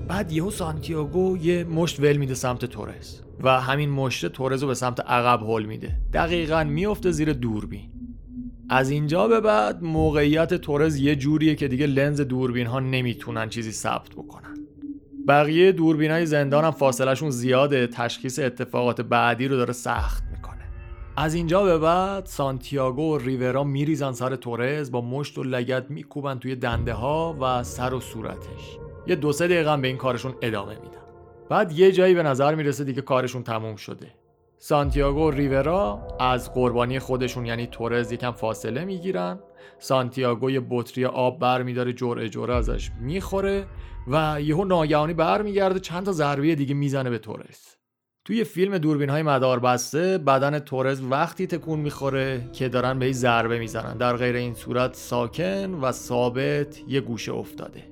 بعد 0.08 0.32
یهو 0.32 0.50
سانتیاگو 0.50 1.36
یه 1.36 1.64
مشت 1.64 2.00
ول 2.00 2.16
میده 2.16 2.34
سمت 2.34 2.64
تورز 2.64 3.20
و 3.40 3.60
همین 3.60 3.90
مشت 3.90 4.26
تورز 4.26 4.62
رو 4.62 4.68
به 4.68 4.74
سمت 4.74 5.00
عقب 5.00 5.50
هل 5.50 5.64
میده. 5.64 5.98
دقیقا 6.12 6.64
میفته 6.64 7.10
زیر 7.10 7.32
دوربین. 7.32 7.90
از 8.68 8.90
اینجا 8.90 9.28
به 9.28 9.40
بعد 9.40 9.82
موقعیت 9.82 10.54
تورز 10.54 10.96
یه 10.96 11.16
جوریه 11.16 11.54
که 11.54 11.68
دیگه 11.68 11.86
لنز 11.86 12.20
دوربین 12.20 12.66
ها 12.66 12.80
نمی‌تونن 12.80 13.48
چیزی 13.48 13.72
ثبت 13.72 14.10
بکنن. 14.10 14.56
بقیه 15.28 15.72
دوربین 15.72 16.10
های 16.10 16.26
زندان 16.26 16.64
هم 16.64 16.70
فاصلهشون 16.70 17.30
زیاده 17.30 17.86
تشخیص 17.86 18.38
اتفاقات 18.38 19.00
بعدی 19.00 19.48
رو 19.48 19.56
داره 19.56 19.72
سخت 19.72 20.24
از 21.16 21.34
اینجا 21.34 21.64
به 21.64 21.78
بعد 21.78 22.26
سانتیاگو 22.26 23.14
و 23.14 23.18
ریورا 23.18 23.64
میریزن 23.64 24.12
سر 24.12 24.36
تورز 24.36 24.90
با 24.90 25.00
مشت 25.00 25.38
و 25.38 25.42
لگت 25.42 25.90
میکوبن 25.90 26.38
توی 26.38 26.56
دنده 26.56 26.92
ها 26.92 27.36
و 27.40 27.62
سر 27.62 27.94
و 27.94 28.00
صورتش. 28.00 28.78
یه 29.06 29.16
دو 29.16 29.32
سه 29.32 29.48
دقیقه 29.48 29.76
به 29.76 29.88
این 29.88 29.96
کارشون 29.96 30.34
ادامه 30.42 30.74
میدن. 30.74 31.02
بعد 31.50 31.72
یه 31.72 31.92
جایی 31.92 32.14
به 32.14 32.22
نظر 32.22 32.54
می‌رسه 32.54 32.84
دیگه 32.84 33.02
کارشون 33.02 33.42
تموم 33.42 33.76
شده. 33.76 34.06
سانتیاگو 34.58 35.28
و 35.28 35.30
ریورا 35.30 36.00
از 36.20 36.54
قربانی 36.54 36.98
خودشون 36.98 37.46
یعنی 37.46 37.66
تورز 37.66 38.12
یکم 38.12 38.30
فاصله 38.30 38.84
می‌گیرن. 38.84 39.38
سانتیاگو 39.78 40.50
یه 40.50 40.62
بطری 40.70 41.04
آب 41.04 41.38
برمیداره 41.38 41.92
جرعه 41.92 42.28
جرعه 42.28 42.56
ازش 42.56 42.90
می‌خوره 43.00 43.66
و 44.08 44.40
یهو 44.40 44.64
ناگهانی 44.64 45.14
برمیگرده 45.14 45.80
چند 45.80 46.04
تا 46.04 46.12
ضربه 46.12 46.54
دیگه 46.54 46.74
می‌زنه 46.74 47.10
به 47.10 47.18
تورز. 47.18 47.81
توی 48.24 48.44
فیلم 48.44 48.78
دوربین 48.78 49.10
های 49.10 49.22
مدار 49.22 49.60
بسته 49.60 50.18
بدن 50.18 50.58
تورز 50.58 51.02
وقتی 51.10 51.46
تکون 51.46 51.80
می‌خوره 51.80 52.50
که 52.52 52.68
دارن 52.68 52.98
به 52.98 53.12
ضربه 53.12 53.58
می‌زنن. 53.58 53.96
در 53.96 54.16
غیر 54.16 54.36
این 54.36 54.54
صورت 54.54 54.94
ساکن 54.94 55.74
و 55.74 55.92
ثابت 55.92 56.80
یه 56.88 57.00
گوشه 57.00 57.32
افتاده. 57.32 57.84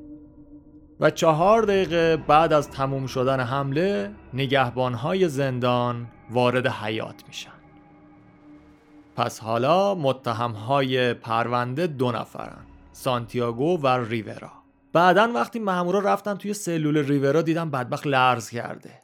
و 1.01 1.11
چهار 1.11 1.63
دقیقه 1.63 2.17
بعد 2.17 2.53
از 2.53 2.71
تموم 2.71 3.07
شدن 3.07 3.41
حمله 3.41 4.11
نگهبانهای 4.35 5.29
زندان 5.29 6.07
وارد 6.31 6.67
حیات 6.67 7.23
میشن. 7.29 7.51
پس 9.17 9.41
حالا 9.41 9.95
متهمهای 9.95 11.15
پرونده 11.15 11.87
دو 11.87 12.13
نفرن 12.13 12.67
سانتیاگو 12.93 13.79
و 13.79 13.87
ریورا. 13.87 14.53
بعدا 14.93 15.33
وقتی 15.35 15.59
مامورا 15.59 15.99
رفتن 16.01 16.35
توی 16.35 16.55
سلول 16.55 16.97
ریورا 16.97 17.43
دیدن 17.43 17.71
بدبخت 17.71 18.07
لرز 18.07 18.51
کرده. 18.51 19.00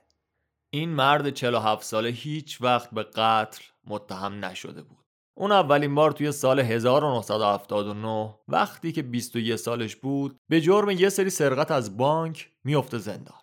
این 0.70 0.90
مرد 0.90 1.30
47 1.30 1.82
ساله 1.82 2.08
هیچ 2.08 2.62
وقت 2.62 2.90
به 2.90 3.02
قتل 3.02 3.64
متهم 3.86 4.44
نشده 4.44 4.82
بود. 4.82 5.06
اون 5.38 5.52
اولین 5.52 5.94
بار 5.94 6.12
توی 6.12 6.32
سال 6.32 6.60
1979 6.60 8.34
وقتی 8.48 8.92
که 8.92 9.02
21 9.02 9.56
سالش 9.56 9.96
بود 9.96 10.36
به 10.50 10.60
جرم 10.60 10.90
یه 10.90 11.08
سری 11.08 11.30
سرقت 11.30 11.70
از 11.70 11.96
بانک 11.96 12.50
میفته 12.64 12.98
زندان. 12.98 13.40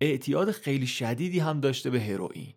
اعتیاد 0.00 0.50
خیلی 0.50 0.86
شدیدی 0.86 1.38
هم 1.38 1.60
داشته 1.60 1.90
به 1.90 2.00
هروئین. 2.00 2.54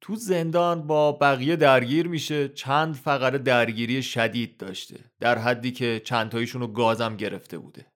تو 0.00 0.16
زندان 0.16 0.86
با 0.86 1.12
بقیه 1.12 1.56
درگیر 1.56 2.08
میشه 2.08 2.48
چند 2.48 2.94
فقره 2.94 3.38
درگیری 3.38 4.02
شدید 4.02 4.56
داشته 4.56 5.10
در 5.20 5.38
حدی 5.38 5.72
که 5.72 6.00
چند 6.04 6.30
تایشون 6.30 6.60
رو 6.60 6.66
گازم 6.66 7.16
گرفته 7.16 7.58
بوده. 7.58 7.89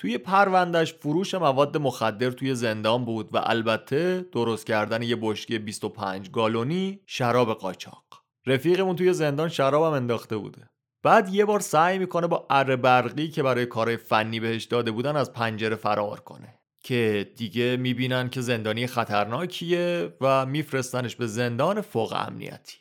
توی 0.00 0.18
پروندش 0.18 0.94
فروش 0.94 1.34
مواد 1.34 1.76
مخدر 1.76 2.30
توی 2.30 2.54
زندان 2.54 3.04
بود 3.04 3.34
و 3.34 3.40
البته 3.42 4.26
درست 4.32 4.66
کردن 4.66 5.02
یه 5.02 5.16
بشکه 5.20 5.58
25 5.58 6.30
گالونی 6.30 7.00
شراب 7.06 7.54
قاچاق. 7.54 8.04
رفیقمون 8.46 8.96
توی 8.96 9.12
زندان 9.12 9.48
شرابم 9.48 9.96
انداخته 9.96 10.36
بوده. 10.36 10.68
بعد 11.02 11.34
یه 11.34 11.44
بار 11.44 11.60
سعی 11.60 11.98
می‌کنه 11.98 12.26
با 12.26 12.46
اره 12.50 12.76
برقی 12.76 13.28
که 13.28 13.42
برای 13.42 13.66
کارهای 13.66 13.96
فنی 13.96 14.40
بهش 14.40 14.64
داده 14.64 14.90
بودن 14.90 15.16
از 15.16 15.32
پنجره 15.32 15.76
فرار 15.76 16.20
کنه. 16.20 16.60
که 16.82 17.30
دیگه 17.36 17.76
می‌بینن 17.76 18.28
که 18.30 18.40
زندانی 18.40 18.86
خطرناکیه 18.86 20.16
و 20.20 20.46
میفرستنش 20.46 21.16
به 21.16 21.26
زندان 21.26 21.80
فوق 21.80 22.12
امنیتی. 22.12 22.79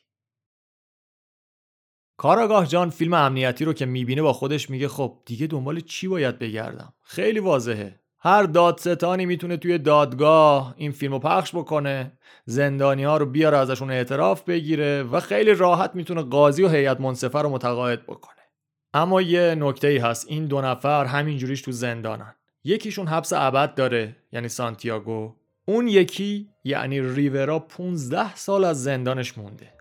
کاراگاه 2.20 2.68
جان 2.68 2.90
فیلم 2.90 3.14
امنیتی 3.14 3.66
رو 3.66 3.74
که 3.74 3.86
می‌بینه 3.86 4.22
با 4.22 4.34
خودش 4.34 4.70
میگه 4.70 4.88
خب 4.88 5.18
دیگه 5.26 5.48
دنبال 5.48 5.80
چی 5.80 6.08
باید 6.08 6.40
بگردم؟ 6.40 6.94
خیلی 7.04 7.40
واضحه. 7.40 8.00
هر 8.20 8.44
دادستانی 8.44 9.26
می‌تونه 9.26 9.58
توی 9.58 9.78
دادگاه 9.78 10.74
این 10.78 10.92
فیلم 10.92 11.14
رو 11.14 11.20
پخش 11.20 11.56
بکنه 11.56 12.12
زندانی 12.46 13.04
ها 13.04 13.18
رو 13.18 13.26
بیاره 13.26 13.58
ازشون 13.58 13.92
اعتراف 13.92 14.44
بگیره 14.44 15.04
و 15.04 15.20
خیلی 15.20 15.54
راحت 15.54 15.92
می‌تونه 15.96 16.22
قاضی 16.22 16.64
و 16.64 16.70
هیئت 16.70 17.02
منصفه 17.02 17.40
رو 17.40 17.50
متقاعد 17.50 18.04
بکنه. 18.04 18.44
اما 18.94 19.22
یه 19.22 19.56
نکته 19.60 19.88
ای 19.88 19.98
هست 19.98 20.26
این 20.30 20.46
دو 20.46 20.62
نفر 20.62 21.06
همینجوریش 21.06 21.62
تو 21.62 21.72
زندانن. 21.72 22.36
یکیشون 22.64 23.08
حبس 23.08 23.34
ابد 23.34 23.76
داره 23.76 24.16
یعنی 24.32 24.48
سانتیاگو. 24.48 25.36
اون 25.66 25.88
یکی 25.88 26.50
یعنی 26.64 27.02
ریورا 27.02 27.60
15 27.60 28.36
سال 28.36 28.64
از 28.64 28.84
زندانش 28.84 29.38
مونده. 29.38 29.79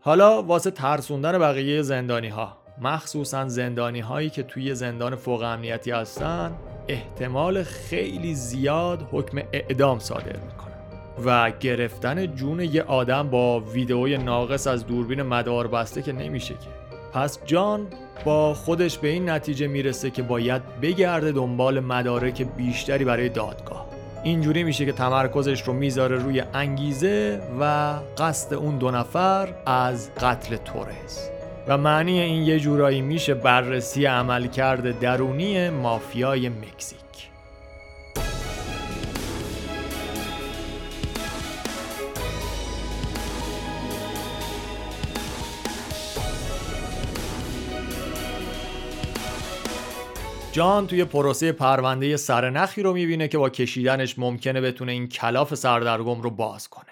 حالا 0.00 0.42
واسه 0.42 0.70
ترسوندن 0.70 1.38
بقیه 1.38 1.82
زندانی 1.82 2.28
ها 2.28 2.56
مخصوصا 2.80 3.48
زندانی 3.48 4.00
هایی 4.00 4.30
که 4.30 4.42
توی 4.42 4.74
زندان 4.74 5.16
فوق 5.16 5.42
امنیتی 5.42 5.90
هستن 5.90 6.52
احتمال 6.88 7.62
خیلی 7.62 8.34
زیاد 8.34 9.08
حکم 9.12 9.38
اعدام 9.52 9.98
صادر 9.98 10.36
می‌کنن. 10.36 10.68
و 11.24 11.50
گرفتن 11.50 12.34
جون 12.34 12.60
یه 12.60 12.82
آدم 12.82 13.30
با 13.30 13.60
ویدئوی 13.60 14.18
ناقص 14.18 14.66
از 14.66 14.86
دوربین 14.86 15.22
مدار 15.22 15.66
بسته 15.66 16.02
که 16.02 16.12
نمیشه 16.12 16.54
که. 16.54 16.68
پس 17.12 17.38
جان 17.44 17.86
با 18.24 18.54
خودش 18.54 18.98
به 18.98 19.08
این 19.08 19.30
نتیجه 19.30 19.66
می‌رسه 19.66 20.10
که 20.10 20.22
باید 20.22 20.62
بگرده 20.82 21.32
دنبال 21.32 21.80
مدارک 21.80 22.42
بیشتری 22.42 23.04
برای 23.04 23.28
دادگاه. 23.28 23.87
اینجوری 24.22 24.64
میشه 24.64 24.86
که 24.86 24.92
تمرکزش 24.92 25.62
رو 25.62 25.72
می‌ذاره 25.72 26.16
روی 26.16 26.42
انگیزه 26.54 27.40
و 27.60 27.94
قصد 28.18 28.54
اون 28.54 28.78
دو 28.78 28.90
نفر 28.90 29.48
از 29.66 30.10
قتل 30.14 30.56
تورز 30.56 31.18
و 31.68 31.78
معنی 31.78 32.20
این 32.20 32.42
یه 32.42 32.60
جورایی 32.60 33.00
میشه 33.00 33.34
بررسی 33.34 34.06
عملکرد 34.06 35.00
درونی 35.00 35.70
مافیای 35.70 36.48
مکزیک. 36.48 37.07
جان 50.52 50.86
توی 50.86 51.04
پروسه 51.04 51.52
پرونده 51.52 52.16
سرنخی 52.16 52.82
رو 52.82 52.92
می‌بینه 52.92 53.28
که 53.28 53.38
با 53.38 53.50
کشیدنش 53.50 54.18
ممکنه 54.18 54.60
بتونه 54.60 54.92
این 54.92 55.08
کلاف 55.08 55.54
سردرگم 55.54 56.20
رو 56.20 56.30
باز 56.30 56.68
کنه. 56.68 56.90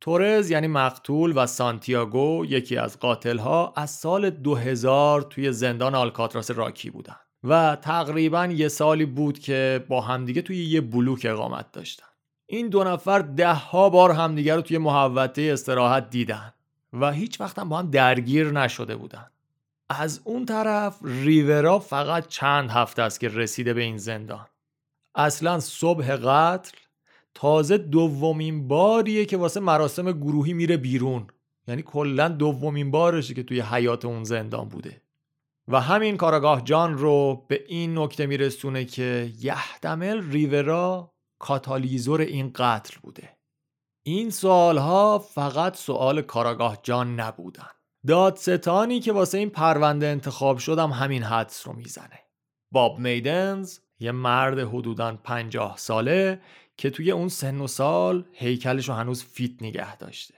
تورز 0.00 0.50
یعنی 0.50 0.66
مقتول 0.66 1.32
و 1.36 1.46
سانتیاگو 1.46 2.44
یکی 2.48 2.76
از 2.76 2.98
قاتلها 2.98 3.72
از 3.76 3.90
سال 3.90 4.30
2000 4.30 5.22
توی 5.22 5.52
زندان 5.52 5.94
آلکاتراس 5.94 6.50
راکی 6.50 6.90
بودن 6.90 7.16
و 7.44 7.76
تقریبا 7.82 8.46
یه 8.46 8.68
سالی 8.68 9.04
بود 9.04 9.38
که 9.38 9.84
با 9.88 10.00
همدیگه 10.00 10.42
توی 10.42 10.64
یه 10.64 10.80
بلوک 10.80 11.26
اقامت 11.30 11.72
داشتن. 11.72 12.06
این 12.46 12.68
دو 12.68 12.84
نفر 12.84 13.18
ده 13.18 13.54
ها 13.54 13.90
بار 13.90 14.12
همدیگه 14.12 14.54
رو 14.54 14.62
توی 14.62 14.78
محوطه 14.78 15.50
استراحت 15.52 16.10
دیدن 16.10 16.52
و 16.92 17.12
هیچ 17.12 17.40
وقت 17.40 17.58
هم 17.58 17.68
با 17.68 17.78
هم 17.78 17.90
درگیر 17.90 18.50
نشده 18.50 18.96
بودن. 18.96 19.26
از 19.88 20.20
اون 20.24 20.46
طرف 20.46 20.98
ریورا 21.02 21.78
فقط 21.78 22.26
چند 22.26 22.70
هفته 22.70 23.02
است 23.02 23.20
که 23.20 23.28
رسیده 23.28 23.74
به 23.74 23.82
این 23.82 23.96
زندان. 23.96 24.46
اصلا 25.14 25.60
صبح 25.60 26.16
قتل 26.16 26.78
تازه 27.34 27.78
دومین 27.78 28.68
باریه 28.68 29.24
که 29.24 29.36
واسه 29.36 29.60
مراسم 29.60 30.12
گروهی 30.12 30.52
میره 30.52 30.76
بیرون. 30.76 31.26
یعنی 31.68 31.82
کلا 31.82 32.28
دومین 32.28 32.90
بارشه 32.90 33.34
که 33.34 33.42
توی 33.42 33.60
حیات 33.60 34.04
اون 34.04 34.24
زندان 34.24 34.68
بوده. 34.68 35.02
و 35.68 35.80
همین 35.80 36.16
کاراگاه 36.16 36.64
جان 36.64 36.98
رو 36.98 37.44
به 37.48 37.64
این 37.68 37.98
نکته 37.98 38.26
میرسونه 38.26 38.84
که 38.84 39.32
یحتمل 39.40 40.30
ریورا 40.30 41.12
کاتالیزور 41.38 42.20
این 42.20 42.52
قتل 42.54 43.00
بوده. 43.02 43.36
این 44.02 44.30
سوالها 44.30 45.18
فقط 45.18 45.76
سوال 45.76 46.22
کاراگاه 46.22 46.78
جان 46.82 47.20
نبودن. 47.20 47.75
دادستانی 48.06 49.00
که 49.00 49.12
واسه 49.12 49.38
این 49.38 49.50
پرونده 49.50 50.06
انتخاب 50.06 50.58
شدم 50.58 50.90
همین 50.90 51.22
حدس 51.22 51.66
رو 51.66 51.72
می‌زنه. 51.72 52.20
باب 52.72 52.98
میدنز 52.98 53.78
یه 53.98 54.12
مرد 54.12 54.58
حدوداً 54.58 55.16
پنجاه 55.24 55.76
ساله 55.78 56.40
که 56.76 56.90
توی 56.90 57.10
اون 57.10 57.28
سن 57.28 57.60
و 57.60 57.66
سال 57.66 58.24
هیکلش 58.32 58.88
رو 58.88 58.94
هنوز 58.94 59.24
فیت 59.24 59.62
نگه 59.62 59.96
داشته. 59.96 60.34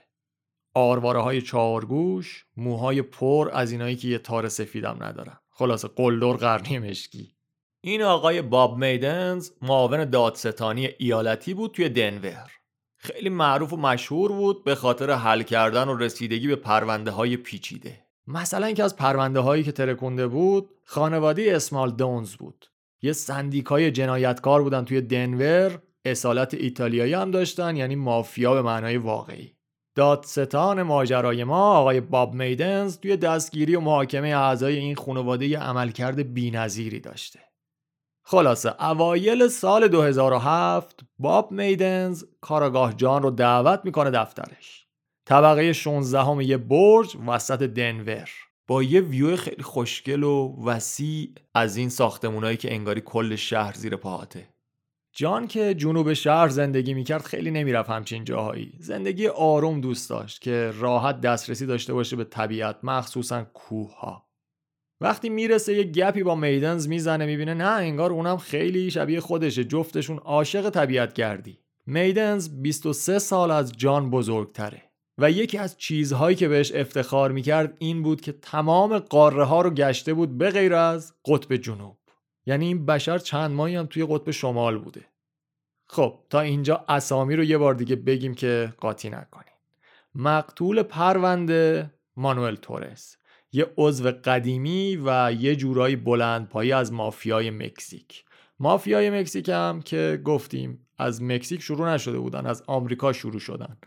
آرواره 0.73 1.19
های 1.19 1.41
چارگوش 1.41 2.45
موهای 2.57 3.01
پر 3.01 3.49
از 3.53 3.71
اینایی 3.71 3.95
که 3.95 4.07
یه 4.07 4.17
تار 4.17 4.49
سفیدم 4.49 4.97
ندارن. 5.03 5.39
خلاصه 5.49 5.87
قلدر 5.87 6.33
قرنی 6.33 6.79
مشکی. 6.79 7.35
این 7.81 8.01
آقای 8.01 8.41
باب 8.41 8.77
میدنز 8.77 9.51
معاون 9.61 10.05
دادستانی 10.05 10.89
ایالتی 10.97 11.53
بود 11.53 11.71
توی 11.71 11.89
دنور. 11.89 12.58
خیلی 13.01 13.29
معروف 13.29 13.73
و 13.73 13.77
مشهور 13.77 14.31
بود 14.31 14.63
به 14.63 14.75
خاطر 14.75 15.11
حل 15.11 15.41
کردن 15.41 15.87
و 15.87 15.97
رسیدگی 15.97 16.47
به 16.47 16.55
پرونده 16.55 17.11
های 17.11 17.37
پیچیده. 17.37 18.05
مثلا 18.27 18.71
که 18.71 18.83
از 18.83 18.95
پرونده 18.95 19.39
هایی 19.39 19.63
که 19.63 19.71
ترکونده 19.71 20.27
بود 20.27 20.69
خانواده 20.83 21.55
اسمال 21.55 21.91
دونز 21.91 22.35
بود. 22.35 22.65
یه 23.01 23.13
سندیکای 23.13 23.91
جنایتکار 23.91 24.63
بودن 24.63 24.85
توی 24.85 25.01
دنور 25.01 25.81
اصالت 26.05 26.53
ایتالیایی 26.53 27.13
هم 27.13 27.31
داشتن 27.31 27.75
یعنی 27.75 27.95
مافیا 27.95 28.53
به 28.53 28.61
معنای 28.61 28.97
واقعی. 28.97 29.55
دادستان 29.95 30.83
ماجرای 30.83 31.43
ما 31.43 31.77
آقای 31.77 32.01
باب 32.01 32.33
میدنز 32.33 32.97
توی 32.97 33.17
دستگیری 33.17 33.75
و 33.75 33.79
محاکمه 33.79 34.27
اعضای 34.27 34.77
این 34.77 34.95
خانواده 34.95 35.57
عملکرد 35.57 36.33
بینظیری 36.33 36.99
داشته. 36.99 37.48
خلاصه 38.31 38.83
اوایل 38.83 39.47
سال 39.47 39.87
2007 39.87 40.99
باب 41.19 41.51
میدنز 41.51 42.23
کاراگاه 42.41 42.93
جان 42.93 43.23
رو 43.23 43.31
دعوت 43.31 43.81
می‌کنه 43.83 44.09
دفترش. 44.09 44.87
طبقه 45.25 45.73
16 45.73 46.21
هم 46.21 46.41
یه 46.41 46.57
برج 46.57 47.17
وسط 47.27 47.63
دنور. 47.63 48.29
با 48.67 48.83
یه 48.83 49.01
ویو 49.01 49.35
خیلی 49.35 49.63
خوشگل 49.63 50.23
و 50.23 50.63
وسیع 50.65 51.33
از 51.55 51.77
این 51.77 51.89
ساختمونایی 51.89 52.57
که 52.57 52.73
انگاری 52.73 53.01
کل 53.01 53.35
شهر 53.35 53.73
زیر 53.73 53.95
پاهاته. 53.95 54.49
جان 55.15 55.47
که 55.47 55.73
جنوب 55.73 56.13
شهر 56.13 56.47
زندگی 56.47 56.93
می‌کرد 56.93 57.21
خیلی 57.21 57.51
نمی‌رفت 57.51 57.89
همچین 57.89 58.23
جاهایی. 58.23 58.73
زندگی 58.79 59.27
آروم 59.27 59.81
دوست 59.81 60.09
داشت 60.09 60.41
که 60.41 60.71
راحت 60.75 61.21
دسترسی 61.21 61.65
داشته 61.65 61.93
باشه 61.93 62.15
به 62.15 62.23
طبیعت 62.23 62.79
مخصوصا 62.83 63.43
کوه 63.43 63.99
ها 63.99 64.28
وقتی 65.01 65.29
می‌رسه 65.29 65.73
یه 65.73 65.83
گپی 65.83 66.23
با 66.23 66.35
میدنز 66.35 66.87
می‌زنه 66.87 67.25
می‌بینه 67.25 67.53
نه 67.53 67.63
انگار 67.63 68.11
اونم 68.11 68.37
خیلی 68.37 68.91
شبیه 68.91 69.19
خودشه. 69.19 69.63
جفتشون 69.63 70.17
عاشق 70.17 70.69
طبیعت 70.69 71.13
گردی. 71.13 71.59
میدنز 71.85 72.49
23 72.61 73.19
سال 73.19 73.51
از 73.51 73.73
جان 73.77 74.09
بزرگتره. 74.09 74.83
و 75.17 75.31
یکی 75.31 75.57
از 75.57 75.77
چیزهایی 75.77 76.35
که 76.35 76.47
بهش 76.47 76.71
افتخار 76.71 77.31
می‌کرد 77.31 77.75
این 77.79 78.03
بود 78.03 78.21
که 78.21 78.31
تمام 78.31 78.99
قاره 78.99 79.43
ها 79.43 79.61
رو 79.61 79.69
گشته 79.69 80.13
بود 80.13 80.37
به 80.37 80.49
غیر 80.49 80.73
از 80.73 81.13
قطب 81.25 81.55
جنوب. 81.55 81.97
یعنی 82.45 82.65
این 82.65 82.85
بشر 82.85 83.17
چند 83.17 83.51
ماهی 83.51 83.75
هم 83.75 83.85
توی 83.85 84.05
قطب 84.09 84.31
شمال 84.31 84.77
بوده. 84.77 85.05
خب 85.87 86.19
تا 86.29 86.39
اینجا 86.39 86.85
اسامی 86.87 87.35
رو 87.35 87.43
یه 87.43 87.57
بار 87.57 87.73
دیگه 87.73 87.95
بگیم 87.95 88.33
که 88.33 88.73
قاطی 88.77 89.09
نکنیم 89.09 89.53
مقتول 90.15 90.83
پرونده 90.83 91.93
مانوئل 92.17 92.55
تورس. 92.55 93.17
یه 93.51 93.73
عضو 93.77 94.11
قدیمی 94.11 94.99
و 95.05 95.33
یه 95.39 95.55
جورایی 95.55 95.95
بلند 95.95 96.49
پایی 96.49 96.71
از 96.71 96.93
مافیای 96.93 97.49
مکزیک. 97.49 98.25
مافیای 98.59 99.09
مکزیک 99.09 99.49
هم 99.49 99.81
که 99.81 100.21
گفتیم 100.23 100.87
از 100.97 101.23
مکزیک 101.23 101.61
شروع 101.61 101.89
نشده 101.93 102.19
بودن 102.19 102.45
از 102.45 102.63
آمریکا 102.67 103.13
شروع 103.13 103.39
شدن. 103.39 103.77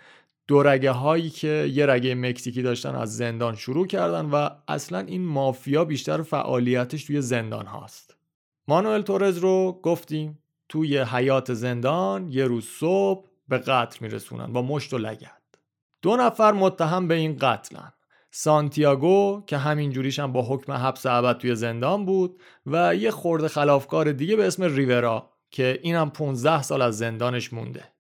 دو 0.49 0.63
رگه 0.63 0.91
هایی 0.91 1.31
که 1.31 1.71
یه 1.73 1.87
رگه 1.87 2.15
مکزیکی 2.15 2.63
داشتن 2.63 2.95
از 2.95 3.17
زندان 3.17 3.57
شروع 3.57 3.87
کردن 3.87 4.25
و 4.25 4.49
اصلا 4.69 4.99
این 4.99 5.25
مافیا 5.25 5.85
بیشتر 5.85 6.23
فعالیتش 6.23 7.05
توی 7.05 7.21
زندان 7.21 7.67
هاست. 7.67 8.17
مانوئل 8.69 9.03
تورز 9.03 9.39
رو 9.39 9.81
گفتیم 9.83 10.39
توی 10.69 10.99
حیات 10.99 11.55
زندان 11.55 12.29
یه 12.29 12.45
روز 12.45 12.65
صبح 12.65 13.29
به 13.49 13.59
قتل 13.59 13.99
میرسونن 14.01 14.53
با 14.53 14.63
مشت 14.63 14.95
و 14.95 14.99
لگد. 14.99 15.43
دو 16.03 16.17
نفر 16.17 16.53
متهم 16.53 17.09
به 17.09 17.15
این 17.15 17.37
قتلن. 17.41 17.93
سانتیاگو 18.35 19.43
که 19.47 19.57
همین 19.57 19.91
جوریش 19.91 20.19
هم 20.19 20.33
با 20.33 20.43
حکم 20.43 20.73
حبس 20.73 21.07
ابد 21.07 21.39
توی 21.39 21.55
زندان 21.55 22.07
بود 22.07 22.41
و 22.67 22.95
یه 22.95 23.11
خورده 23.11 23.49
خلافکار 23.49 24.13
دیگه 24.13 24.37
به 24.37 24.47
اسم 24.47 24.63
ریورا 24.63 25.31
که 25.51 25.79
اینم 25.83 26.11
15 26.11 26.63
سال 26.63 26.83
از 26.83 26.99
زندانش 26.99 27.53
مونده. 27.53 27.93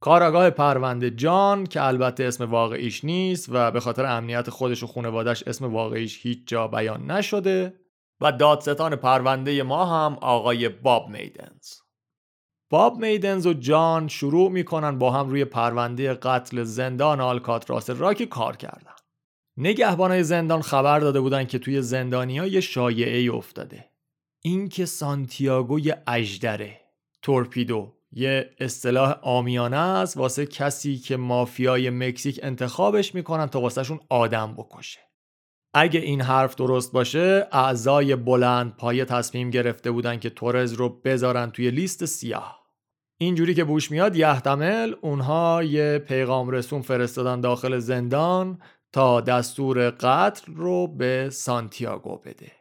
کاراگاه 0.00 0.50
پرونده 0.50 1.10
جان 1.10 1.66
که 1.66 1.82
البته 1.82 2.24
اسم 2.24 2.44
واقعیش 2.44 3.04
نیست 3.04 3.48
و 3.52 3.70
به 3.70 3.80
خاطر 3.80 4.04
امنیت 4.04 4.50
خودش 4.50 4.82
و 4.82 4.86
خانوادش 4.86 5.42
اسم 5.42 5.72
واقعیش 5.72 6.26
هیچ 6.26 6.38
جا 6.46 6.68
بیان 6.68 7.10
نشده 7.10 7.80
و 8.20 8.32
دادستان 8.32 8.96
پرونده 8.96 9.62
ما 9.62 9.84
هم 9.84 10.18
آقای 10.20 10.68
باب 10.68 11.08
میدنز. 11.08 11.74
باب 12.70 12.96
میدنز 12.98 13.46
و 13.46 13.52
جان 13.52 14.08
شروع 14.08 14.50
می‌کنن 14.50 14.98
با 14.98 15.10
هم 15.10 15.28
روی 15.28 15.44
پرونده 15.44 16.14
قتل 16.14 16.62
زندان 16.62 17.20
آلکاتراس 17.20 17.90
راکی 17.90 18.26
کار 18.26 18.56
کردن. 18.56 18.95
نگهبانای 19.56 20.24
زندان 20.24 20.62
خبر 20.62 21.00
داده 21.00 21.20
بودن 21.20 21.44
که 21.44 21.58
توی 21.58 21.82
زندانی 21.82 22.38
ها 22.38 22.46
یه 22.46 22.60
شایعه 22.60 23.18
ای 23.18 23.28
افتاده. 23.28 23.84
اینکه 24.42 24.86
سانتیاگو 24.86 25.80
یه 25.80 26.02
اجدره 26.06 26.80
تورپیدو 27.22 27.92
یه 28.12 28.50
اصطلاح 28.60 29.18
آمیانه 29.22 29.76
است 29.76 30.16
واسه 30.16 30.46
کسی 30.46 30.98
که 30.98 31.16
مافیای 31.16 31.90
مکزیک 31.90 32.40
انتخابش 32.42 33.14
می‌کنن 33.14 33.46
تا 33.46 33.60
واسهشون 33.60 34.00
آدم 34.08 34.54
بکشه. 34.54 35.00
اگه 35.74 36.00
این 36.00 36.20
حرف 36.20 36.54
درست 36.54 36.92
باشه 36.92 37.48
اعضای 37.52 38.16
بلند 38.16 38.76
پایه 38.76 39.04
تصمیم 39.04 39.50
گرفته 39.50 39.90
بودن 39.90 40.18
که 40.18 40.30
تورز 40.30 40.72
رو 40.72 40.88
بذارن 40.88 41.50
توی 41.50 41.70
لیست 41.70 42.04
سیاه. 42.04 42.66
اینجوری 43.18 43.54
که 43.54 43.64
بوش 43.64 43.90
میاد 43.90 44.16
یحتمل 44.16 44.94
اونها 45.00 45.62
یه 45.62 45.98
پیغام 45.98 46.50
رسون 46.50 46.82
فرستادن 46.82 47.40
داخل 47.40 47.78
زندان 47.78 48.58
تا 48.96 49.20
دستور 49.20 49.90
قتل 49.90 50.52
رو 50.54 50.86
به 50.86 51.30
سانتیاگو 51.32 52.16
بده. 52.16 52.52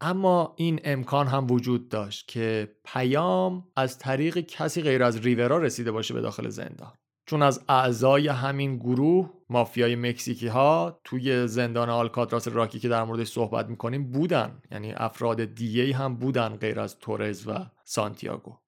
اما 0.00 0.54
این 0.56 0.80
امکان 0.84 1.26
هم 1.26 1.46
وجود 1.50 1.88
داشت 1.88 2.28
که 2.28 2.76
پیام 2.84 3.64
از 3.76 3.98
طریق 3.98 4.38
کسی 4.38 4.82
غیر 4.82 5.02
از 5.02 5.18
ریورا 5.18 5.58
رسیده 5.58 5.92
باشه 5.92 6.14
به 6.14 6.20
داخل 6.20 6.48
زندان. 6.48 6.92
چون 7.26 7.42
از 7.42 7.64
اعضای 7.68 8.28
همین 8.28 8.76
گروه 8.76 9.30
مافیای 9.50 9.96
مکزیکی 9.96 10.48
ها 10.48 11.00
توی 11.04 11.46
زندان 11.46 11.90
آلکاتراس 11.90 12.48
راکی 12.48 12.78
که 12.78 12.88
در 12.88 13.04
موردش 13.04 13.28
صحبت 13.28 13.66
می‌کنیم 13.66 14.10
بودن. 14.10 14.62
یعنی 14.70 14.92
افراد 14.96 15.44
دیگه 15.44 15.96
هم 15.96 16.16
بودن 16.16 16.48
غیر 16.48 16.80
از 16.80 16.98
تورز 16.98 17.48
و 17.48 17.66
سانتیاگو. 17.84 18.61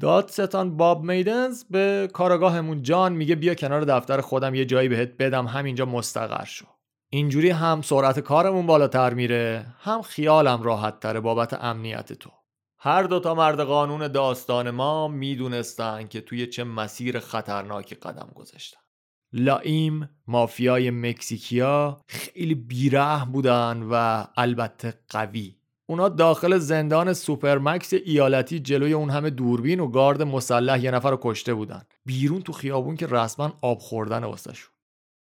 دادستان 0.00 0.76
باب 0.76 1.04
میدنز 1.04 1.64
به 1.64 2.08
کاراگاهمون 2.12 2.82
جان 2.82 3.12
میگه 3.12 3.34
بیا 3.34 3.54
کنار 3.54 3.84
دفتر 3.84 4.20
خودم 4.20 4.54
یه 4.54 4.64
جایی 4.64 4.88
بهت 4.88 5.16
بدم 5.16 5.46
همینجا 5.46 5.86
مستقر 5.86 6.44
شو. 6.44 6.66
اینجوری 7.10 7.50
هم 7.50 7.82
سرعت 7.82 8.20
کارمون 8.20 8.66
بالاتر 8.66 9.14
میره 9.14 9.66
هم 9.80 10.02
خیالم 10.02 10.62
راحت 10.62 11.00
تره 11.00 11.20
بابت 11.20 11.64
امنیت 11.64 12.12
تو. 12.12 12.30
هر 12.78 13.02
دوتا 13.02 13.34
مرد 13.34 13.60
قانون 13.60 14.08
داستان 14.08 14.70
ما 14.70 15.08
می‌دونستن 15.08 16.06
که 16.06 16.20
توی 16.20 16.46
چه 16.46 16.64
مسیر 16.64 17.20
خطرناکی 17.20 17.94
قدم 17.94 18.28
گذاشتن. 18.34 18.80
لایم 19.32 20.10
مافیای 20.26 20.90
مکزیکیا 20.90 22.00
خیلی 22.06 22.54
بیرحم 22.54 23.32
بودن 23.32 23.82
و 23.90 24.24
البته 24.36 24.94
قوی. 25.08 25.59
اونا 25.90 26.08
داخل 26.08 26.58
زندان 26.58 27.12
supermax 27.12 27.92
ایالتی 27.92 28.60
جلوی 28.60 28.92
اون 28.92 29.10
همه 29.10 29.30
دوربین 29.30 29.80
و 29.80 29.88
گارد 29.88 30.22
مسلح 30.22 30.84
یه 30.84 30.90
نفر 30.90 31.10
رو 31.10 31.18
کشته 31.22 31.54
بودن. 31.54 31.82
بیرون 32.04 32.42
تو 32.42 32.52
خیابون 32.52 32.96
که 32.96 33.06
رسما 33.06 33.52
آب 33.62 33.78
خوردن 33.78 34.24
واسهشون. 34.24 34.72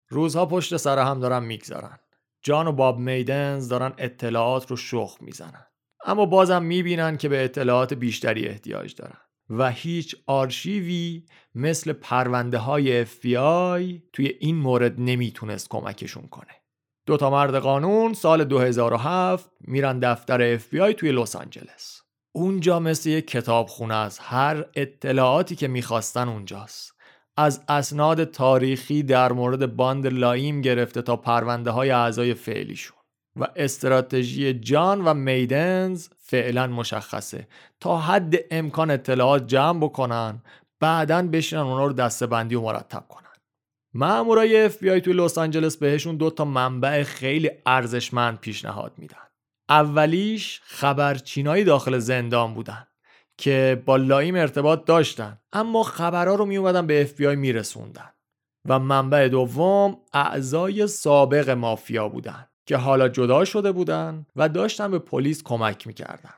روزها 0.09 0.45
پشت 0.45 0.78
سر 0.78 0.99
هم 0.99 1.20
دارن 1.20 1.43
می‌گذارن 1.43 1.99
جان 2.41 2.67
و 2.67 2.72
باب 2.72 2.99
میدنز 2.99 3.70
دارن 3.70 3.93
اطلاعات 3.97 4.72
رو 4.72 4.78
شخ 4.78 5.17
می‌زنن. 5.22 5.65
اما 6.05 6.26
بازم 6.26 6.63
می‌بینن 6.63 7.17
که 7.17 7.30
به 7.30 7.43
اطلاعات 7.43 7.93
بیشتری 7.93 8.47
احتیاج 8.47 8.95
دارن. 8.95 9.17
و 9.49 9.72
هیچ 9.72 10.15
آرشیوی 10.28 11.26
مثل 11.55 11.93
پرونده 11.93 12.57
های 12.57 13.05
FBI 13.05 14.01
توی 14.13 14.28
این 14.39 14.55
مورد 14.55 14.99
نمی‌تونست 15.01 15.70
کمکشون 15.70 16.28
کنه. 16.28 16.59
دو 17.10 17.18
تا 17.18 17.30
مرد 17.30 17.55
قانون 17.55 18.14
سال 18.14 18.43
2007 18.43 19.51
میرن 19.62 19.99
دفتر 19.99 20.57
FBI 20.57 20.95
توی 20.97 21.12
لس 21.12 21.36
آنجلس. 21.36 22.01
اونجا 22.32 22.80
مثل 22.80 23.10
یک 23.10 23.28
کتابخونه 23.28 23.95
از 23.95 24.20
هر 24.20 24.66
اطلاعاتی 24.76 25.55
که 25.55 25.68
می‌خواستن 25.68 26.30
اونجاست. 26.30 26.93
از 27.38 27.62
اسناد 27.68 28.24
تاریخی 28.24 29.03
در 29.03 29.32
مورد 29.32 29.76
باند 29.76 30.07
لایم 30.07 30.62
گرفته 30.62 31.01
تا 31.01 31.16
پرونده 31.16 31.72
های 31.72 31.91
اعضای 31.91 32.34
فعلیشون. 32.34 32.97
و 33.36 33.47
استراتژی 33.55 34.53
جان 34.53 35.05
و 35.05 35.14
میدنز 35.14 36.07
فعلا 36.18 36.68
مشخصه. 36.68 37.47
تا 37.80 37.97
حد 37.97 38.36
امکان 38.51 38.91
اطلاعات 38.91 39.47
جمع 39.47 39.80
بکنن 39.80 40.41
بعدا 40.80 41.22
بشینن 41.22 41.62
اونا 41.62 41.86
رو 41.86 41.93
دسته‌بندی 41.93 42.55
و 42.55 42.62
مرتب 42.62 43.03
کنن. 43.10 43.28
مامورای 43.93 44.65
اف 44.65 44.77
بی 44.78 44.89
آی 44.89 45.01
توی 45.01 45.13
لس 45.13 45.37
آنجلس 45.37 45.77
بهشون 45.77 46.17
دو 46.17 46.29
تا 46.29 46.45
منبع 46.45 47.03
خیلی 47.03 47.51
ارزشمند 47.65 48.39
پیشنهاد 48.39 48.93
میدن. 48.97 49.17
اولیش 49.69 50.61
خبرچینایی 50.63 51.63
داخل 51.63 51.99
زندان 51.99 52.53
بودن 52.53 52.87
که 53.37 53.83
با 53.85 53.97
لایم 53.97 54.35
ارتباط 54.35 54.85
داشتن 54.85 55.37
اما 55.53 55.83
خبرها 55.83 56.35
رو 56.35 56.45
میومدن 56.45 56.87
به 56.87 57.01
اف 57.01 57.13
بی 57.13 57.27
آی 57.27 57.35
میرسوندن 57.35 58.09
و 58.67 58.79
منبع 58.79 59.27
دوم 59.27 59.97
اعضای 60.13 60.87
سابق 60.87 61.49
مافیا 61.49 62.09
بودن 62.09 62.45
که 62.65 62.77
حالا 62.77 63.09
جدا 63.09 63.45
شده 63.45 63.71
بودن 63.71 64.25
و 64.35 64.49
داشتن 64.49 64.91
به 64.91 64.99
پلیس 64.99 65.43
کمک 65.43 65.87
می‌کردن. 65.87 66.33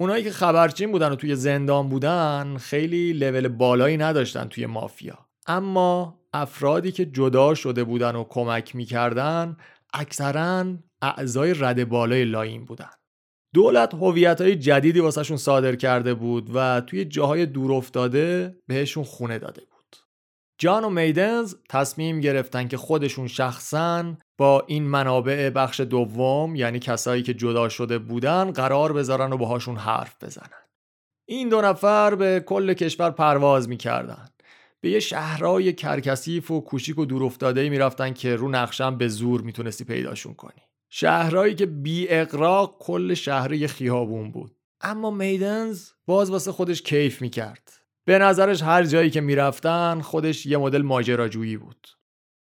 اونایی 0.00 0.24
که 0.24 0.30
خبرچین 0.30 0.92
بودن 0.92 1.12
و 1.12 1.16
توی 1.16 1.36
زندان 1.36 1.88
بودن 1.88 2.56
خیلی 2.56 3.12
لول 3.12 3.48
بالایی 3.48 3.96
نداشتن 3.96 4.44
توی 4.44 4.66
مافیا. 4.66 5.18
اما 5.46 6.17
افرادی 6.40 6.92
که 6.92 7.06
جدا 7.06 7.54
شده 7.54 7.84
بودن 7.84 8.16
و 8.16 8.24
کمک 8.24 8.76
می‌کردن 8.76 9.56
اکثرا 9.94 10.64
اعضای 11.02 11.54
رده 11.54 11.88
بالای 11.88 12.24
لایم 12.24 12.64
بودن. 12.64 12.90
دولت 13.54 13.94
هویت 13.94 14.40
های 14.40 14.56
جدیدی 14.56 15.00
واسهشون 15.00 15.36
صادر 15.36 15.76
کرده 15.76 16.14
بود 16.14 16.50
و 16.54 16.80
توی 16.80 17.04
جاهای 17.04 17.46
دور 17.46 17.72
افتاده 17.72 18.56
بهشون 18.66 19.04
خونه 19.04 19.38
داده 19.38 19.60
بود. 19.60 19.96
جان 20.60 20.84
و 20.84 20.90
میدنز 20.90 21.54
تصمیم 21.70 22.20
گرفتن 22.20 22.68
که 22.68 22.76
خودشون 22.76 23.26
شخصا 23.26 24.14
با 24.38 24.64
این 24.66 24.84
منابع 24.84 25.50
بخش 25.50 25.80
دوم 25.80 26.54
یعنی 26.56 26.78
کسایی 26.78 27.22
که 27.22 27.34
جدا 27.34 27.68
شده 27.68 27.98
بودن 27.98 28.50
قرار 28.50 28.92
بذارن 28.92 29.32
و 29.32 29.36
باهاشون 29.36 29.76
حرف 29.76 30.24
بزنن. 30.24 30.64
این 31.28 31.48
دو 31.48 31.60
نفر 31.60 32.14
به 32.14 32.40
کل 32.40 32.72
کشور 32.72 33.10
پرواز 33.10 33.68
می‌کردن. 33.68 34.28
به 34.80 34.90
یه 34.90 35.00
شهرهای 35.00 35.72
کرکسیف 35.72 36.50
و 36.50 36.60
کوچیک 36.60 36.98
و 36.98 37.22
افتاده 37.22 37.68
می‌رفتن 37.68 38.12
که 38.12 38.36
رو 38.36 38.48
نقشم 38.48 38.98
به 38.98 39.08
زور 39.08 39.40
می‌تونستی 39.40 39.84
پیداشون 39.84 40.34
کنی. 40.34 40.62
شهرهایی 40.90 41.54
که 41.54 41.66
بی 41.66 42.08
اقراق 42.08 42.76
کل 42.78 43.14
شهر 43.14 43.66
خیابون 43.66 44.30
بود. 44.30 44.56
اما 44.80 45.10
میدنز 45.10 45.90
باز 46.06 46.30
واسه 46.30 46.52
خودش 46.52 46.82
کیف 46.82 47.22
می‌کرد. 47.22 47.72
به 48.04 48.18
نظرش 48.18 48.62
هر 48.62 48.84
جایی 48.84 49.10
که 49.10 49.20
می‌رفتن 49.20 50.00
خودش 50.00 50.46
یه 50.46 50.58
مدل 50.58 50.82
ماجراجویی 50.82 51.56
بود. 51.56 51.88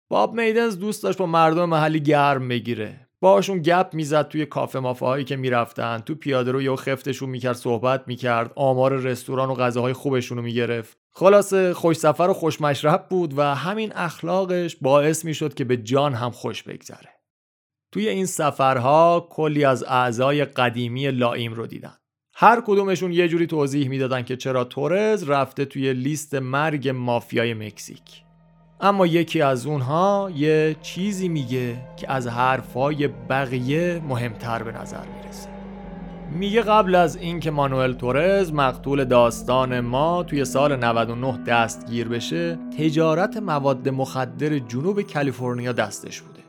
باب 0.09 0.33
میدنز 0.41 0.79
دوست 0.79 1.03
داشت 1.03 1.17
با 1.17 1.25
مردم 1.25 1.69
محلی 1.69 1.99
گرم 1.99 2.47
بگیره. 2.47 3.07
باشون 3.21 3.61
گپ 3.61 3.89
می‌زد 3.93 4.27
توی 4.27 4.45
کافه 4.45 4.79
مافه 4.79 5.05
هایی 5.05 5.25
که 5.25 5.35
می‌رفتن. 5.35 5.99
تو 5.99 6.15
پیاده 6.15 6.51
رو 6.51 6.61
یا 6.61 6.75
خفتشون 6.75 7.29
می‌کرد 7.29 7.55
صحبت 7.55 8.03
می‌کرد. 8.07 8.51
آمار 8.55 8.95
رستوران 8.95 9.49
و 9.49 9.55
غذاهای 9.55 9.93
خوبشون 9.93 10.37
رو 10.37 10.43
می‌گرفت. 10.43 10.97
خلاصه 11.19 11.73
خوش 11.73 11.97
سفر 11.97 12.23
و 12.23 12.33
خوش 12.33 12.61
مشرب 12.61 13.05
بود 13.09 13.37
و 13.37 13.41
همین 13.41 13.91
اخلاقش 13.95 14.75
باعث 14.81 15.25
می‌شد 15.25 15.53
که 15.53 15.63
به 15.63 15.77
جان 15.77 16.13
هم 16.13 16.31
خوش 16.31 16.63
بگذره. 16.63 17.09
توی 17.91 18.09
این 18.09 18.25
سفرها 18.25 19.27
کلی 19.29 19.65
از 19.65 19.83
اعضای 19.83 20.45
قدیمی 20.45 21.11
لائیم 21.11 21.53
رو 21.53 21.67
دیدن. 21.67 21.97
هر 22.33 22.61
کدومشون 22.65 23.11
یه 23.11 23.27
جوری 23.27 23.47
توضیح 23.47 23.89
می‌دادن 23.89 24.23
که 24.23 24.37
چرا 24.37 24.63
تورز 24.63 25.29
رفته 25.29 25.65
توی 25.65 25.93
لیست 25.93 26.35
مرگ 26.35 26.89
مافیای 26.89 27.53
مکزیک. 27.53 28.23
اما 28.81 29.07
یکی 29.07 29.41
از 29.41 29.65
اونها 29.65 30.31
یه 30.35 30.75
چیزی 30.81 31.29
میگه 31.29 31.77
که 31.97 32.11
از 32.11 32.27
حرفای 32.27 33.07
بقیه 33.07 34.01
مهمتر 34.07 34.63
به 34.63 34.71
نظر 34.71 35.05
می‌رسه. 35.05 35.56
میگه 36.31 36.61
قبل 36.61 36.95
از 36.95 37.15
اینکه 37.15 37.51
مانوئل 37.51 37.93
تورز 37.93 38.53
مقتول 38.53 39.03
داستان 39.03 39.79
ما 39.79 40.23
توی 40.23 40.45
سال 40.45 40.75
99 40.75 41.43
دستگیر 41.47 42.07
بشه 42.07 42.59
تجارت 42.77 43.37
مواد 43.37 43.89
مخدر 43.89 44.59
جنوب 44.59 45.01
کالیفرنیا 45.01 45.71
دستش 45.71 46.21
بوده. 46.21 46.39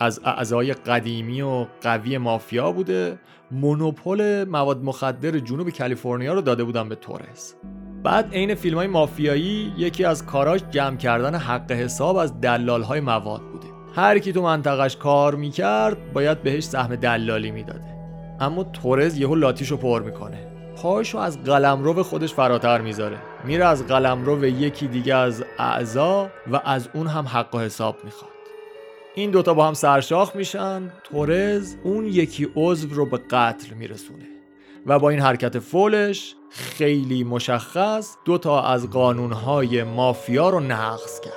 از 0.00 0.20
اعضای 0.24 0.72
قدیمی 0.72 1.42
و 1.42 1.66
قوی 1.82 2.18
مافیا 2.18 2.72
بوده 2.72 3.18
مونوپول 3.50 4.44
مواد 4.44 4.82
مخدر 4.84 5.38
جنوب 5.38 5.70
کالیفرنیا 5.70 6.34
رو 6.34 6.40
داده 6.40 6.64
بودن 6.64 6.88
به 6.88 6.94
تورز. 6.94 7.54
بعد 8.02 8.32
عین 8.32 8.54
فیلم 8.54 8.76
های 8.76 8.86
مافیایی 8.86 9.72
یکی 9.78 10.04
از 10.04 10.26
کاراش 10.26 10.60
جمع 10.70 10.96
کردن 10.96 11.34
حق 11.34 11.72
حساب 11.72 12.16
از 12.16 12.40
دلال 12.40 12.82
های 12.82 13.00
مواد 13.00 13.40
بوده. 13.40 13.66
هر 13.94 14.18
کی 14.18 14.32
تو 14.32 14.42
منطقش 14.42 14.96
کار 14.96 15.34
می‌کرد 15.34 16.12
باید 16.12 16.42
بهش 16.42 16.64
سهم 16.64 16.96
دلالی 16.96 17.50
می‌داده. 17.50 17.93
اما 18.40 18.64
تورز 18.64 19.18
یهو 19.18 19.34
لاتیشو 19.34 19.76
پر 19.76 20.02
می‌کنه. 20.02 20.46
پاشو 20.76 21.18
از 21.18 21.44
قلمرو 21.44 22.02
خودش 22.02 22.34
فراتر 22.34 22.80
می‌ذاره. 22.80 23.18
میره 23.44 23.64
از 23.64 23.86
قلمرو 23.86 24.44
یکی 24.44 24.86
دیگه 24.86 25.14
از 25.14 25.44
اعضا 25.58 26.28
و 26.52 26.60
از 26.64 26.88
اون 26.94 27.06
هم 27.06 27.26
حق 27.26 27.54
و 27.54 27.58
حساب 27.58 27.96
می‌خواد. 28.04 28.30
این 29.14 29.30
دوتا 29.30 29.54
با 29.54 29.66
هم 29.66 29.74
سرشاخ 29.74 30.36
میشن. 30.36 30.92
تورز 31.04 31.74
اون 31.84 32.06
یکی 32.06 32.48
عضو 32.56 32.88
رو 32.94 33.06
به 33.06 33.18
قتل 33.30 33.74
میرسونه. 33.74 34.24
و 34.86 34.98
با 34.98 35.10
این 35.10 35.20
حرکت 35.20 35.58
فولش 35.58 36.34
خیلی 36.50 37.24
مشخص 37.24 38.16
دوتا 38.24 38.62
از 38.62 38.90
قانونهای 38.90 39.82
مافیا 39.82 40.50
رو 40.50 40.60
نقض 40.60 41.20
کرد. 41.20 41.34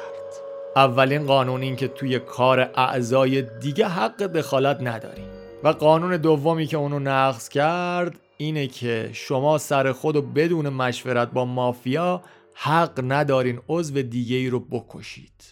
اولین 0.76 1.26
قانون 1.26 1.62
این 1.62 1.76
که 1.76 1.88
توی 1.88 2.20
کار 2.20 2.60
اعضای 2.60 3.42
دیگه 3.42 3.88
حق 3.88 4.24
دخالت 4.24 4.78
نداری 4.82 5.37
و 5.68 5.70
قانون 5.70 6.18
دومی 6.18 6.66
که 6.66 6.78
اونو 6.78 7.00
نقض 7.00 7.50
کرد 7.50 8.20
اینه 8.38 8.68
که 8.68 9.10
شما 9.14 9.58
سر 9.58 9.92
خود 9.92 10.16
و 10.16 10.22
بدون 10.22 10.70
مشورت 10.70 11.32
با 11.32 11.46
مافیا 11.46 12.24
حق 12.54 13.04
ندارین 13.08 13.60
عضو 13.70 14.02
دیگه 14.02 14.36
ای 14.36 14.50
رو 14.50 14.60
بکشید. 14.60 15.44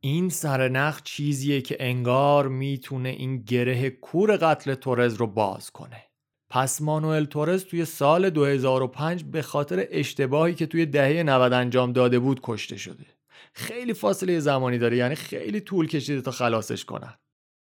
این 0.00 0.28
سرنخ 0.28 1.02
چیزیه 1.02 1.60
که 1.60 1.76
انگار 1.80 2.48
می‌تونه 2.48 3.08
این 3.08 3.36
گره 3.36 3.90
کور 3.90 4.36
قتل 4.36 4.74
تورز 4.74 5.14
رو 5.14 5.26
باز 5.26 5.70
کنه. 5.70 6.04
پس 6.50 6.82
مانوئل 6.82 7.24
تورز 7.24 7.64
توی 7.64 7.84
سال 7.84 8.30
2005 8.30 9.24
به 9.24 9.42
خاطر 9.42 9.86
اشتباهی 9.90 10.54
که 10.54 10.66
توی 10.66 10.86
دهه 10.86 11.22
90 11.22 11.52
انجام 11.52 11.92
داده 11.92 12.18
بود 12.18 12.40
کشته 12.42 12.76
شده. 12.76 13.06
خیلی 13.52 13.94
فاصله 13.94 14.40
زمانی 14.40 14.78
داره 14.78 14.96
یعنی 14.96 15.14
خیلی 15.14 15.60
طول 15.60 15.86
کشیده 15.86 16.20
تا 16.20 16.30
خلاصش 16.30 16.84
کنن. 16.84 17.14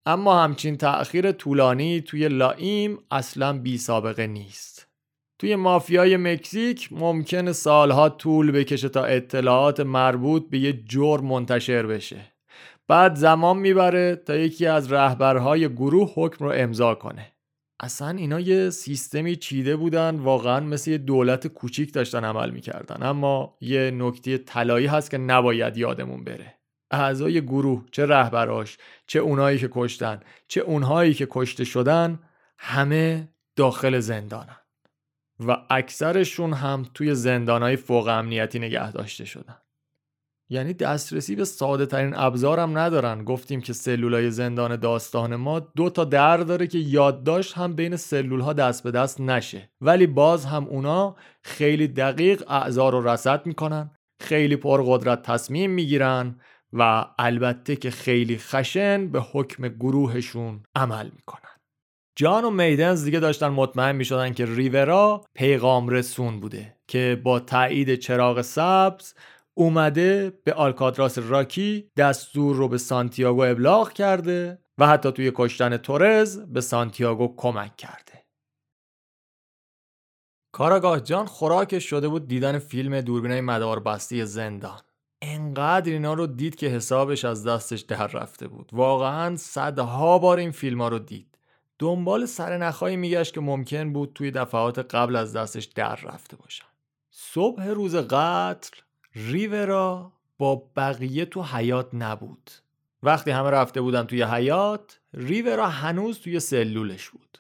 اما 0.07 0.43
همچین 0.43 0.77
تأخیر 0.77 1.33
طولانی 1.33 2.01
توی 2.01 2.29
لایم 2.29 2.99
اصلا 3.11 3.59
بی 3.59 3.79
سابقه 3.79 4.27
نیست. 4.27 4.87
توی 5.39 5.57
مافیای 5.57 6.17
مکزیک 6.17 6.89
ممکن 6.91 7.53
سالها 7.53 8.09
طول 8.09 8.51
بکشه 8.51 8.89
تا 8.89 9.05
اطلاعات 9.05 9.81
مربوط 9.81 10.51
به 10.51 10.59
یه 10.59 10.73
جرم 10.73 11.25
منتشر 11.27 11.87
بشه. 11.87 12.33
بعد 12.89 13.15
زمان 13.15 13.59
می‌بره 13.59 14.17
تا 14.17 14.37
یکی 14.37 14.67
از 14.67 14.93
رهبرهای 14.93 15.69
گروه 15.69 16.13
حکم 16.15 16.45
رو 16.45 16.53
امضا 16.55 16.95
کنه. 16.95 17.33
اصلا 17.81 18.09
اینا 18.09 18.41
یه 18.41 18.71
سیستمی 18.71 19.37
چیده 19.37 19.77
بودن 19.77 20.17
واقعا 20.17 20.61
مثل 20.61 20.91
یه 20.91 20.99
دولت 20.99 21.47
کوچیک 21.47 21.93
داشتن 21.93 22.25
عمل 22.25 22.51
می‌کردن. 22.51 23.07
اما 23.07 23.57
یه 23.61 23.91
نکته 23.91 24.39
طلایی 24.39 24.87
هست 24.87 25.11
که 25.11 25.19
نباید 25.19 25.77
یادمون 25.77 26.25
بره. 26.25 26.55
اعضای 26.91 27.41
گروه 27.43 27.85
چه 27.93 28.07
رهبراش 28.07 28.79
چه 29.11 29.19
اونایی 29.19 29.59
که 29.59 29.69
کشتن 29.73 30.21
چه 30.49 30.61
اونهایی 30.61 31.15
که 31.15 31.27
کشته 31.31 31.65
شدن 31.65 32.19
همه 32.59 33.29
داخل 33.57 33.99
زندانن 33.99 34.57
و 35.47 35.57
اکثرشون 35.71 36.53
هم 36.53 36.87
توی 36.95 37.15
زندانهای 37.15 37.77
فوق 37.77 38.09
امنیتی 38.09 38.59
نگه 38.59 38.93
داشته 38.93 39.25
شدن. 39.25 39.57
یعنی 40.49 40.75
دسترسی 40.75 41.37
به 41.37 41.45
ساده 41.45 41.87
ترین 41.87 42.15
ابزارم 42.17 42.79
ندارن. 42.79 43.25
گفتیم 43.25 43.61
که 43.61 43.73
سلولای 43.73 44.31
زندان 44.31 44.77
داستان 44.77 45.37
ما 45.37 45.61
دو 45.61 45.91
تا 45.91 46.05
در 46.05 46.37
داره 46.37 46.67
که 46.67 46.79
یادداشت 46.79 47.55
هم 47.55 47.75
بین 47.75 47.97
سلول 47.97 48.41
ها 48.41 48.53
دست 48.53 48.83
به 48.83 48.91
دست 48.91 49.21
نشه. 49.21 49.71
ولی 49.81 50.07
باز 50.07 50.45
هم 50.45 50.65
اونا 50.65 51.17
خیلی 51.43 51.89
دقیق 51.89 52.51
اعضا 52.51 52.89
رو 52.89 53.09
رصد 53.09 53.47
می‌کنن 53.47 53.91
خیلی 54.21 54.57
پرقدرت 54.57 55.23
تصمیم 55.23 55.71
می‌گیرن 55.71 56.41
و 56.73 57.07
البته 57.19 57.77
که 57.77 57.91
خیلی 57.91 58.39
خشن 58.39 59.09
به 59.09 59.21
حکم 59.21 59.69
گروهشون 59.69 60.63
عمل 60.75 61.11
می‌کنن. 61.11 61.57
جان 62.17 62.45
و 62.45 62.51
میدنز 62.51 63.05
دیگه 63.05 63.21
داشتن 63.21 63.49
مطمئن 63.49 63.97
می‌شدن 63.97 64.33
که 64.33 64.47
ریورا 64.47 65.25
پیغام 65.35 65.89
رسون 65.89 66.41
بوده 66.41 66.77
که 66.89 67.21
با 67.25 67.41
تایید 67.41 67.95
چراغ 67.95 68.41
سبز 68.41 69.15
اومده 69.55 70.41
به 70.45 70.53
آلکاتراس 70.53 71.19
راکی 71.19 71.91
دستور 71.97 72.57
رو 72.57 72.69
به 72.69 72.79
سانتیاگو 72.79 73.43
ابلاغ 73.43 73.93
کرده 73.93 74.59
و 74.79 74.87
حتی 74.87 75.13
توی 75.13 75.33
کشتن 75.35 75.77
تورز 75.77 76.39
به 76.39 76.61
سانتیاگو 76.61 77.35
کمک 77.37 77.77
کرده. 77.77 78.25
کاراگاه 80.53 81.01
جان 81.01 81.27
خوراکش 81.27 81.85
شده 81.85 82.09
بود 82.09 82.29
دیدن 82.29 82.59
فیلم 82.59 83.01
دوربینای 83.01 83.41
مداربستی 83.41 84.27
زندان. 84.27 84.81
انقدر 85.51 85.93
اینا 85.93 86.15
رو 86.15 86.27
دید 86.27 86.55
که 86.57 86.67
حسابش 86.69 87.25
از 87.25 87.47
دستش 87.47 87.81
در 87.81 88.07
رفته 88.07 88.49
بود. 88.49 88.69
واقعا 88.73 89.37
صدها 89.37 90.19
بار 90.19 90.39
این 90.39 90.51
فیلم 90.51 90.81
ها 90.81 90.89
رو 90.89 90.99
دید. 90.99 91.39
دنبال 91.79 92.27
سر 92.27 92.59
نخایی 92.59 92.97
میگشت 92.97 93.35
که 93.35 93.41
ممکن 93.41 93.93
بود 93.93 94.13
توی 94.15 94.31
دفعات 94.31 94.79
قبل 94.79 95.17
از 95.17 95.37
دستش 95.37 95.65
در 95.65 95.97
رفته 95.97 96.37
باشن. 96.37 96.65
صبح 97.11 97.67
روز 97.67 97.97
قتل 97.97 98.81
ریورا 99.15 100.13
با 100.39 100.63
بقیه 100.77 101.25
تو 101.25 101.43
حیات 101.43 101.89
نبود. 101.93 102.51
وقتی 103.03 103.31
همه 103.31 103.51
رفته 103.51 103.81
بودن 103.81 104.03
توی 104.03 104.23
حیات 104.23 105.01
ریورا 105.15 105.69
هنوز 105.69 106.19
توی 106.19 106.41
سلولش 106.41 107.09
بود. 107.09 107.39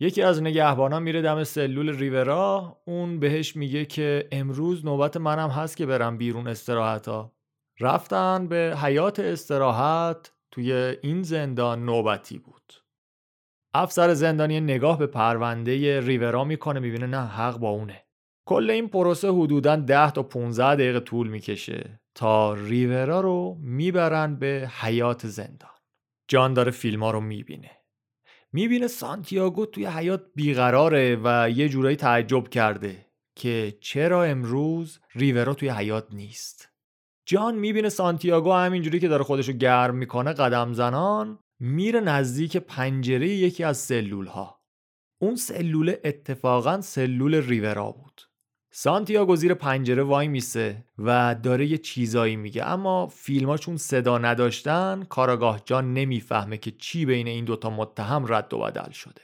یکی 0.00 0.22
از 0.22 0.42
نگهبانا 0.42 1.00
میره 1.00 1.22
دم 1.22 1.44
سلول 1.44 1.96
ریورا 1.98 2.76
اون 2.84 3.20
بهش 3.20 3.56
میگه 3.56 3.84
که 3.84 4.28
امروز 4.32 4.84
نوبت 4.84 5.16
منم 5.16 5.50
هست 5.50 5.76
که 5.76 5.86
برم 5.86 6.18
بیرون 6.18 6.48
استراحت 6.48 7.08
رفتن 7.80 8.48
به 8.48 8.78
حیات 8.82 9.20
استراحت 9.20 10.32
توی 10.50 10.72
این 11.02 11.22
زندان 11.22 11.84
نوبتی 11.84 12.38
بود. 12.38 12.72
افسر 13.74 14.14
زندانی 14.14 14.60
نگاه 14.60 14.98
به 14.98 15.06
پرونده 15.06 16.00
ریورا 16.00 16.44
می‌کنه 16.44 16.80
می‌بینه 16.80 17.06
نه 17.06 17.26
حق 17.26 17.58
با 17.58 17.70
اونه. 17.70 18.04
کل 18.46 18.70
این 18.70 18.88
پروسه 18.88 19.28
حدودا 19.28 19.76
10 19.76 20.10
تا 20.10 20.22
15 20.22 20.74
دقیقه 20.74 21.00
طول 21.00 21.28
می‌کشه 21.28 22.00
تا 22.14 22.54
ریورا 22.54 23.20
رو 23.20 23.58
می‌برن 23.60 24.36
به 24.36 24.70
حیات 24.80 25.26
زندان. 25.26 25.70
جان 26.28 26.54
داره 26.54 26.70
فیلم 26.70 27.02
ها 27.02 27.10
رو 27.10 27.20
می‌بینه. 27.20 27.70
می‌بینه 28.52 28.86
سانتیاگو 28.86 29.66
توی 29.66 29.86
حیات 29.86 30.24
بیقراره 30.34 31.20
و 31.24 31.50
یه 31.50 31.68
جورایی 31.68 31.96
تعجب 31.96 32.48
کرده 32.48 33.06
که 33.36 33.78
چرا 33.80 34.24
امروز 34.24 35.00
ریورا 35.14 35.54
توی 35.54 35.68
حیات 35.68 36.06
نیست. 36.12 36.67
جان 37.28 37.54
می‌بینه 37.54 37.88
سانتیاگو 37.88 38.52
همینجوری 38.52 39.00
که 39.00 39.08
داره 39.08 39.24
خودشو 39.24 39.52
گرم 39.52 39.94
می‌کنه 39.94 40.32
قدم 40.32 40.72
زنان 40.72 41.38
میره 41.60 42.00
نزدیک 42.00 42.56
پنجره 42.56 43.28
یکی 43.28 43.64
از 43.64 43.78
سلول 43.78 44.26
ها 44.26 44.60
اون 45.20 45.36
سلول 45.36 45.94
اتفاقا 46.04 46.80
سلول 46.80 47.34
ریورا 47.34 47.90
بود. 47.90 48.22
سانتیاگو 48.72 49.36
زیر 49.36 49.54
پنجره 49.54 50.02
وای 50.02 50.28
میسه 50.28 50.84
و 50.98 51.34
داره 51.42 51.66
یه 51.66 51.78
چیزایی 51.78 52.36
میگه. 52.36 52.64
اما 52.64 53.06
فیلماشون 53.06 53.76
صدا 53.76 54.18
نداشتن 54.18 55.06
کاراگاه 55.08 55.62
جان 55.64 55.94
نمی‌فهمه 55.94 56.56
که 56.56 56.70
چی 56.70 57.06
بین 57.06 57.26
این 57.26 57.44
دوتا 57.44 57.70
متهم 57.70 58.24
رد 58.28 58.54
و 58.54 58.58
بدل 58.58 58.90
شده. 58.90 59.22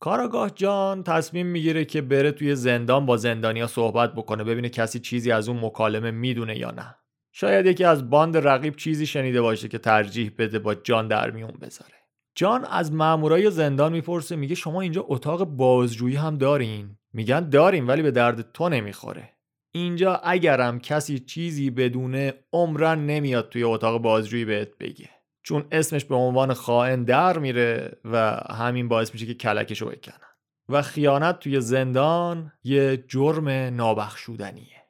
کاراگاه 0.00 0.50
جان 0.50 1.02
تصمیم 1.02 1.46
می‌گیره 1.46 1.84
که 1.84 2.02
بره 2.02 2.32
توی 2.32 2.56
زندان 2.56 3.06
با 3.06 3.16
زندانیا 3.16 3.66
صحبت 3.66 4.14
بکنه 4.14 4.44
ببینه 4.44 4.68
کسی 4.68 5.00
چیزی 5.00 5.32
از 5.32 5.48
اون 5.48 5.64
مکالمه 5.64 6.10
می‌دونه 6.10 6.58
یا 6.58 6.70
نه. 6.70 6.94
شاید 7.38 7.66
یکی 7.66 7.84
از 7.84 8.10
باند 8.10 8.36
رقیب 8.36 8.76
چیزی 8.76 9.06
شنیده 9.06 9.40
باشه 9.40 9.68
که 9.68 9.78
ترجیح 9.78 10.32
بده 10.38 10.58
با 10.58 10.74
جان 10.74 11.08
در 11.08 11.30
میون 11.30 11.50
بذاره. 11.50 11.94
جان 12.34 12.64
از 12.64 12.92
مامورای 12.92 13.50
زندان 13.50 13.92
می‌پرسه 13.92 14.36
میگه 14.36 14.54
شما 14.54 14.80
اینجا 14.80 15.04
اتاق 15.08 15.44
بازجویی 15.44 16.16
هم 16.16 16.38
دارین؟ 16.38 16.98
میگن 17.12 17.48
داریم 17.48 17.88
ولی 17.88 18.02
به 18.02 18.10
درد 18.10 18.52
تو 18.52 18.68
نمی‌خوره. 18.68 19.32
اینجا 19.74 20.14
اگرم 20.14 20.80
کسی 20.80 21.18
چیزی 21.18 21.70
بدونه 21.70 22.34
عمرن 22.52 23.06
نمیاد 23.06 23.48
توی 23.48 23.62
اتاق 23.62 24.02
بازجویی 24.02 24.44
بهت 24.44 24.78
بگه. 24.80 25.10
چون 25.42 25.64
اسمش 25.72 26.04
به 26.04 26.14
عنوان 26.14 26.54
خائن 26.54 27.04
در 27.04 27.38
میره 27.38 27.98
و 28.04 28.40
همین 28.50 28.88
باعث 28.88 29.12
میشه 29.12 29.26
که 29.26 29.34
کلکشو 29.34 29.86
بکنن. 29.86 30.26
و 30.68 30.82
خیانت 30.82 31.38
توی 31.38 31.60
زندان 31.60 32.52
یه 32.64 33.04
جرم 33.08 33.48
نابخشودنیه. 33.48 34.85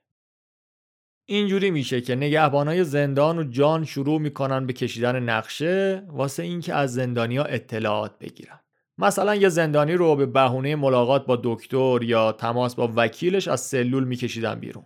اینجوری 1.29 1.71
میشه 1.71 2.01
که 2.01 2.15
نگهبانای 2.15 2.85
زندان 2.85 3.39
و 3.39 3.45
جان 3.45 3.85
شروع 3.85 4.21
می‌کنن 4.21 4.67
به 4.67 4.73
کشیدن 4.73 5.23
نقشه 5.23 6.07
واسه 6.09 6.43
اینکه 6.43 6.75
از 6.75 6.95
زندانیا 6.95 7.45
اطلاعات 7.45 8.19
بگیرن. 8.19 8.61
مثلا 8.99 9.35
یه 9.35 9.49
زندانی 9.49 9.93
رو 9.93 10.17
به 10.17 10.27
بهونه 10.27 10.77
ملاقات 10.77 11.27
با 11.27 11.41
دکتر 11.45 11.99
یا 12.03 12.33
تماس 12.33 12.75
با 12.75 12.93
وکیلش 12.97 13.49
از 13.49 13.61
سلول 13.61 14.05
میکشیدن 14.05 14.55
بیرون. 14.55 14.85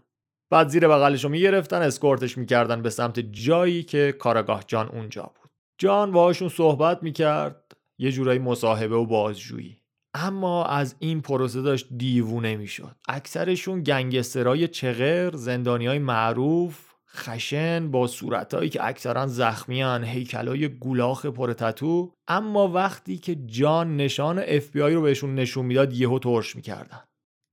بعد 0.50 0.68
زیر 0.68 0.88
بغلش 0.88 1.24
رو 1.24 1.30
می‌گرفتن 1.30 1.82
اسکورتش 1.82 2.38
می‌کردن 2.38 2.82
به 2.82 2.90
سمت 2.90 3.20
جایی 3.20 3.82
که 3.82 4.14
کاراگاه 4.18 4.64
جان 4.66 4.88
اونجا 4.88 5.22
بود. 5.22 5.50
جان 5.78 6.12
باهاشون 6.12 6.48
صحبت 6.48 7.02
می‌کرد 7.02 7.72
یه 7.98 8.12
جورایی 8.12 8.38
مصاحبه 8.38 8.96
و 8.96 9.06
بازجویی. 9.06 9.79
اما 10.14 10.64
از 10.64 10.94
این 10.98 11.20
پروسه 11.20 11.62
داشت 11.62 11.86
دیوونه 11.96 12.56
می‌شد. 12.56 12.96
اکثرشون 13.08 13.82
گنگسترای 13.82 14.68
چغر 14.68 15.36
زندانی 15.36 15.86
های 15.86 15.98
معروف 15.98 16.90
خشن 17.16 17.90
با 17.90 18.06
صورتهایی 18.06 18.68
که 18.70 18.84
اکثرا 18.86 19.26
زخمیان 19.26 20.04
هیکلای 20.04 20.68
گولاخ 20.68 21.26
پر 21.26 21.52
تتو. 21.52 22.12
اما 22.28 22.68
وقتی 22.68 23.18
که 23.18 23.34
جان 23.34 23.96
نشان 23.96 24.42
اف 24.46 24.70
بی 24.70 24.82
آی 24.82 24.94
رو 24.94 25.02
بهشون 25.02 25.34
نشون 25.34 25.66
می‌داد 25.66 25.92
یهو 25.92 26.18
ترش 26.18 26.56
می‌کردن. 26.56 27.00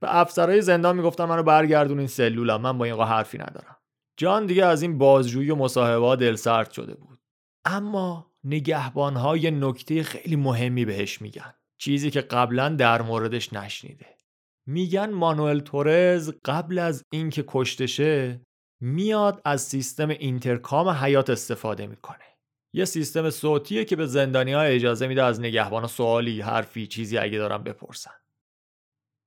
به 0.01 0.17
افسرهای 0.17 0.61
زندان 0.61 0.95
می‌گفتن 0.95 1.25
منو 1.25 1.43
برگردون 1.43 1.99
این 1.99 2.07
سلولم 2.07 2.61
من 2.61 2.77
با 2.77 2.85
این 2.85 2.95
حرفی 2.95 3.37
ندارم. 3.37 3.77
جان 4.17 4.45
دیگه 4.45 4.65
از 4.65 4.81
این 4.81 4.97
بازجویی 4.97 5.49
و 5.49 5.55
مصاحبه 5.55 6.15
دل 6.15 6.35
سرد 6.35 6.71
شده 6.71 6.95
بود. 6.95 7.19
اما 7.65 8.31
نگهبانهای 8.43 9.51
نکته 9.51 10.03
خیلی 10.03 10.35
مهمی 10.35 10.85
بهش 10.85 11.21
میگن. 11.21 11.53
چیزی 11.77 12.11
که 12.11 12.21
قبلا 12.21 12.69
در 12.69 13.01
موردش 13.01 13.53
نشنیده. 13.53 14.17
میگن 14.65 15.09
مانوئل 15.09 15.59
تورز 15.59 16.33
قبل 16.45 16.79
از 16.79 17.03
اینکه 17.11 17.43
کشته 17.47 17.87
شه 17.87 18.41
میاد 18.81 19.41
از 19.45 19.61
سیستم 19.61 20.09
اینترکام 20.09 20.89
حیات 20.89 21.29
استفاده 21.29 21.87
می‌کنه. 21.87 22.25
یه 22.73 22.85
سیستم 22.85 23.29
صوتیه 23.29 23.85
که 23.85 23.95
به 23.95 24.05
زندانی 24.05 24.53
ها 24.53 24.61
اجازه 24.61 25.07
میده 25.07 25.23
از 25.23 25.39
نگهبان 25.39 25.87
سوالی 25.87 26.41
حرفی 26.41 26.87
چیزی 26.87 27.17
اگه 27.17 27.37
دارن 27.37 27.57
بپرسن. 27.57 28.11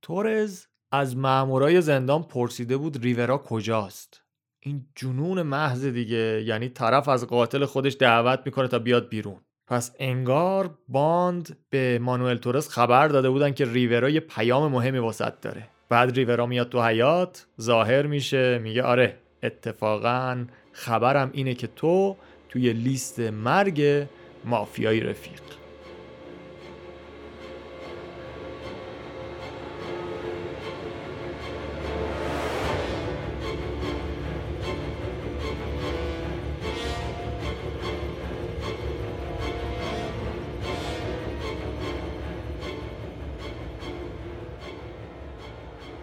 تورز 0.03 0.67
از 0.93 1.17
مامورای 1.17 1.81
زندان 1.81 2.23
پرسیده 2.23 2.77
بود 2.77 3.03
ریورا 3.03 3.39
کجاست. 3.39 4.23
این 4.63 4.87
جنون 4.95 5.43
محض 5.43 5.85
دیگه 5.85 6.43
یعنی 6.47 6.69
طرف 6.69 7.09
از 7.09 7.27
قاتل 7.27 7.65
خودش 7.65 7.97
دعوت 8.01 8.43
می‌کنه 8.47 8.69
تا 8.69 8.79
بیاد 8.79 9.09
بیرون. 9.09 9.45
پس 9.71 9.95
انگار 9.99 10.71
باند 10.89 11.57
به 11.71 11.99
مانوئل 11.99 12.37
تورس 12.37 12.69
خبر 12.69 13.09
داده 13.09 13.31
بودن 13.31 13.53
که 13.53 13.65
ریورا 13.65 14.11
یه 14.11 14.21
پیام 14.21 14.73
مهمی 14.73 14.99
واسط 14.99 15.33
داره. 15.43 15.69
بعد 15.89 16.15
ریورا 16.15 16.47
میاد 16.47 16.69
تو 16.69 16.83
حیات 16.83 17.47
ظاهر 17.61 18.07
میشه 18.07 18.59
میگه 18.59 18.83
آره 18.83 19.19
اتفاقا 19.43 20.45
خبرم 20.73 21.31
اینه 21.33 21.55
که 21.55 21.67
تو 21.67 22.17
توی 22.49 22.73
لیست 22.73 23.21
مرگ 23.21 24.07
مافیای 24.45 25.01
رفیق. 25.01 25.60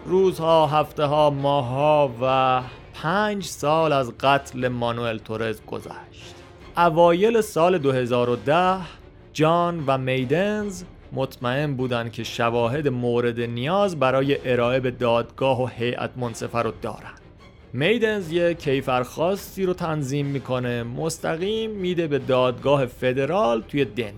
روزها، 0.08 0.66
هفته 0.66 1.04
ها، 1.04 1.30
ماه 1.30 1.66
ها 1.66 2.10
و 2.22 2.62
پنج 2.94 3.44
سال 3.44 3.92
از 3.92 4.12
قتل 4.20 4.68
مانوئل 4.68 5.18
تورز 5.18 5.60
گذشت. 5.66 6.34
اوایل 6.76 7.40
سال 7.40 7.78
2010 7.78 8.76
جان 9.32 9.84
و 9.86 9.98
میدنز 9.98 10.82
مطمئن 11.12 11.74
بودند 11.74 12.12
که 12.12 12.24
شواهد 12.24 12.88
مورد 12.88 13.40
نیاز 13.40 13.98
برای 13.98 14.52
ارائه 14.52 14.80
به 14.80 14.90
دادگاه 14.90 15.62
و 15.62 15.66
هیئت 15.66 16.10
منصفه 16.16 16.58
رو 16.58 16.72
دارن. 16.82 17.18
میدنز 17.72 18.32
یه 18.32 18.54
کیفرخواستی 18.54 19.66
رو 19.66 19.74
تنظیم 19.74 20.26
می‌کنه 20.26 20.82
مستقیم 20.82 21.70
میده 21.70 22.06
به 22.06 22.18
دادگاه 22.18 22.86
فدرال 22.86 23.62
توی 23.68 23.84
دنور. 23.84 24.12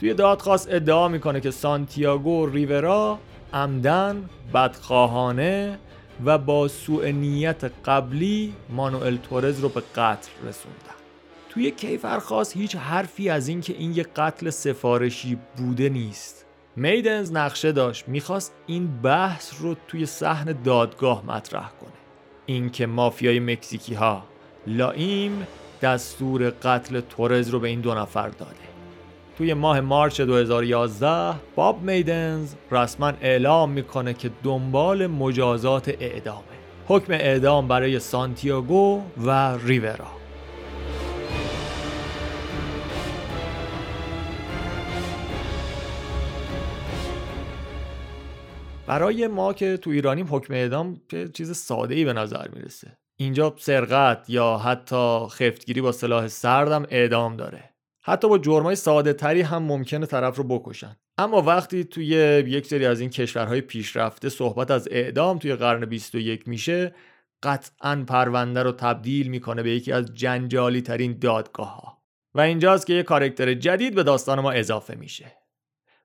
توی 0.00 0.14
دادخواست 0.14 0.68
ادعا 0.72 1.08
می‌کنه 1.08 1.40
که 1.40 1.50
سانتیاگو 1.50 2.46
ریورا 2.46 3.18
عمدن 3.52 4.28
بدخواهانه 4.54 5.78
و 6.24 6.38
با 6.38 6.68
سوء 6.68 7.10
نیت 7.10 7.64
قبلی 7.84 8.54
مانوئل 8.70 9.16
تورز 9.16 9.60
رو 9.60 9.68
به 9.68 9.80
قتل 9.80 10.30
رسوندن. 10.44 10.98
توی 11.48 11.70
کیفرخواست 11.70 12.56
هیچ 12.56 12.76
حرفی 12.76 13.30
از 13.30 13.48
اینکه 13.48 13.72
این 13.72 13.92
یه 13.92 14.02
قتل 14.02 14.50
سفارشی 14.50 15.38
بوده 15.56 15.88
نیست. 15.88 16.46
میدنز 16.76 17.32
نقشه 17.32 17.72
داشت 17.72 18.08
می‌خواست 18.08 18.52
این 18.66 19.00
بحث 19.00 19.52
رو 19.60 19.76
توی 19.88 20.06
صحن 20.06 20.62
دادگاه 20.64 21.26
مطرح 21.26 21.70
کنه. 21.80 21.90
اینکه 22.46 22.86
مافیای 22.86 23.40
مکزیکی 23.40 23.94
ها 23.94 24.22
لایم 24.66 25.46
دستور 25.82 26.50
قتل 26.50 27.00
تورز 27.00 27.48
رو 27.48 27.60
به 27.60 27.68
این 27.68 27.80
دو 27.80 27.94
نفر 27.94 28.28
داده. 28.28 28.67
توی 29.38 29.54
ماه 29.54 29.80
مارچ 29.80 30.20
2011 30.20 31.34
باب 31.54 31.82
میدنز 31.82 32.54
رسما 32.70 33.12
اعلام 33.20 33.70
می‌کنه 33.70 34.14
که 34.14 34.30
دنبال 34.42 35.06
مجازات 35.06 35.88
اعدامه. 35.88 36.42
حکم 36.86 37.12
اعدام 37.12 37.68
برای 37.68 37.98
سانتیاگو 37.98 39.02
و 39.24 39.56
ریورا. 39.56 40.06
برای 48.86 49.26
ما 49.26 49.52
که 49.52 49.76
تو 49.76 49.90
ایرانیم 49.90 50.26
حکم 50.30 50.54
اعدام 50.54 51.00
چیز 51.34 51.56
ساده 51.56 51.94
ای 51.94 52.04
به 52.04 52.12
نظر 52.12 52.48
می‌رسه. 52.48 52.98
اینجا 53.16 53.54
سرقت 53.58 54.30
یا 54.30 54.58
حتی 54.58 55.18
خفتگیری 55.30 55.80
با 55.80 55.92
سلاح 55.92 56.28
سردم 56.28 56.86
اعدام 56.90 57.36
داره. 57.36 57.77
حتی 58.02 58.28
با 58.28 58.38
جرمای 58.38 58.76
ساده 58.76 59.12
تری 59.12 59.40
هم 59.40 59.62
ممکنه 59.62 60.06
طرف 60.06 60.36
رو 60.36 60.44
بکشن. 60.44 60.96
اما 61.18 61.42
وقتی 61.42 61.84
توی 61.84 62.06
یک 62.46 62.66
سری 62.66 62.86
از 62.86 63.00
این 63.00 63.10
کشورهای 63.10 63.60
پیشرفته 63.60 64.28
صحبت 64.28 64.70
از 64.70 64.88
اعدام 64.90 65.38
توی 65.38 65.54
قرن 65.54 65.84
21 65.84 66.48
میشه 66.48 66.94
قطعا 67.42 68.04
پرونده 68.08 68.62
رو 68.62 68.72
تبدیل 68.72 69.28
می‌کنه 69.28 69.62
به 69.62 69.70
یکی 69.70 69.92
از 69.92 70.14
جنجالی 70.14 70.82
ترین 70.82 71.18
دادگاه 71.18 71.74
ها 71.76 71.98
و 72.34 72.40
اینجاست 72.40 72.86
که 72.86 72.92
یه 72.92 73.02
کارکتر 73.02 73.54
جدید 73.54 73.94
به 73.94 74.02
داستان 74.02 74.40
ما 74.40 74.50
اضافه 74.50 74.94
میشه. 74.94 75.36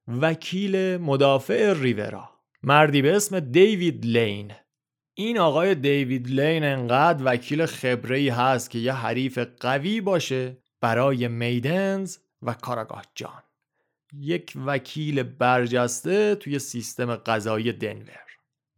وکیل 0.08 0.98
مدافع 0.98 1.74
ریورا. 1.74 2.30
مردی 2.64 3.02
به 3.02 3.16
اسم 3.16 3.40
دیوید 3.40 4.06
لین. 4.06 4.52
این 5.14 5.40
آقای 5.40 5.76
دیوید 5.76 6.28
لین 6.28 6.64
انقدر 6.64 7.24
وکیل 7.26 7.66
خبره 7.66 8.34
هست 8.34 8.70
که 8.70 8.80
یه 8.80 8.94
حریف 8.94 9.40
قوی 9.60 10.02
باشه 10.02 10.63
برای 10.84 11.28
میدنز 11.28 12.18
و 12.42 12.54
کاراگاه 12.54 13.04
جان. 13.16 13.44
یک 14.14 14.54
وکیل 14.66 15.24
برجسته 15.24 16.36
توی 16.36 16.60
سیستم 16.60 17.16
قضایی 17.16 17.72
دنور. 17.72 18.28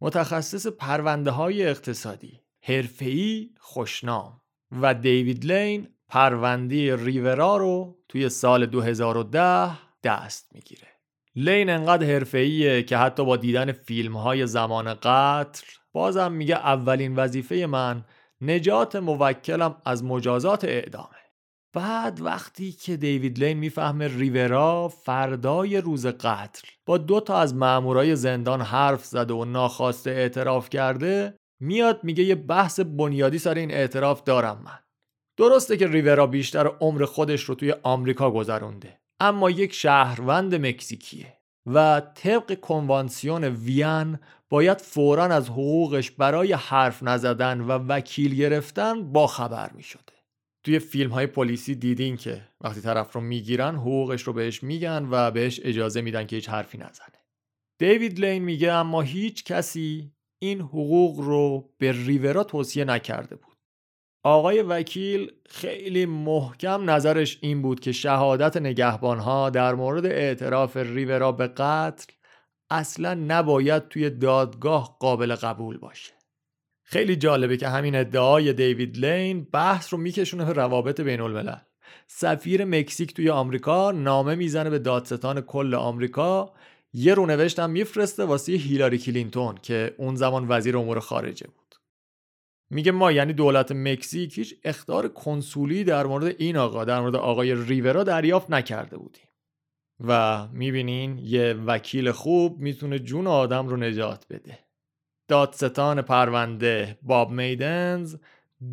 متخصص 0.00 0.66
پرونده 0.66 1.30
های 1.30 1.66
اقتصادی. 1.66 2.40
حرفه‌ای 2.62 3.50
خوشنام. 3.58 4.40
و 4.82 4.94
دیوید 4.94 5.44
لین 5.44 5.88
پرونده 6.08 7.04
ریورا 7.04 7.56
رو 7.56 7.98
توی 8.08 8.28
سال 8.28 8.66
2010 8.66 9.70
دست 10.02 10.54
می‌گیره. 10.54 10.88
لین 11.36 11.70
انقدر 11.70 12.06
حرفه‌ایه 12.06 12.82
که 12.82 12.96
حتی 12.96 13.24
با 13.24 13.36
دیدن 13.36 13.72
فیلم 13.72 14.16
های 14.16 14.46
زمان 14.46 14.94
قتل 14.94 15.66
بازم 15.92 16.32
میگه 16.32 16.54
اولین 16.54 17.16
وظیفه 17.16 17.66
من 17.66 18.04
نجات 18.40 18.96
موکلم 18.96 19.76
از 19.84 20.04
مجازات 20.04 20.64
اعدامه. 20.64 21.25
بعد 21.76 22.20
وقتی 22.20 22.72
که 22.72 22.96
دیوید 22.96 23.38
لین 23.38 23.58
می‌فهمه 23.58 24.08
ریورا 24.08 24.88
فردای 24.88 25.80
روز 25.80 26.06
قتل 26.06 26.68
با 26.86 26.98
دو 26.98 27.20
تا 27.20 27.38
از 27.38 27.54
مامورای 27.54 28.16
زندان 28.16 28.60
حرف 28.60 29.04
زده 29.04 29.34
و 29.34 29.44
ناخواسته 29.44 30.10
اعتراف 30.10 30.70
کرده 30.70 31.34
میاد 31.60 32.00
میگه 32.04 32.24
یه 32.24 32.34
بحث 32.34 32.80
بنیادی 32.80 33.38
سر 33.38 33.54
این 33.54 33.70
اعتراف 33.70 34.22
دارم 34.22 34.62
من 34.64 34.78
درسته 35.38 35.76
که 35.76 35.86
ریورا 35.86 36.26
بیشتر 36.26 36.66
عمر 36.66 37.04
خودش 37.04 37.42
رو 37.42 37.54
توی 37.54 37.74
آمریکا 37.82 38.30
گذرونده 38.30 39.00
اما 39.20 39.50
یک 39.50 39.74
شهروند 39.74 40.54
مکزیکیه 40.54 41.38
و 41.66 42.02
طبق 42.14 42.60
کنوانسیون 42.60 43.44
وین 43.44 44.18
باید 44.50 44.80
فورا 44.80 45.24
از 45.24 45.48
حقوقش 45.48 46.10
برای 46.10 46.52
حرف 46.52 47.02
نزدن 47.02 47.60
و 47.60 47.72
وکیل 47.88 48.34
گرفتن 48.34 49.12
با 49.12 49.26
خبر 49.26 49.70
می 49.72 49.82
شده. 49.82 50.15
توی 50.66 50.78
فیلم 50.78 51.10
های 51.10 51.26
پلیسی 51.26 51.74
دیدین 51.74 52.16
که 52.16 52.48
وقتی 52.60 52.80
طرف 52.80 53.12
رو 53.12 53.20
می‌گیرن 53.20 53.76
حقوقش 53.76 54.22
رو 54.22 54.32
بهش 54.32 54.62
میگن 54.62 55.08
و 55.10 55.30
بهش 55.30 55.60
اجازه 55.64 56.00
میدن 56.00 56.26
که 56.26 56.36
هیچ 56.36 56.48
حرفی 56.48 56.78
نزنه. 56.78 57.24
دیوید 57.78 58.20
لین 58.20 58.42
میگه 58.42 58.72
اما 58.72 59.02
هیچ 59.02 59.44
کسی 59.44 60.12
این 60.38 60.60
حقوق 60.60 61.20
رو 61.20 61.70
به 61.78 61.92
ریورا 61.92 62.44
توصیه 62.44 62.84
نکرده 62.84 63.36
بود. 63.36 63.56
آقای 64.24 64.62
وکیل 64.62 65.32
خیلی 65.48 66.06
محکم 66.06 66.90
نظرش 66.90 67.38
این 67.40 67.62
بود 67.62 67.80
که 67.80 67.92
شهادت 67.92 68.56
نگهبانها 68.56 69.50
در 69.50 69.74
مورد 69.74 70.06
اعتراف 70.06 70.76
ریورا 70.76 71.32
به 71.32 71.46
قتل 71.46 72.12
اصلا 72.70 73.14
نباید 73.14 73.88
توی 73.88 74.10
دادگاه 74.10 74.96
قابل 75.00 75.34
قبول 75.34 75.78
باشه 75.78 76.15
خیلی 76.88 77.16
جالبه 77.16 77.56
که 77.56 77.68
همین 77.68 77.94
ادعای 77.94 78.52
دیوید 78.52 78.98
لین 78.98 79.44
بحث 79.52 79.92
رو 79.92 79.98
میکشونه 79.98 80.44
به 80.44 80.52
روابط 80.52 81.00
بین 81.00 81.20
الملل 81.20 81.56
سفیر 82.06 82.64
مکزیک 82.64 83.14
توی 83.14 83.30
آمریکا 83.30 83.92
نامه 83.92 84.34
می‌زنه 84.34 84.70
به 84.70 84.78
دادستان 84.78 85.40
کل 85.40 85.74
آمریکا. 85.74 86.52
یه 86.92 87.14
رونوشت 87.14 87.58
هم 87.58 87.70
میفرسته 87.70 88.24
واسه 88.24 88.52
هیلاری 88.52 88.98
کلینتون 88.98 89.54
که 89.62 89.94
اون 89.98 90.14
زمان 90.14 90.46
وزیر 90.48 90.76
امور 90.76 91.00
خارجه 91.00 91.46
بود. 91.46 91.74
میگه 92.70 92.92
ما 92.92 93.12
یعنی 93.12 93.32
دولت 93.32 93.72
مکزیک 93.72 94.38
هیچ 94.38 94.54
اختار 94.64 95.08
کنسولی 95.08 95.84
در 95.84 96.06
مورد 96.06 96.34
این 96.38 96.56
آقا 96.56 96.84
در 96.84 97.00
مورد 97.00 97.16
آقای 97.16 97.54
ریورا 97.54 98.04
دریافت 98.04 98.50
نکرده 98.50 98.96
بودیم. 98.96 99.28
و 100.00 100.46
می‌بینین 100.52 101.18
یه 101.18 101.52
وکیل 101.66 102.10
خوب 102.10 102.58
می‌تونه 102.58 102.98
جون 102.98 103.26
آدم 103.26 103.68
رو 103.68 103.76
نجات 103.76 104.26
بده. 104.30 104.65
دادستان 105.28 106.02
پرونده 106.02 106.98
باب 107.02 107.30
میدنز. 107.30 108.16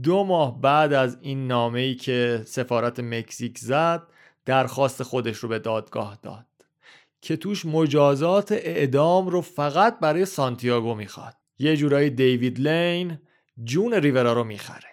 دو 0.04 0.24
ماه 0.24 0.62
بعد 0.62 0.94
از 0.94 1.18
این 1.22 1.48
نامه 1.48 1.80
ای 1.80 1.96
که 1.96 2.44
سفارت 2.46 3.00
مکزیک 3.00 3.58
زد 3.58 4.04
درخواست 4.46 5.04
خودش 5.04 5.38
رو 5.38 5.50
به 5.50 5.60
دادگاه 5.60 6.18
داد 6.22 6.46
که 7.22 7.38
توش 7.38 7.66
مجازات 7.66 8.52
اعدام 8.52 9.28
رو 9.28 9.42
فقط 9.42 10.00
برای 10.00 10.26
سانتیاگو 10.26 10.96
می‌خواد. 10.96 11.34
یه 11.60 11.78
جورایی 11.78 12.10
دیوید 12.10 12.60
لین 12.60 13.20
جون 13.64 13.94
ریورا 13.94 14.34
رو 14.34 14.44
می‌خره. 14.44 14.90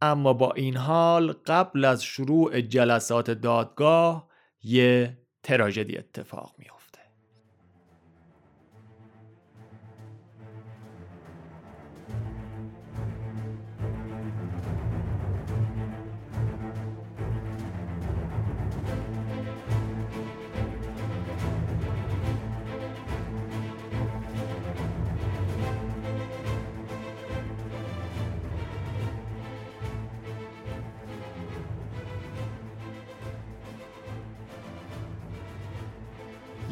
اما 0.00 0.32
با 0.32 0.52
این 0.52 0.76
حال 0.76 1.32
قبل 1.32 1.84
از 1.84 2.04
شروع 2.04 2.60
جلسات 2.60 3.30
دادگاه 3.30 4.28
یه 4.62 5.18
تراژدی 5.42 5.98
اتفاق 5.98 6.54
میفته 6.58 6.75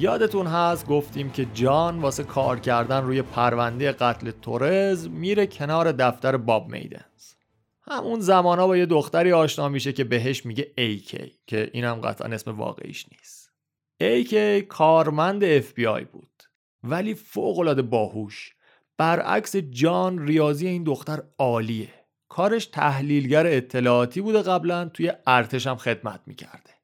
یادتون 0.04 0.46
هست 0.46 0.86
گفتیم 0.86 1.30
که 1.30 1.46
جان 1.54 1.98
واسه 1.98 2.24
کار 2.24 2.60
کردن 2.60 3.04
روی 3.04 3.22
پرونده 3.22 3.92
قتل 3.92 4.30
تورز 4.30 5.08
میره 5.08 5.46
کنار 5.46 5.92
دفتر 5.92 6.36
باب 6.36 6.68
میدنز. 6.68 7.34
همون 7.82 8.20
زمانا 8.20 8.66
با 8.66 8.76
یه 8.76 8.86
دختری 8.86 9.32
آشنا 9.32 9.68
میشه 9.68 9.92
که 9.92 10.04
بهش 10.04 10.46
میگه 10.46 10.72
ایکی 10.78 11.38
که 11.46 11.70
اینم 11.72 11.94
قطعا 11.94 12.28
اسم 12.28 12.50
واقعیش 12.50 13.06
نیست. 13.12 13.50
ایکی 14.00 14.62
کارمند 14.62 15.44
اف 15.44 15.72
بی 15.72 15.86
آی 15.86 16.04
بود 16.04 16.42
ولی 16.82 17.14
فوق 17.14 17.58
العاده 17.58 17.82
باهوش. 17.82 18.54
برعکس 18.96 19.56
جان 19.56 20.26
ریاضی 20.26 20.66
این 20.66 20.84
دختر 20.84 21.22
عالیه. 21.38 21.88
کارش 22.28 22.66
تحلیلگر 22.66 23.46
اطلاعاتی 23.46 24.20
بوده 24.20 24.42
قبلا 24.42 24.84
توی 24.84 25.12
ارتش 25.26 25.66
هم 25.66 25.76
خدمت 25.76 26.20
می‌کرده. 26.26 26.74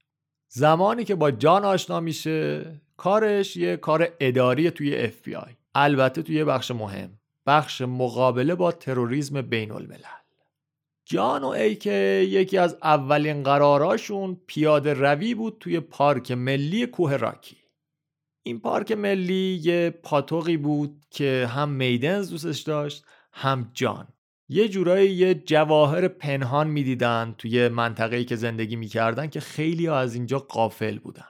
زمانی 0.53 1.05
که 1.05 1.15
با 1.15 1.31
جان 1.31 1.65
آشنا 1.65 2.01
میشه 2.01 2.65
کارش 3.01 3.57
یه 3.57 3.77
کار 3.77 4.09
اداری 4.21 4.71
توی 4.71 5.09
FBI 5.09 5.55
البته 5.75 6.23
توی 6.23 6.45
بخش 6.45 6.71
مهم. 6.71 7.11
بخش 7.47 7.81
مقابله 7.81 8.55
با 8.55 8.73
تروریسم 8.73 9.43
بین 9.43 9.73
الملل 9.73 10.21
جان 11.05 11.45
و 11.45 11.47
ایکه 11.47 12.27
یکی 12.31 12.59
از 12.59 12.77
اولین 12.83 13.43
قراراشون 13.43 14.41
پیاده 14.47 14.95
روی 14.95 15.35
بود 15.35 15.57
توی 15.61 15.81
پارک 15.81 16.33
ملی 16.33 16.87
کوه 16.87 17.17
راکی. 17.17 17.57
این 18.43 18.61
پارک 18.61 18.93
ملی 18.93 19.61
یه 19.63 19.91
پاتوقی 19.91 20.57
بود 20.57 21.05
که 21.11 21.49
هم 21.51 21.69
میدنز 21.69 22.31
دوستش 22.31 22.61
داشت 22.61 23.05
هم 23.33 23.71
جان. 23.75 24.09
یه 24.49 24.69
جورایی 24.69 25.11
یه 25.11 25.35
جواهر 25.35 26.09
پنهان 26.09 26.67
می‌دیدن 26.67 27.35
توی 27.39 27.69
منطقه‌ای 27.69 28.25
که 28.25 28.37
زندگی 28.37 28.77
می‌کردن 28.77 29.27
که 29.27 29.41
خیلی 29.41 29.89
از 29.89 30.15
اینجا 30.15 30.39
قافل 30.39 30.99
بودن. 30.99 31.30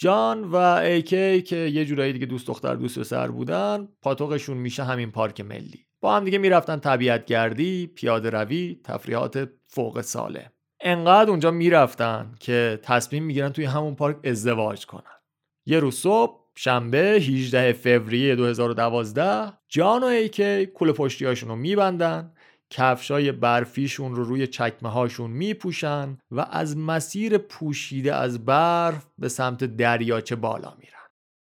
جان 0.00 0.44
و 0.44 0.56
ایکی 0.56 1.42
که 1.42 1.56
یه 1.56 1.84
جورایی 1.84 2.12
دیگه 2.12 2.26
دوست 2.26 2.46
دختر 2.46 2.74
دوست 2.74 3.02
سر 3.02 3.28
بودن 3.28 3.88
پاتوقشون 4.02 4.56
میشه 4.56 4.84
همین 4.84 5.10
پارک 5.10 5.40
ملی. 5.40 5.86
با 6.00 6.16
هم 6.16 6.24
دیگه 6.24 6.38
می‌رفتن 6.38 6.78
طبیعت 6.78 7.24
گردی 7.24 7.86
پیاده 7.86 8.30
روی 8.30 8.80
تفریحات 8.84 9.48
فوق 9.66 10.00
ساله. 10.00 10.52
انقدر 10.80 11.30
اونجا 11.30 11.50
می‌رفتن 11.50 12.34
که 12.40 12.80
تصمیم 12.82 13.24
می‌گیرن 13.24 13.52
توی 13.52 13.64
همون 13.64 13.94
پارک 13.94 14.16
ازدواج 14.24 14.86
کنن. 14.86 15.18
یه 15.66 15.80
روز 15.80 15.94
صبح 15.94 16.40
شنبه 16.56 16.98
18 16.98 17.72
فوریه 17.72 18.36
2012 18.36 19.52
جان 19.68 20.02
و 20.02 20.06
ایکی 20.06 20.66
کل 20.66 20.92
پشتیاشون 20.92 21.48
رو 21.48 21.56
میبندن. 21.56 22.32
کفشای 22.70 23.32
برفیشون 23.32 24.14
رو 24.14 24.24
روی 24.24 24.46
چکمه 24.46 24.90
هاشون 24.90 26.18
و 26.30 26.46
از 26.50 26.76
مسیر 26.76 27.38
پوشیده 27.38 28.14
از 28.14 28.44
برف 28.44 29.06
به 29.18 29.28
سمت 29.28 29.64
دریاچه 29.64 30.36
بالا 30.36 30.74
میرن. 30.78 30.92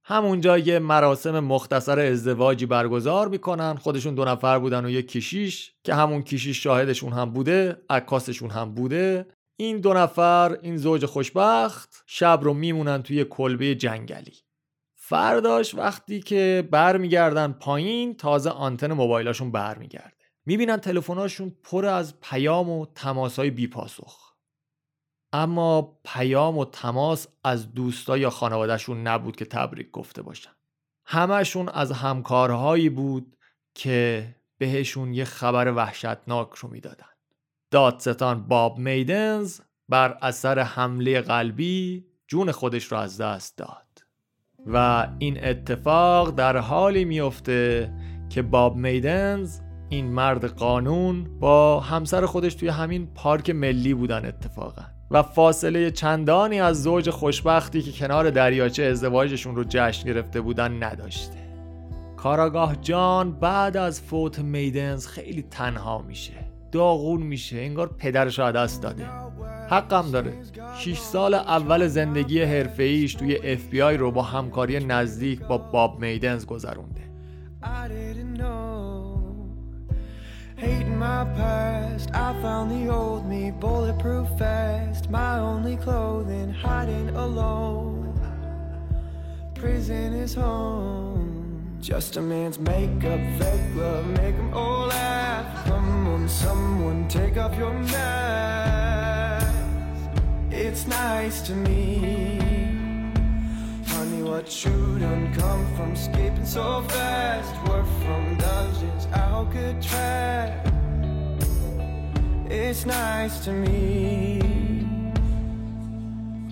همونجا 0.04 0.58
یه 0.58 0.78
مراسم 0.78 1.40
مختصر 1.40 1.98
ازدواجی 1.98 2.66
برگزار 2.66 3.28
می‌کنن. 3.28 3.74
خودشون 3.74 4.14
دو 4.14 4.24
نفر 4.24 4.58
بودن 4.58 4.84
و 4.84 4.90
یه 4.90 5.02
کشیش 5.02 5.72
که 5.84 5.94
همون 5.94 6.22
کشیش 6.22 6.62
شاهدشون 6.62 7.12
هم 7.12 7.30
بوده 7.30 7.76
عکاسشون 7.90 8.50
هم 8.50 8.74
بوده. 8.74 9.26
این 9.56 9.80
دو 9.80 9.94
نفر 9.94 10.58
این 10.62 10.76
زوج 10.76 11.06
خوشبخت 11.06 12.04
شب 12.06 12.40
رو 12.42 12.54
میمونن 12.54 13.02
توی 13.02 13.24
کلبه 13.24 13.74
جنگلی. 13.74 14.36
فرداش 14.94 15.74
وقتی 15.74 16.20
که 16.20 16.68
برمیگردن 16.70 17.52
پایین 17.52 18.16
تازه 18.16 18.50
آنتن 18.50 18.92
موبایلاشون 18.92 19.52
برمیگرده. 19.52 20.21
می‌بینن 20.46 20.76
تلفن‌هاشون 20.76 21.56
پر 21.62 21.86
از 21.86 22.20
پیام 22.20 22.70
و 22.70 22.86
تماسهای 22.94 23.50
بیپاسخ 23.50 24.32
اما 25.32 25.98
پیام 26.04 26.58
و 26.58 26.64
تماس 26.64 27.26
از 27.44 27.74
دوستا 27.74 28.16
یا 28.18 28.30
خانوادهشون 28.30 29.06
نبود 29.06 29.36
که 29.36 29.44
تبریک 29.44 29.90
گفته 29.90 30.22
باشن. 30.22 30.50
همشون 31.04 31.68
از 31.68 31.92
همکارهایی 31.92 32.88
بود 32.88 33.36
که 33.74 34.28
بهشون 34.58 35.14
یه 35.14 35.24
خبر 35.24 35.72
وحشتناک 35.72 36.52
رو 36.54 36.68
می‌دادن. 36.68 37.06
دادستان 37.70 38.48
باب 38.48 38.78
میدنز 38.78 39.60
بر 39.88 40.18
اثر 40.22 40.58
حمله 40.58 41.20
قلبی 41.20 42.06
جون 42.26 42.52
خودش 42.52 42.84
رو 42.84 42.98
از 42.98 43.20
دست 43.20 43.58
داد. 43.58 44.04
و 44.66 45.08
این 45.18 45.44
اتفاق 45.44 46.30
در 46.30 46.56
حالی 46.56 47.04
میفته 47.04 47.92
که 48.30 48.42
باب 48.42 48.76
میدنز 48.76 49.60
این 49.92 50.06
مرد 50.06 50.44
قانون 50.44 51.26
با 51.40 51.80
همسر 51.80 52.26
خودش 52.26 52.54
توی 52.54 52.68
همین 52.68 53.08
پارک 53.14 53.50
ملی 53.50 53.94
بودن 53.94 54.26
اتفاقا. 54.26 54.82
و 55.10 55.22
فاصله 55.22 55.90
چندانی 55.90 56.60
از 56.60 56.82
زوج 56.82 57.10
خوشبختی 57.10 57.82
که 57.82 57.92
کنار 57.92 58.30
دریاچه 58.30 58.82
ازدواجشون 58.82 59.56
رو 59.56 59.64
جشن 59.68 60.04
گرفته 60.04 60.40
بودن 60.40 60.82
نداشته. 60.82 61.36
کاراگاه 62.16 62.76
جان 62.76 63.32
بعد 63.32 63.76
از 63.76 64.00
فوت 64.00 64.38
میدنز 64.38 65.06
خیلی 65.06 65.42
تنها 65.42 66.02
میشه. 66.02 66.34
داغون 66.72 67.22
میشه 67.22 67.56
انگار 67.56 67.94
پدرش 67.98 68.38
را 68.38 68.52
دست 68.52 68.82
داده. 68.82 69.06
حقم 69.70 70.10
داره. 70.10 70.32
6 70.78 70.98
سال 70.98 71.34
اول 71.34 71.86
زندگی 71.86 72.42
حرفه 72.42 73.08
توی 73.08 73.36
اف 73.36 73.68
بی 73.68 73.82
آی 73.82 73.96
رو 73.96 74.10
با 74.10 74.22
همکاری 74.22 74.84
نزدیک 74.84 75.40
با 75.40 75.58
باب 75.58 76.00
میدنز 76.00 76.46
گذرونده. 76.46 77.02
Hating 80.62 80.96
my 80.96 81.24
past, 81.34 82.14
I 82.14 82.40
found 82.40 82.70
the 82.70 82.88
old 82.88 83.26
me 83.26 83.50
bulletproof 83.50 84.28
fast. 84.38 85.10
My 85.10 85.40
only 85.40 85.76
clothing, 85.76 86.52
hiding 86.52 87.08
alone. 87.16 88.14
Prison 89.56 90.12
is 90.14 90.34
home. 90.34 91.78
Just 91.80 92.16
a 92.16 92.20
man's 92.20 92.60
makeup, 92.60 93.18
fake 93.40 93.74
love, 93.74 94.06
make 94.06 94.36
them 94.36 94.54
all 94.54 94.86
laugh. 94.86 95.66
Come 95.66 96.06
on, 96.06 96.28
someone, 96.28 97.08
take 97.08 97.36
off 97.36 97.58
your 97.58 97.74
mask. 97.74 99.52
It's 100.52 100.86
nice 100.86 101.42
to 101.48 101.56
me. 101.56 102.41
What 104.32 104.64
you 104.64 104.98
done 104.98 105.30
come 105.34 105.76
from 105.76 105.94
skipping 105.94 106.46
so 106.46 106.82
fast? 106.88 107.52
We're 107.68 107.84
from 108.00 108.38
dungeons, 108.38 109.06
Alcatraz. 109.12 110.72
It's 112.48 112.86
nice 112.86 113.44
to 113.44 113.52
me. 113.52 114.40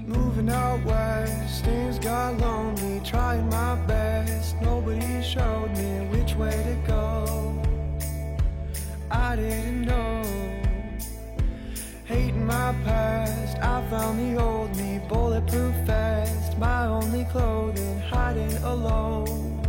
Moving 0.07 0.51
out 0.51 0.85
west, 0.85 1.65
things 1.65 1.99
got 1.99 2.37
lonely. 2.37 3.01
Trying 3.03 3.49
my 3.49 3.77
best, 3.87 4.61
nobody 4.61 5.23
showed 5.23 5.71
me 5.75 6.07
which 6.13 6.35
way 6.35 6.51
to 6.51 6.77
go. 6.87 7.63
I 9.11 9.37
didn't 9.37 9.87
know. 9.87 10.23
Hating 12.05 12.45
my 12.45 12.75
past, 12.85 13.57
I 13.57 13.81
found 13.89 14.21
the 14.21 14.39
old 14.39 14.77
me 14.77 15.01
bulletproof 15.09 15.75
vest. 15.87 16.30
My 16.61 16.85
only 16.85 17.25
clothing, 17.25 18.01
hiding 18.01 18.55
alone. 18.59 19.67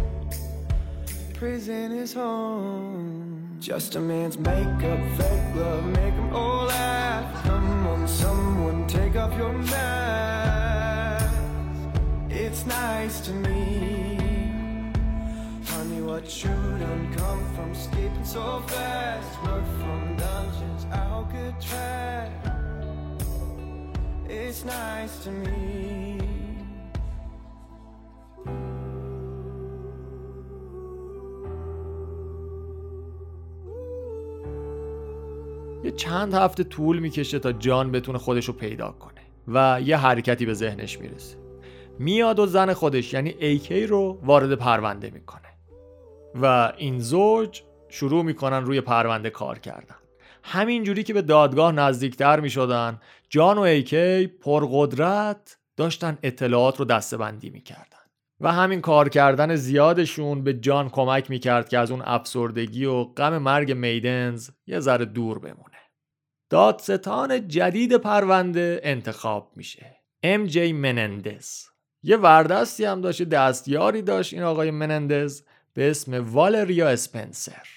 Prison 1.33 1.93
is 1.93 2.13
home. 2.13 3.47
Just 3.61 3.95
a 3.95 3.99
man's 4.01 4.37
makeup, 4.37 4.99
fake 5.17 5.55
love, 5.55 5.85
make 5.85 6.13
them 6.13 6.35
all 6.35 6.65
laugh. 6.65 7.43
Come 7.43 7.87
on, 7.87 8.05
someone, 8.09 8.85
take 8.87 9.15
off 9.15 9.33
your 9.37 9.53
mask. 9.53 11.33
It's 12.29 12.65
nice 12.65 13.21
to 13.21 13.31
me. 13.31 14.17
Honey, 15.67 16.01
what 16.01 16.43
you 16.43 16.49
done 16.49 17.13
come 17.15 17.55
from 17.55 17.73
skipping 17.73 18.25
so 18.25 18.61
fast? 18.67 19.41
We're 19.43 19.63
from 19.79 20.17
dungeons, 20.17 20.85
Alcatraz. 20.91 22.33
It's 24.27 24.65
nice 24.65 25.23
to 25.23 25.31
me. 25.31 26.40
یه 35.83 35.91
چند 35.91 36.33
هفته 36.33 36.63
طول 36.63 36.99
می‌کشه 36.99 37.39
تا 37.39 37.51
جان 37.51 37.91
بتونه 37.91 38.17
خودش 38.17 38.45
رو 38.45 38.53
پیدا 38.53 38.91
کنه 38.91 39.21
و 39.47 39.81
یه 39.85 39.97
حرکتی 39.97 40.45
به 40.45 40.53
ذهنش 40.53 40.99
می‌رسه. 40.99 41.37
میاد 41.99 42.39
و 42.39 42.45
زن 42.45 42.73
خودش 42.73 43.13
یعنی 43.13 43.35
ایکی 43.39 43.87
رو 43.87 44.19
وارد 44.23 44.55
پرونده 44.55 45.09
می‌کنه. 45.09 45.41
و 46.41 46.73
این 46.77 46.99
زوج 46.99 47.61
شروع 47.89 48.23
می‌کنن 48.23 48.65
روی 48.65 48.81
پرونده 48.81 49.29
کار 49.29 49.59
کردن. 49.59 49.95
همینجوری 50.43 51.03
که 51.03 51.13
به 51.13 51.21
دادگاه 51.21 51.71
نزدیکتر 51.71 52.39
می‌شدن 52.39 52.99
جان 53.29 53.57
و 53.57 53.61
ایکی 53.61 54.27
پرقدرت 54.27 55.57
داشتن 55.77 56.17
اطلاعات 56.23 56.79
رو 56.79 56.85
دستبندی 56.85 57.49
می‌کردن. 57.49 57.85
و 58.41 58.51
همین 58.51 58.81
کار 58.81 59.09
کردن 59.09 59.55
زیادشون 59.55 60.43
به 60.43 60.53
جان 60.53 60.89
کمک 60.89 61.29
می‌کرد 61.29 61.69
که 61.69 61.77
از 61.77 61.91
اون 61.91 62.01
افسردگی 62.05 62.85
و 62.85 63.03
غم 63.03 63.37
مرگ 63.37 63.71
میدنز 63.71 64.49
یه 64.67 64.79
ذره 64.79 65.05
دور 65.05 65.39
بمونه. 65.39 65.70
دادستان 66.51 67.47
جدید 67.47 67.97
پرونده 67.97 68.81
انتخاب 68.83 69.51
میشه. 69.55 69.97
ام 70.23 70.45
جی 70.45 70.73
منندز. 70.73 71.63
یه 72.03 72.17
وردستی 72.17 72.85
هم 72.85 73.01
داشت 73.01 73.23
دستیاری 73.23 74.01
داشت 74.01 74.33
این 74.33 74.43
آقای 74.43 74.71
منندز 74.71 75.43
به 75.73 75.89
اسم 75.91 76.33
والریا 76.33 76.89
اسپنسر. 76.89 77.67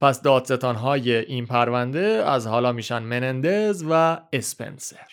پس 0.00 0.22
دادستان 0.22 0.76
های 0.76 1.16
این 1.16 1.46
پرونده 1.46 2.00
از 2.26 2.46
حالا 2.46 2.72
میشن 2.72 3.02
منندز 3.02 3.84
و 3.90 4.20
اسپنسر. 4.32 5.08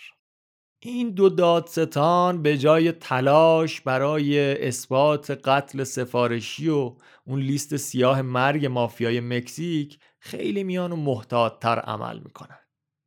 این 0.79 1.09
دو 1.09 1.29
دادستان 1.29 2.41
به 2.41 2.57
جای 2.57 2.91
تلاش 2.91 3.81
برای 3.81 4.67
اثبات 4.67 5.31
قتل 5.31 5.83
سفارشی 5.83 6.69
و 6.69 6.95
اون 7.25 7.39
لیست 7.39 7.75
سیاه 7.75 8.21
مرگ 8.21 8.65
مافیای 8.65 9.19
مکزیک 9.19 9.99
خیلی 10.19 10.63
میان 10.63 10.91
و 10.91 10.95
محتاط 10.95 11.59
تر 11.59 11.79
عمل 11.79 12.19
می‌کنن. 12.19 12.57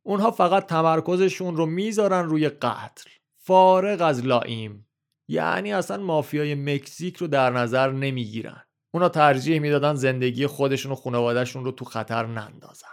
اونها 0.03 0.31
فقط 0.31 0.65
تمرکزشون 0.65 1.55
رو 1.55 1.65
می‌ذارن 1.65 2.25
روی 2.25 2.49
قتل. 2.49 3.09
فارغ 3.37 4.01
از 4.01 4.25
لائیم. 4.25 4.87
یعنی 5.27 5.73
اصلا 5.73 6.03
مافیای 6.03 6.55
مکزیک 6.55 7.17
رو 7.17 7.27
در 7.27 7.49
نظر 7.49 7.91
نمی‌گیرن. 7.91 8.63
اونا 8.93 9.09
ترجیح 9.09 9.59
می‌دادن 9.59 9.95
زندگی 9.95 10.47
خودشون 10.47 10.91
و 10.91 10.95
خانوادهشون 10.95 11.65
رو 11.65 11.71
تو 11.71 11.85
خطر 11.85 12.25
نندازن. 12.25 12.87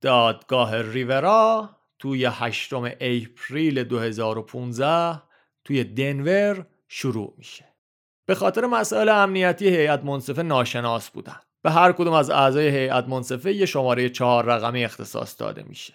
دادگاه 0.00 0.82
ریورا 0.82 1.70
توی 1.98 2.24
8 2.24 2.72
اپریل 3.00 3.84
2015 3.84 5.22
توی 5.64 5.84
دنور 5.84 6.66
شروع 6.88 7.34
میشه. 7.38 7.74
به 8.28 8.34
خاطر 8.34 8.66
مسائل 8.66 9.08
امنیتی 9.08 9.68
هیئت 9.68 10.04
منصفه 10.04 10.42
ناشناس 10.42 11.10
بودن. 11.10 11.40
به 11.62 11.70
هر 11.70 11.92
کدوم 11.92 12.12
از 12.12 12.30
اعضای 12.30 12.68
هیئت 12.68 13.08
منصفه 13.08 13.52
یه 13.52 13.66
شماره 13.66 14.08
چهار 14.08 14.44
رقمی 14.44 14.84
اختصاص 14.84 15.40
داده 15.40 15.62
میشه. 15.62 15.94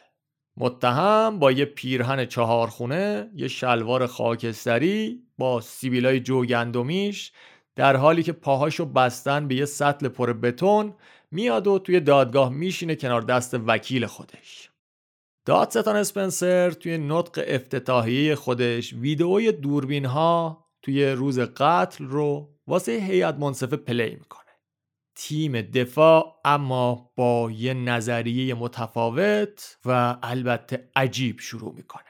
متهم 0.57 1.40
با 1.40 1.52
یه 1.52 1.65
پیرهن 1.65 2.26
چهار 2.26 2.68
خونه 2.68 3.31
یه 3.35 3.48
شلوار 3.48 4.07
خاکستری 4.07 5.23
با 5.38 5.61
سیبیلای 5.61 6.19
جوگندمیش 6.19 7.31
در 7.76 7.95
حالی 7.95 8.23
که 8.23 8.31
پاهاشو 8.31 8.85
بستن 8.85 9.48
به 9.48 9.56
یه 9.56 9.65
سطل 9.65 10.07
پر 10.07 10.34
بتون 10.34 10.94
میاد 11.31 11.68
و 11.68 11.80
توی 11.80 11.99
دادگاه 11.99 12.49
میشینه 12.49 12.95
کنار 12.95 13.22
دست 13.22 13.53
وکیل 13.68 14.06
خودش. 14.06 14.69
دادستان 15.45 15.95
اسپنسر 15.95 16.72
توی 16.72 16.98
نطق 16.98 17.44
افتتاحیه 17.48 18.35
خودش 18.35 18.94
ویدئوی 18.94 19.52
دوربین 19.52 20.06
ها 20.06 20.65
توی 20.81 21.11
روز 21.11 21.40
قتل 21.40 22.06
رو 22.06 22.49
واسه 22.68 22.91
هیئت 22.91 23.35
منصفه 23.35 23.76
پلی 23.76 24.15
می‌کنه. 24.15 24.43
تیم 25.15 25.61
دفاع 25.61 26.41
اما 26.45 27.11
با 27.15 27.52
یه 27.52 27.73
نظریه 27.73 28.53
متفاوت 28.53 29.77
و 29.85 30.18
البته 30.23 30.90
عجیب 30.95 31.40
شروع 31.40 31.73
می‌کنه. 31.73 32.03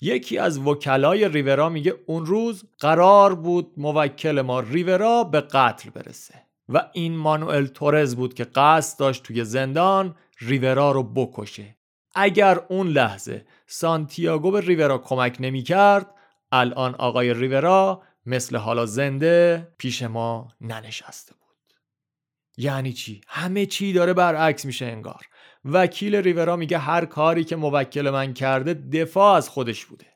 یکی 0.00 0.38
از 0.38 0.58
وکلای 0.58 1.28
ریورا 1.28 1.68
میگه 1.68 1.94
اون 2.06 2.26
روز 2.26 2.64
قرار 2.78 3.34
بود 3.34 3.72
موکل 3.76 4.40
ما 4.40 4.60
ریورا 4.60 5.24
به 5.24 5.40
قتل 5.40 5.90
برسه 5.90 6.34
و 6.68 6.90
این 6.92 7.16
مانوئل 7.16 7.66
تورز 7.66 8.16
بود 8.16 8.34
که 8.34 8.44
قصد 8.44 8.98
داشت 8.98 9.22
توی 9.22 9.44
زندان 9.44 10.16
ریورا 10.40 10.92
رو 10.92 11.02
بکشه. 11.02 11.76
اگر 12.14 12.60
اون 12.68 12.88
لحظه 12.88 13.46
سانتیاگو 13.66 14.50
به 14.50 14.60
ریورا 14.60 14.98
کمک 14.98 15.36
نمی‌کرد 15.40 16.14
الان 16.52 16.94
آقای 16.94 17.34
ریورا 17.34 18.02
مثل 18.26 18.56
حالا 18.56 18.86
زنده 18.86 19.68
پیش 19.78 20.02
ما 20.02 20.48
ننشسته 20.60 21.34
بود. 21.34 21.43
یعنی 22.56 22.92
چی؟ 22.92 23.20
همه 23.28 23.66
چی 23.66 23.92
داره 23.92 24.12
برعکس 24.12 24.64
میشه 24.64 24.86
انگار. 24.86 25.20
وکیل 25.64 26.14
ریورا 26.14 26.56
میگه 26.56 26.78
هر 26.78 27.04
کاری 27.04 27.44
که 27.44 27.56
موکل 27.56 28.10
من 28.10 28.34
کرده 28.34 28.74
دفاع 28.74 29.36
از 29.36 29.48
خودش 29.48 29.84
بوده. 29.84 30.06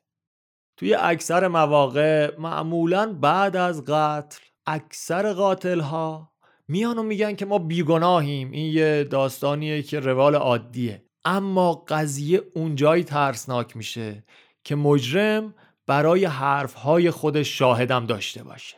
توی 0.76 0.94
اکثر 0.94 1.48
مواقع 1.48 2.38
معمولا 2.38 3.12
بعد 3.12 3.56
از 3.56 3.84
قتل 3.84 4.40
اکثر 4.66 5.32
قاتل 5.32 5.80
ها 5.80 6.32
میان 6.68 6.98
و 6.98 7.02
میگن 7.02 7.34
که 7.34 7.46
ما 7.46 7.58
بیگناهیم. 7.58 8.50
این 8.50 8.72
یه 8.72 9.04
داستانیه 9.04 9.82
که 9.82 10.00
روال 10.00 10.34
عادیه. 10.34 11.04
اما 11.24 11.84
قضیه 11.88 12.42
اونجایی 12.54 13.04
ترسناک 13.04 13.76
میشه 13.76 14.24
که 14.64 14.76
مجرم 14.76 15.54
برای 15.86 16.24
حرفهای 16.24 17.10
خودش 17.10 17.58
شاهدم 17.58 18.06
داشته 18.06 18.44
باشه. 18.44 18.76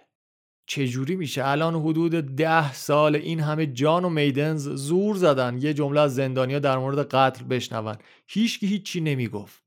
چجوری 0.70 1.16
میشه؟ 1.16 1.47
الان 1.47 1.74
حدود 1.74 2.12
ده 2.12 2.72
سال 2.72 3.16
این 3.16 3.40
همه 3.40 3.66
جان 3.66 4.05
و 4.05 4.09
میدنز 4.09 4.68
زور 4.68 5.16
زدن. 5.16 5.59
یه 5.60 5.74
جمله 5.74 6.01
از 6.01 6.14
زندانیا 6.14 6.59
در 6.59 6.78
مورد 6.78 7.09
قتل 7.14 7.44
بشنون. 7.44 7.97
هیچ 8.26 8.60
که 8.60 8.66
هیچی 8.66 9.01
نمی‌گفت. 9.01 9.62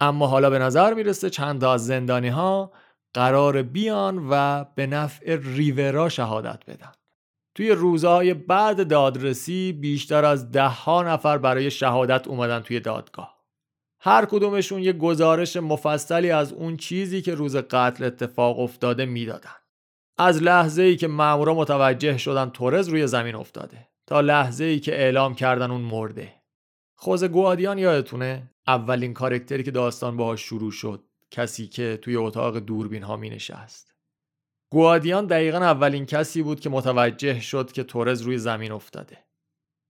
اما 0.00 0.26
حالا 0.26 0.50
به 0.50 0.58
نظر 0.58 0.94
می‌رسه 0.94 1.30
چند 1.30 1.64
از 1.64 1.86
زندانی 1.86 2.28
ها 2.28 2.72
قرار 3.14 3.62
بیان 3.62 4.26
و 4.30 4.64
به 4.74 4.86
نفع 4.86 5.36
ریورا 5.42 6.08
شهادت 6.08 6.62
بدن. 6.66 6.92
توی 7.54 7.70
روزهای 7.70 8.34
بعد 8.34 8.88
دادرسی 8.88 9.72
بیشتر 9.72 10.24
از 10.24 10.50
ده 10.50 10.68
ها 10.68 11.02
نفر 11.02 11.38
برای 11.38 11.70
شهادت 11.70 12.28
اومدن 12.28 12.60
توی 12.60 12.80
دادگاه. 12.80 13.38
هر 14.00 14.24
کدومشون 14.24 14.82
یه 14.82 14.92
گزارش 14.92 15.56
مفصلی 15.56 16.30
از 16.30 16.52
اون 16.52 16.76
چیزی 16.76 17.22
که 17.22 17.34
روز 17.34 17.56
قتل 17.56 18.04
اتفاق 18.04 18.60
افتاده 18.60 19.06
می‌دادن. 19.06 19.57
از 20.18 20.42
لحظه 20.42 20.82
ای 20.82 20.96
که 20.96 21.08
مامورا 21.08 21.54
متوجه 21.54 22.18
شدن 22.18 22.50
تورز 22.50 22.88
روی 22.88 23.06
زمین 23.06 23.34
افتاده 23.34 23.88
تا 24.06 24.20
لحظه 24.20 24.64
ای 24.64 24.80
که 24.80 24.94
اعلام 24.94 25.34
کردن 25.34 25.70
اون 25.70 25.80
مرده. 25.80 26.34
خوز 26.94 27.24
گوادیان 27.24 27.78
یادتونه؟ 27.78 28.50
اولین 28.66 29.14
کارکتری 29.14 29.62
که 29.62 29.70
داستان 29.70 30.16
باهاش 30.16 30.40
شروع 30.40 30.70
شد 30.70 31.04
کسی 31.30 31.66
که 31.66 31.98
توی 32.02 32.16
اتاق 32.16 32.58
دوربین 32.58 33.02
ها 33.02 33.16
می 33.16 33.30
نشست 33.30 33.94
گوادیان 34.70 35.26
دقیقا 35.26 35.58
اولین 35.58 36.06
کسی 36.06 36.42
بود 36.42 36.60
که 36.60 36.70
متوجه 36.70 37.40
شد 37.40 37.72
که 37.72 37.84
تورز 37.84 38.22
روی 38.22 38.38
زمین 38.38 38.72
افتاده. 38.72 39.18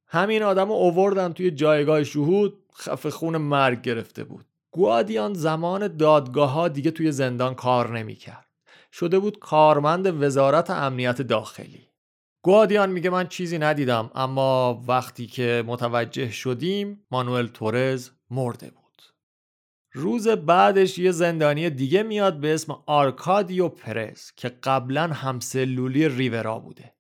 همین 0.07 0.43
آدم 0.43 0.71
اووردن 0.71 1.33
توی 1.33 1.51
جایگاه 1.51 2.05
شهود 2.05 2.65
خفه 2.77 3.11
خون 3.11 3.37
مرگ 3.37 3.83
گرفته 3.83 4.25
بود. 4.25 4.47
گوادیان 4.71 5.35
زمان 5.35 5.97
دادگاه 5.97 6.51
ها 6.51 6.69
دیگه 6.69 6.91
توی 6.91 7.13
زندان 7.13 7.55
کار 7.55 7.99
نمی‌کرد. 7.99 8.48
شده 8.93 9.19
بود 9.19 9.39
کارمند 9.39 10.23
وزارت 10.23 10.71
امنیت 10.71 11.23
داخلی. 11.23 11.89
گوادیان 12.43 12.91
میگه 12.91 13.11
من 13.11 13.29
چیزی 13.29 13.59
ندیدم 13.59 14.11
اما 14.15 14.85
وقتی 14.89 15.27
که 15.27 15.65
متوجه 15.67 16.31
شدیم 16.31 17.07
مانوئل 17.11 17.47
تورز 17.47 18.11
مرده 18.31 18.71
بود. 18.71 19.03
روز 19.93 20.29
بعدش 20.29 20.99
یه 20.99 21.11
زندانی 21.11 21.71
دیگه 21.71 22.03
میاد 22.03 22.41
به 22.41 22.55
اسم 22.55 22.77
آرکادیو 22.87 23.69
پرز 23.69 24.31
که 24.37 24.49
قبلا 24.49 25.07
همسلولی 25.07 26.09
ریورا 26.09 26.59
بوده. 26.59 26.95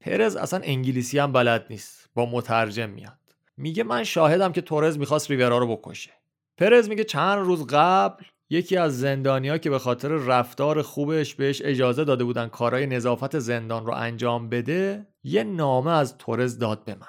پرز 0.00 0.36
اصلا 0.36 0.60
انگلیسی 0.62 1.18
هم 1.18 1.32
بلد 1.32 1.66
نیست 1.70 2.10
با 2.14 2.26
مترجم 2.26 2.90
میاد. 2.90 3.18
میگه 3.56 3.84
من 3.84 4.04
شاهدم 4.04 4.52
که 4.52 4.60
تورز 4.60 4.98
می‌خواست 4.98 5.30
ریورا 5.30 5.58
رو 5.58 5.76
بکشه. 5.76 6.10
پرز 6.56 6.88
میگه 6.88 7.04
چند 7.04 7.38
روز 7.38 7.66
قبل 7.66 8.24
یکی 8.50 8.76
از 8.76 9.00
زندانیا 9.00 9.58
که 9.58 9.70
به 9.70 9.78
خاطر 9.78 10.08
رفتار 10.08 10.82
خوبش 10.82 11.34
بهش 11.34 11.62
اجازه 11.64 12.04
داده 12.04 12.24
بودن 12.24 12.48
کارهای 12.48 12.86
نظافت 12.86 13.38
زندان 13.38 13.86
رو 13.86 13.92
انجام 13.94 14.48
بده 14.48 15.06
یه 15.22 15.44
نامه 15.44 15.90
از 15.90 16.18
تورز 16.18 16.58
داد 16.58 16.84
به 16.84 16.94
من. 16.94 17.06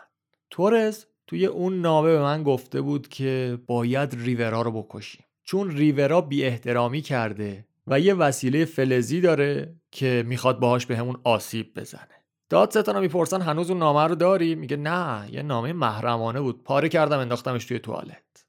تورز 0.49 1.05
توی 1.27 1.45
اون 1.45 1.81
نامه 1.81 2.11
به 2.11 2.21
من 2.21 2.43
گفته 2.43 2.81
بود 2.81 3.07
که 3.07 3.57
باید 3.67 4.15
ریورا 4.17 4.61
رو 4.61 4.83
بکشیم. 4.83 5.25
چون 5.43 5.71
ریورا 5.71 6.21
بی 6.21 6.43
احترامی 6.43 7.01
کرده 7.01 7.67
و 7.87 7.99
یه 7.99 8.13
وسیله 8.13 8.65
فلزی 8.65 9.21
داره 9.21 9.75
که 9.91 10.23
می‌خواد 10.27 10.59
باهاش 10.59 10.85
به 10.85 10.97
همون 10.97 11.17
آسیب 11.23 11.79
بزنه. 11.79 12.25
دادستانا 12.49 12.99
می‌پرسن 12.99 13.41
هنوز 13.41 13.69
اون 13.69 13.79
نامه 13.79 14.03
رو 14.03 14.15
داری؟ 14.15 14.55
میگه 14.55 14.77
نه 14.77 15.29
یه 15.31 15.41
نامه 15.41 15.73
محرمانه 15.73 16.41
بود. 16.41 16.63
پاره 16.63 16.89
کردم 16.89 17.19
انداختمش 17.19 17.65
توی 17.65 17.79
توالت. 17.79 18.44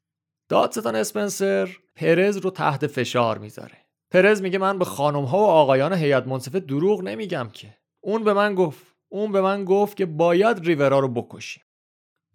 دادستان 0.49 0.95
اسپنسر 0.95 1.77
پرز 1.95 2.37
رو 2.37 2.49
تحت 2.49 2.87
فشار 2.87 3.37
می‌ذاره. 3.37 3.77
پرز 4.11 4.41
میگه 4.41 4.57
من 4.57 4.79
به 4.79 4.85
خانم 4.85 5.23
ها 5.23 5.37
و 5.37 5.45
آقایان 5.45 5.93
هیئت 5.93 6.27
منصفه 6.27 6.59
دروغ 6.59 7.01
نمیگم 7.01 7.49
که. 7.53 7.77
اون 8.03 8.23
به 8.23 8.33
من 8.33 8.55
گفت. 8.55 8.85
اون 9.09 9.31
به 9.31 9.41
من 9.41 9.65
گفت 9.65 9.97
که 9.97 10.05
باید 10.05 10.59
ریورا 10.59 10.99
رو 10.99 11.07
بکشیم. 11.07 11.63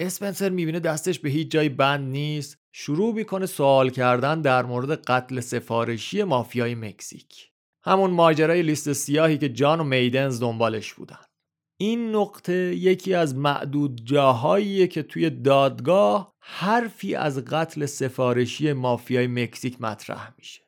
اسپنسر 0.00 0.48
می‌بینه 0.48 0.80
دستش 0.80 1.18
به 1.18 1.30
هیچ 1.30 1.50
جایی 1.50 1.68
بند 1.68 2.10
نیست. 2.10 2.58
شروع 2.72 3.14
می‌کنه 3.14 3.46
سوال 3.46 3.90
کردن 3.90 4.40
در 4.40 4.62
مورد 4.62 4.90
قتل 4.90 5.40
سفارشی 5.40 6.22
مافیای 6.22 6.74
مکزیک. 6.74 7.50
همون 7.84 8.10
ماجرای 8.10 8.62
لیست 8.62 8.92
سیاهی 8.92 9.38
که 9.38 9.48
جان 9.48 9.80
و 9.80 9.84
میدنز 9.84 10.40
دنبالش 10.40 10.94
بودن. 10.94 11.24
این 11.82 12.16
نقطه 12.16 12.54
یکی 12.74 13.14
از 13.14 13.36
معدود 13.36 14.04
جاهاییه 14.04 14.86
که 14.86 15.02
توی 15.02 15.30
دادگاه 15.30 16.34
حرفی 16.40 17.14
از 17.14 17.44
قتل 17.44 17.86
سفارشی 17.86 18.72
مافیای 18.72 19.26
مکزیک 19.26 19.80
مطرح 19.80 20.34
میشه. 20.38 20.62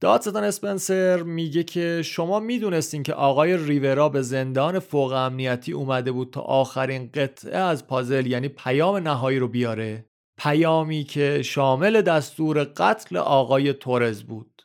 دادستان 0.00 0.44
اسپنسر 0.44 1.22
میگه 1.22 1.62
که 1.62 2.02
شما 2.04 2.40
می‌دونستین 2.40 3.02
که 3.02 3.14
آقای 3.14 3.56
ریورا 3.56 4.08
به 4.08 4.22
زندان 4.22 4.78
فوق 4.78 5.12
امنیتی 5.12 5.72
اومده 5.72 6.12
بود 6.12 6.30
تا 6.30 6.40
آخرین 6.40 7.10
قطعه 7.14 7.58
از 7.58 7.86
پازل 7.86 8.26
یعنی 8.26 8.48
پیام 8.48 8.96
نهایی 8.96 9.38
رو 9.38 9.48
بیاره. 9.48 10.06
پیامی 10.38 11.04
که 11.04 11.42
شامل 11.42 12.02
دستور 12.02 12.64
قتل 12.64 13.16
آقای 13.16 13.72
تورز 13.72 14.22
بود. 14.22 14.62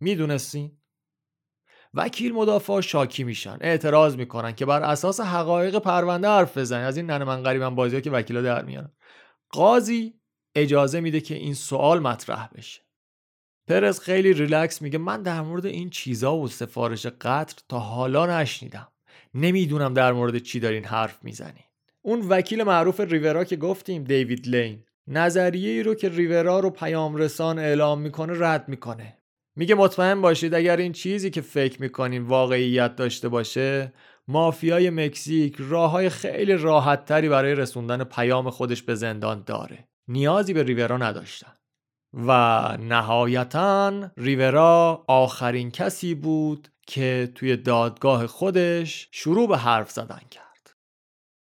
می‌دونستین؟ 0.00 0.78
وکیل 1.94 2.34
مدافع 2.34 2.80
شاکی 2.80 3.24
میشن. 3.24 3.58
اعتراض 3.60 4.16
می‌کنن 4.16 4.52
که 4.52 4.66
بر 4.66 4.82
اساس 4.82 5.20
حقایق 5.20 5.78
پرونده 5.78 6.28
حرف 6.28 6.58
بزنن 6.58 6.84
از 6.84 6.96
این 6.96 7.10
ننه 7.10 7.24
من 7.24 7.42
غریبم 7.42 7.74
بازی 7.74 8.00
که 8.00 8.10
وکیلا 8.10 8.42
در 8.42 8.64
میارن. 8.64 8.90
قاضی 9.50 10.14
اجازه 10.54 11.00
میده 11.00 11.20
که 11.20 11.34
این 11.34 11.54
سوال 11.54 11.98
مطرح 11.98 12.48
بشه. 12.54 12.80
پرز 13.68 14.00
خیلی 14.00 14.32
ریلکس 14.32 14.82
میگه 14.82 14.98
من 14.98 15.22
در 15.22 15.40
مورد 15.40 15.66
این 15.66 15.90
چیزا 15.90 16.36
و 16.36 16.48
سفارش 16.48 17.06
قتل 17.06 17.54
تا 17.68 17.78
حالا 17.78 18.40
نشنیدم. 18.40 18.88
نمی‌دونم 19.34 19.94
در 19.94 20.12
مورد 20.12 20.38
چی 20.38 20.60
دارین 20.60 20.84
حرف 20.84 21.18
می‌زنین. 21.22 21.64
اون 22.02 22.28
وکیل 22.28 22.62
معروف 22.62 23.00
ریورا 23.00 23.44
که 23.44 23.56
گفتیم 23.56 24.04
دیوید 24.04 24.48
لین. 24.48 24.84
نظریه 25.06 25.70
ای 25.70 25.82
رو 25.82 25.94
که 25.94 26.08
ریورا 26.08 26.60
رو 26.60 26.70
پیام 26.70 27.16
رسان 27.16 27.58
اعلام 27.58 28.00
می‌کنه 28.00 28.32
رد 28.38 28.68
می‌کنه. 28.68 29.18
میگه 29.56 29.74
مطمئن 29.74 30.20
باشید 30.20 30.54
اگر 30.54 30.76
این 30.76 30.92
چیزی 30.92 31.30
که 31.30 31.40
فکر 31.40 31.82
می‌کنین 31.82 32.22
واقعیت 32.22 32.96
داشته 32.96 33.28
باشه 33.28 33.92
مافیای 34.28 34.90
مکزیک 34.90 35.56
راه 35.58 35.90
های 35.90 36.08
خیلی 36.08 36.52
راحت 36.52 37.04
تری 37.04 37.28
برای 37.28 37.54
رسوندن 37.54 38.04
پیام 38.04 38.50
خودش 38.50 38.82
به 38.82 38.94
زندان 38.94 39.42
داره. 39.46 39.88
نیازی 40.08 40.52
به 40.52 40.62
ریورا 40.62 40.96
نداشتن. 40.96 41.52
و 42.12 42.32
نهایتا 42.80 44.10
ریورا 44.16 45.04
آخرین 45.08 45.70
کسی 45.70 46.14
بود 46.14 46.68
که 46.86 47.32
توی 47.34 47.56
دادگاه 47.56 48.26
خودش 48.26 49.08
شروع 49.12 49.48
به 49.48 49.58
حرف 49.58 49.90
زدن 49.90 50.20
کرد. 50.30 50.44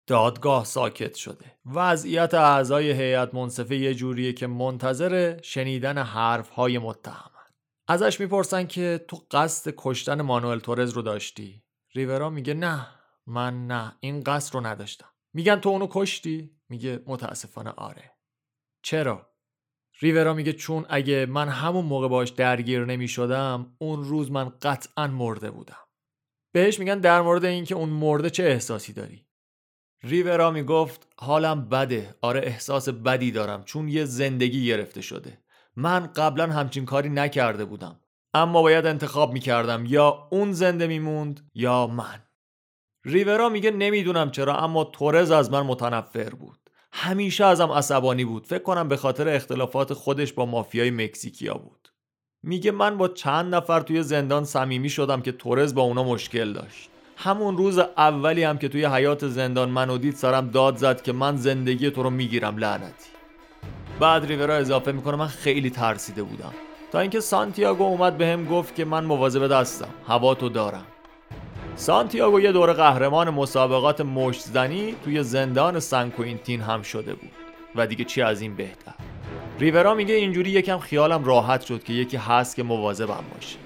دادگاه 0.08 0.66
ساکت 0.66 1.16
شده. 1.16 1.46
وضعیت 1.66 2.34
اعضای 2.34 2.92
هیئت 2.92 3.36
منصفه 3.36 3.76
یه 3.76 3.94
جوریه 3.94 4.34
که 4.34 4.48
منتظر 4.48 5.40
شنیدن 5.42 5.98
حرف 5.98 6.50
های 6.50 6.78
متهم. 6.78 7.37
ازش 7.90 8.20
می‌پرسن 8.20 8.68
که 8.68 9.06
تو 9.08 9.22
قصد 9.32 9.74
کشتن 9.78 10.22
مانوئل 10.22 10.60
تورز 10.60 10.94
رو 10.94 11.02
داشتی؟ 11.02 11.64
ریورا 11.96 12.30
میگه 12.30 12.54
نه 12.54 12.88
من 13.28 13.68
نه 13.68 13.96
این 14.00 14.24
قصد 14.24 14.54
رو 14.56 14.62
نداشتم. 14.62 15.10
میگن 15.34 15.56
تو 15.56 15.70
اونو 15.70 15.88
کشتی؟ 15.90 16.58
میگه 16.70 17.04
متاسفانه 17.06 17.70
آره. 17.70 18.12
چرا؟ 18.84 19.30
ریورا 20.02 20.34
میگه 20.34 20.54
چون 20.54 20.86
اگه 20.90 21.26
من 21.26 21.50
همون 21.50 21.86
موقع 21.86 22.08
باش 22.08 22.30
درگیر 22.30 22.86
نمی‌شدم 22.86 23.76
اون 23.80 24.04
روز 24.04 24.32
من 24.32 24.50
قطعا 24.50 25.08
مرده 25.08 25.52
بودم. 25.52 25.88
بهش 26.54 26.80
میگن 26.80 27.00
در 27.00 27.22
مورد 27.22 27.46
اینکه 27.46 27.76
اون 27.76 27.90
مرده 27.90 28.30
چه 28.30 28.44
احساسی 28.44 28.94
داری؟ 28.94 29.28
ریورا 30.04 30.52
می‌گفت 30.52 31.08
حالم 31.18 31.70
بده. 31.70 32.16
آره 32.22 32.42
احساس 32.44 32.90
بدی 32.90 33.32
دارم 33.32 33.64
چون 33.64 33.88
یه 33.88 34.06
زندگی 34.06 34.66
گرفته 34.66 35.02
شده. 35.02 35.47
من 35.80 36.08
قبلا 36.08 36.48
همچین 36.48 36.86
کاری 36.86 37.10
نکرده 37.10 37.66
بودم. 37.66 38.00
اما 38.34 38.62
باید 38.62 38.86
انتخاب 38.86 39.34
می‌کردم 39.34 39.86
یا 39.86 40.28
اون 40.32 40.52
زنده 40.52 40.88
میموند 40.88 41.50
یا 41.56 41.88
من. 41.88 42.24
ریورا 43.06 43.50
میگه 43.50 43.72
نمی‌دونم 43.72 44.32
چرا 44.32 44.58
اما 44.58 44.84
تورز 44.84 45.32
از 45.32 45.52
من 45.52 45.62
متنفر 45.62 46.30
بود. 46.30 46.60
همیشه 46.92 47.46
ازم 47.46 47.72
عصبانی 47.72 48.26
بود. 48.26 48.46
فکر 48.46 48.64
کنم 48.64 48.88
به 48.88 48.98
خاطر 48.98 49.30
اختلافات 49.30 49.94
خودش 49.94 50.34
با 50.34 50.46
مافیای 50.46 50.92
مکزیکیا 50.92 51.54
بود. 51.54 51.90
میگه 52.44 52.72
من 52.72 52.98
با 52.98 53.08
چند 53.08 53.56
نفر 53.56 53.80
توی 53.80 54.04
زندان 54.04 54.46
صمیمی 54.46 54.90
شدم 54.90 55.22
که 55.22 55.32
تورز 55.32 55.76
با 55.76 55.82
اونا 55.82 56.04
مشکل 56.04 56.54
داشت. 56.54 56.90
همون 57.18 57.58
روز 57.58 57.78
اولی 57.78 58.44
هم 58.44 58.58
که 58.58 58.68
توی 58.68 58.86
حیات 58.86 59.28
زندان 59.28 59.70
منو 59.70 59.98
دید 59.98 60.16
سرم 60.16 60.50
داد 60.50 60.78
زد 60.78 61.02
که 61.02 61.12
من 61.14 61.38
زندگی 61.38 61.92
تو 61.92 62.04
رو 62.04 62.10
می‌گیرم 62.10 62.58
لعنتی. 62.58 63.17
بعد 64.00 64.26
ریورا 64.26 64.56
اضافه 64.56 64.92
می‌کنه 64.92 65.16
من 65.16 65.28
خیلی 65.28 65.70
ترسیده 65.70 66.24
بودم. 66.24 66.54
تا 66.92 67.00
اینکه 67.00 67.20
سانتیاگو 67.20 67.84
اومد 67.84 68.18
به 68.18 68.38
گفت 68.38 68.76
که 68.76 68.86
من 68.86 69.06
مواظب 69.06 69.48
دستم 69.48 69.90
هوا 70.08 70.36
تو 70.36 70.50
دارم. 70.50 70.86
سانتیاگو 71.76 72.40
یه 72.40 72.52
دور 72.52 72.74
قهرمان 72.74 73.30
مسابقات 73.30 74.02
مشت 74.02 74.42
زنی 74.42 74.96
توی 75.04 75.24
زندان 75.24 75.80
سن 75.80 76.10
کوینتین 76.10 76.62
هم 76.62 76.82
شده 76.82 77.14
بود. 77.14 77.32
و 77.76 77.88
دیگه 77.88 78.06
چی 78.06 78.22
از 78.22 78.42
این 78.42 78.56
بهتر؟ 78.56 78.94
ریورا 79.60 79.94
میگه 79.94 80.16
اینجوری 80.16 80.50
یکم 80.50 80.78
خیالم 80.78 81.24
راحت 81.24 81.62
شد 81.62 81.84
که 81.84 81.94
یکی 81.94 82.18
هست 82.18 82.56
که 82.56 82.64
مواظبم 82.64 83.24
باشه. 83.36 83.58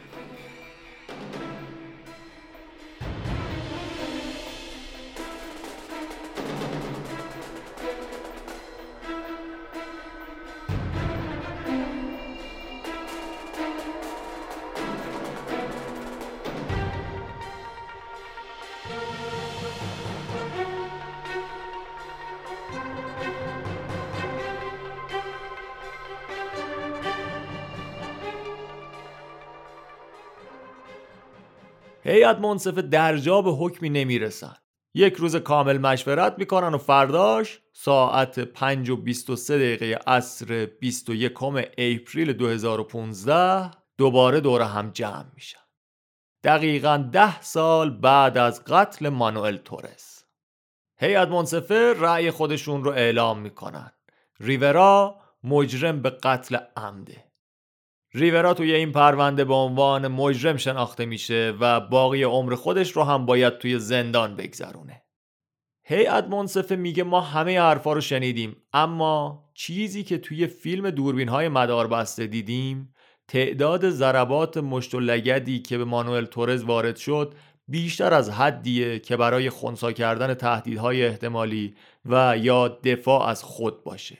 هیئت 32.03 32.37
منصفه 32.37 32.81
درجا 32.81 33.41
به 33.41 33.51
حکمی 33.51 33.89
نمی‌رسن 33.89 34.55
یک 34.93 35.13
روز 35.13 35.35
کامل 35.35 35.77
مشورت 35.77 36.35
می‌کنن 36.37 36.73
و 36.73 36.77
فرداش 36.77 37.59
ساعت 37.73 38.39
5 38.39 38.89
و 38.89 38.95
23 38.95 39.57
دقیقه 39.57 39.99
عصر 40.07 40.65
21 40.65 41.43
اپریل 41.77 42.33
2015 42.33 43.71
دوباره 43.97 44.39
دور 44.39 44.61
هم 44.61 44.89
جمع 44.89 45.25
میشن. 45.35 45.59
دقیقا 46.43 46.97
ده 46.97 47.41
سال 47.41 47.89
بعد 47.89 48.37
از 48.37 48.63
قتل 48.65 49.09
مانوئل 49.09 49.57
تورس. 49.57 50.23
هیئت 50.97 51.27
منصفه 51.27 51.93
رأی 51.97 52.31
خودشون 52.31 52.83
رو 52.83 52.91
اعلام 52.91 53.39
می‌کنن. 53.39 53.91
ریورا 54.39 55.15
مجرم 55.43 56.01
به 56.01 56.09
قتل 56.09 56.57
عمده. 56.75 57.30
ریورا 58.13 58.53
توی 58.53 58.73
این 58.73 58.91
پرونده 58.91 59.45
به 59.45 59.53
عنوان 59.53 60.07
مجرم 60.07 60.57
شناخته 60.57 61.05
میشه 61.05 61.53
و 61.59 61.79
باقی 61.79 62.23
عمر 62.23 62.55
خودش 62.55 62.91
رو 62.91 63.03
هم 63.03 63.25
باید 63.25 63.57
توی 63.57 63.79
زندان 63.79 64.35
بگذرونه. 64.35 65.01
هیئت 65.83 66.27
منصفه 66.27 66.75
میگه 66.75 67.03
ما 67.03 67.21
همه 67.21 67.59
حرفا 67.59 67.93
رو 67.93 68.01
شنیدیم 68.01 68.55
اما 68.73 69.43
چیزی 69.53 70.03
که 70.03 70.17
توی 70.17 70.47
فیلم 70.47 70.89
دوربین 70.89 71.29
های 71.29 71.47
مدار 71.47 71.87
بسته 71.87 72.27
دیدیم 72.27 72.93
تعداد 73.27 73.89
ضربات 73.89 74.57
مشت 74.57 74.95
و 74.95 74.99
لگدی 74.99 75.59
که 75.59 75.77
به 75.77 75.85
مانوئل 75.85 76.25
تورز 76.25 76.63
وارد 76.63 76.95
شد 76.95 77.35
بیشتر 77.67 78.13
از 78.13 78.29
حدیه 78.29 78.99
که 78.99 79.17
برای 79.17 79.49
خونسا 79.49 79.91
کردن 79.91 80.33
تهدیدهای 80.33 81.05
احتمالی 81.05 81.75
و 82.05 82.37
یا 82.37 82.67
دفاع 82.67 83.27
از 83.27 83.43
خود 83.43 83.83
باشه. 83.83 84.17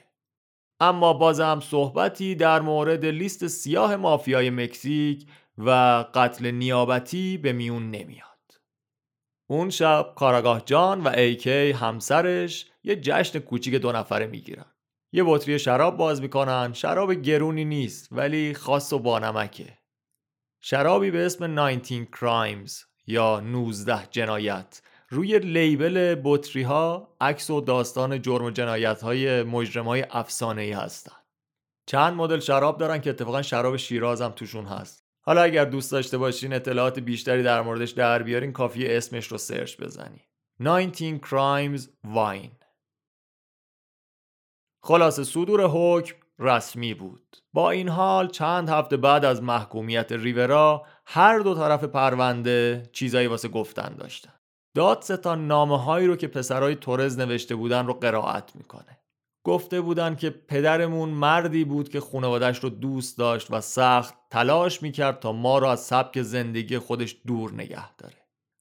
اما 0.82 1.12
بازم 1.12 1.60
صحبتی 1.60 2.34
در 2.34 2.60
مورد 2.60 3.04
لیست 3.04 3.46
سیاه 3.46 3.96
مافیای 3.96 4.50
مکزیک 4.50 5.26
و 5.58 5.70
قتل 6.14 6.50
نیابتی 6.50 7.38
به 7.38 7.52
میون 7.52 7.90
نمیاد. 7.90 8.28
اون 9.50 9.70
شب 9.70 10.12
کاراگاه 10.16 10.62
جان 10.64 11.00
و 11.00 11.08
ایکی 11.08 11.70
همسرش 11.70 12.66
یه 12.84 12.96
جشن 12.96 13.38
کوچیک 13.38 13.74
دو 13.74 13.92
نفره 13.92 14.26
می‌گیرن. 14.26 14.64
یه 15.12 15.24
بطری 15.26 15.58
شراب 15.58 15.96
باز 15.96 16.22
می‌کنن. 16.22 16.72
شراب 16.72 17.12
گرونی 17.12 17.64
نیست 17.64 18.08
ولی 18.12 18.54
خاص 18.54 18.92
و 18.92 18.98
بانمکه 18.98 19.78
شرابی 20.60 21.10
به 21.10 21.26
اسم 21.26 21.44
19 21.44 22.04
Crimes 22.04 22.72
یا 23.06 23.40
19 23.40 24.06
جنایت 24.10 24.82
روی 25.12 25.38
لیبل 25.38 26.20
بطری 26.24 26.62
ها 26.62 27.16
عکس 27.20 27.50
و 27.50 27.60
داستان 27.60 28.22
جرم 28.22 28.44
و 28.44 28.50
جنایت 28.50 29.02
های 29.02 29.42
مجرم 29.42 29.84
های 29.84 30.04
افسانه 30.10 30.62
ای 30.62 30.72
هستن. 30.72 31.16
چند 31.86 32.14
مدل 32.14 32.40
شراب 32.40 32.78
دارن 32.78 33.00
که 33.00 33.10
اتفاقا 33.10 33.42
شراب 33.42 33.76
شیراز 33.76 34.20
هم 34.22 34.30
توشون 34.30 34.64
هست. 34.64 35.06
حالا 35.20 35.42
اگر 35.42 35.64
دوست 35.64 35.92
داشته 35.92 36.18
باشین 36.18 36.52
اطلاعات 36.52 36.98
بیشتری 36.98 37.42
در 37.42 37.62
موردش 37.62 37.90
در 37.90 38.22
بیارین 38.22 38.52
کافی 38.52 38.86
اسمش 38.86 39.26
رو 39.26 39.38
سرچ 39.38 39.76
بزنی 39.76 40.20
19 40.60 41.18
Crimes 41.18 41.80
Wine 42.14 42.64
خلاص 44.82 45.20
صدور 45.20 45.66
حکم 45.66 46.16
رسمی 46.38 46.94
بود. 46.94 47.36
با 47.52 47.70
این 47.70 47.88
حال 47.88 48.28
چند 48.28 48.68
هفته 48.68 48.96
بعد 48.96 49.24
از 49.24 49.42
محکومیت 49.42 50.12
ریورا 50.12 50.86
هر 51.06 51.38
دو 51.38 51.54
طرف 51.54 51.84
پرونده 51.84 52.82
چیزایی 52.92 53.26
واسه 53.26 53.48
گفتن 53.48 53.96
داشتن. 53.96 54.31
دادستان 54.74 55.46
نامه 55.46 55.82
هایی 55.82 56.06
رو 56.06 56.16
که 56.16 56.28
پسرای 56.28 56.74
تورز 56.74 57.18
نوشته 57.18 57.54
بودن 57.54 57.86
رو 57.86 57.94
قرائت 57.94 58.56
می‌کنه. 58.56 58.98
گفته 59.44 59.80
بودن 59.80 60.14
که 60.14 60.30
پدرمون 60.30 61.08
مردی 61.08 61.64
بود 61.64 61.88
که 61.88 62.00
خانوادش 62.00 62.58
رو 62.58 62.70
دوست 62.70 63.18
داشت 63.18 63.50
و 63.50 63.60
سخت 63.60 64.14
تلاش 64.30 64.82
می‌کرد 64.82 65.20
تا 65.20 65.32
ما 65.32 65.58
رو 65.58 65.66
از 65.66 65.80
سبک 65.80 66.22
زندگی 66.22 66.78
خودش 66.78 67.16
دور 67.26 67.52
نگه 67.52 67.96
داره. 67.96 68.14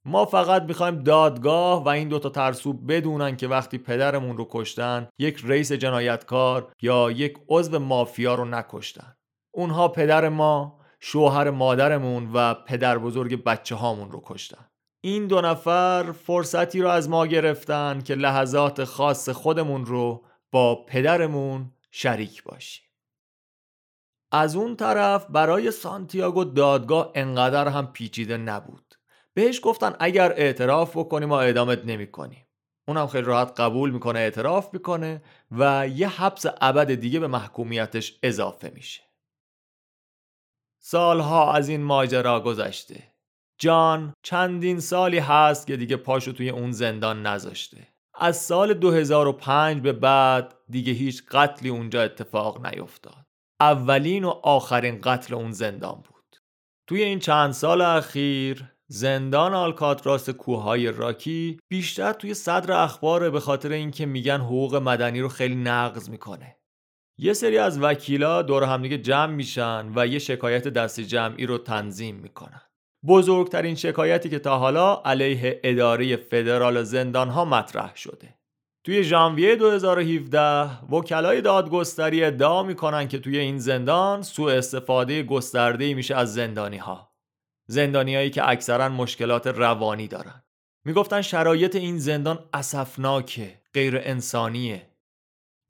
ما 0.05 0.25
فقط 0.25 0.63
می‌خوایم 0.63 1.03
دادگاه 1.03 1.83
و 1.83 1.87
این 1.87 2.07
دوتا 2.07 2.29
ترسو 2.29 2.73
بدونن 2.73 3.37
که 3.37 3.47
وقتی 3.47 3.77
پدرمون 3.77 4.37
رو 4.37 4.47
کشتن 4.49 5.07
یک 5.19 5.41
رئیس 5.45 5.71
جنایتکار 5.71 6.71
یا 6.81 7.11
یک 7.11 7.37
عضو 7.49 7.79
مافیا 7.79 8.35
رو 8.35 8.45
نکشتن. 8.45 9.15
اونها 9.53 9.87
پدر 9.87 10.29
ما 10.29 10.79
شوهر 10.99 11.49
مادرمون 11.49 12.31
و 12.33 12.53
پدر 12.53 12.97
بزرگ 12.97 13.43
بچه 13.43 13.75
هامون 13.75 14.11
رو 14.11 14.21
کشتن. 14.25 14.65
این 15.01 15.27
دو 15.27 15.41
نفر 15.41 16.11
فرصتی 16.11 16.81
رو 16.81 16.89
از 16.89 17.09
ما 17.09 17.25
گرفتن 17.25 18.01
که 18.01 18.15
لحظات 18.15 18.83
خاص 18.83 19.29
خودمون 19.29 19.85
رو 19.85 20.25
با 20.51 20.85
پدرمون 20.85 21.71
شریک 21.91 22.43
باشیم. 22.43 22.85
از 24.31 24.55
اون 24.55 24.75
طرف 24.75 25.25
برای 25.29 25.71
سانتیاگو 25.71 26.43
دادگاه 26.43 27.11
انقدر 27.15 27.67
هم 27.67 27.91
پیچیده 27.91 28.37
نبود. 28.37 28.95
بهش 29.33 29.59
گفتن 29.63 29.95
اگر 29.99 30.31
اعتراف 30.31 30.97
بکنی 30.97 31.25
ما 31.25 31.41
اعدامت 31.41 31.85
نمی 31.85 32.11
کنیم 32.11 32.47
اونم 32.87 33.07
خیلی 33.07 33.25
راحت 33.25 33.59
قبول 33.59 33.91
می‌کنه 33.91 34.19
اعتراف 34.19 34.73
می‌کنه 34.73 35.23
و 35.51 35.87
یه 35.87 36.07
حبس 36.07 36.45
ابد 36.61 36.93
دیگه 36.93 37.19
به 37.19 37.27
محکومیتش 37.27 38.19
اضافه 38.23 38.71
میشه. 38.75 39.01
سالها 40.79 41.53
از 41.53 41.69
این 41.69 41.83
ماجرا 41.83 42.39
گذشته. 42.39 43.10
جان 43.61 44.13
چندین 44.23 44.79
سالی 44.79 45.19
هست 45.19 45.67
که 45.67 45.77
دیگه 45.77 45.97
پاشو 45.97 46.31
توی 46.31 46.49
اون 46.49 46.71
زندان 46.71 47.25
نذاشته. 47.27 47.87
از 48.19 48.37
سال 48.37 48.73
2005 48.73 49.81
به 49.81 49.93
بعد 49.93 50.55
دیگه 50.69 50.93
هیچ 50.93 51.23
قتلی 51.31 51.69
اونجا 51.69 52.01
اتفاق 52.03 52.65
نیفتاد. 52.65 53.25
اولین 53.59 54.23
و 54.23 54.29
آخرین 54.29 55.01
قتل 55.01 55.33
اون 55.33 55.51
زندان 55.51 55.95
بود. 55.95 56.37
توی 56.87 57.03
این 57.03 57.19
چند 57.19 57.51
سال 57.51 57.81
اخیر 57.81 58.65
زندان 58.87 59.53
آلکاتراس 59.53 60.29
کوههای 60.29 60.91
راکی 60.91 61.59
بیشتر 61.69 62.13
توی 62.13 62.33
صدر 62.33 62.73
اخباره 62.73 63.29
به 63.29 63.39
خاطر 63.39 63.71
اینکه 63.71 64.05
میگن 64.05 64.37
حقوق 64.41 64.75
مدنی 64.75 65.21
رو 65.21 65.29
خیلی 65.29 65.55
نقض 65.55 66.09
می‌کنه. 66.09 66.57
یه 67.17 67.33
سری 67.33 67.57
از 67.57 67.79
وکیلا 67.79 68.41
دور 68.41 68.63
همدیگه 68.63 68.97
جمع 68.97 69.33
میشن 69.33 69.91
و 69.95 70.07
یه 70.07 70.19
شکایت 70.19 70.67
دست 70.67 70.99
جمعی 70.99 71.45
رو 71.45 71.57
تنظیم 71.57 72.15
می‌کنن. 72.15 72.61
بزرگترین 73.07 73.75
شکایتی 73.75 74.29
که 74.29 74.39
تا 74.39 74.57
حالا 74.57 75.01
علیه 75.05 75.59
اداره 75.63 76.15
فدرال 76.15 76.83
زندان 76.83 77.29
ها 77.29 77.45
مطرح 77.45 77.95
شده. 77.95 78.35
توی 78.83 79.03
ژانویه 79.03 79.55
2017 79.55 80.83
وکلای 80.85 81.41
دادگستری 81.41 82.23
ادعا 82.23 82.63
می‌کنن 82.63 83.07
که 83.07 83.19
توی 83.19 83.37
این 83.37 83.59
زندان 83.59 84.21
سوء 84.21 84.51
استفاده 84.53 85.23
گسترده 85.23 85.93
میشه 85.93 86.15
از 86.15 86.33
زندانی 86.33 86.77
ها 86.77 87.11
زندانیایی 87.67 88.29
که 88.29 88.49
اکثرا 88.49 88.89
مشکلات 88.89 89.47
روانی 89.47 90.07
دارن. 90.07 90.43
می‌گفتن 90.85 91.21
شرایط 91.21 91.75
این 91.75 91.97
زندان 91.97 92.39
اسفناکه 92.53 93.61
غیر 93.73 94.01
انسانیه 94.03 94.90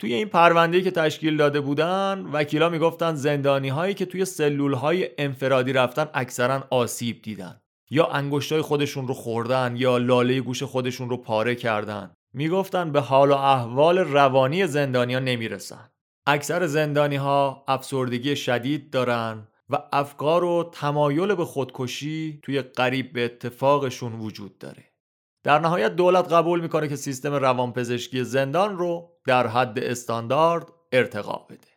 توی 0.02 0.14
این 0.14 0.30
پرونده 0.30 0.82
که 0.82 0.92
تشکیل 0.92 1.38
داده 1.38 1.62
بودن 1.62 2.26
وکیلا 2.34 2.70
می‌گفتن 2.70 3.16
زندانی 3.16 3.70
هایی 3.70 3.94
که 3.94 4.06
توی 4.06 4.26
سلول 4.26 4.74
های 4.74 5.10
انفرادی 5.18 5.74
رفتن 5.74 6.10
اکثرا 6.14 6.64
آسیب 6.70 7.22
دیدن. 7.22 7.62
یا 7.90 8.06
انگشتای 8.06 8.62
خودشون 8.62 9.08
رو 9.08 9.14
خوردن 9.14 9.74
یا 9.78 9.98
لاله 9.98 10.42
گوش 10.42 10.64
خودشون 10.64 11.10
رو 11.10 11.18
پاره 11.18 11.56
کردن. 11.56 12.12
می‌گفتن 12.34 12.92
به 12.92 13.02
حال 13.02 13.32
و 13.32 13.34
احوال 13.34 13.98
روانی 13.98 14.68
زندانیا 14.68 15.20
نمی‌رسن. 15.20 15.90
اکثر 16.26 16.68
زندانی 16.68 17.16
ها 17.16 17.64
افسردگی 17.68 18.36
شدید 18.36 18.90
دارن 18.90 19.48
و 19.70 19.78
افکار 19.94 20.44
و 20.44 20.70
تمایل 20.74 21.36
به 21.36 21.46
خودکشی 21.46 22.40
توی 22.44 22.62
قریب 22.62 23.14
به 23.14 23.26
اتفاقشون 23.26 24.14
وجود 24.14 24.58
داره. 24.58 24.84
در 25.44 25.60
نهایت 25.60 25.96
دولت 25.96 26.34
قبول 26.34 26.62
می‌کنه 26.62 26.88
که 26.88 26.96
سیستم 26.96 27.34
روانپزشکی 27.34 28.24
زندان 28.24 28.78
رو 28.78 29.11
در 29.26 29.48
حد 29.48 29.80
استاندارد 29.80 30.68
ارتقا 30.92 31.38
بده. 31.50 31.68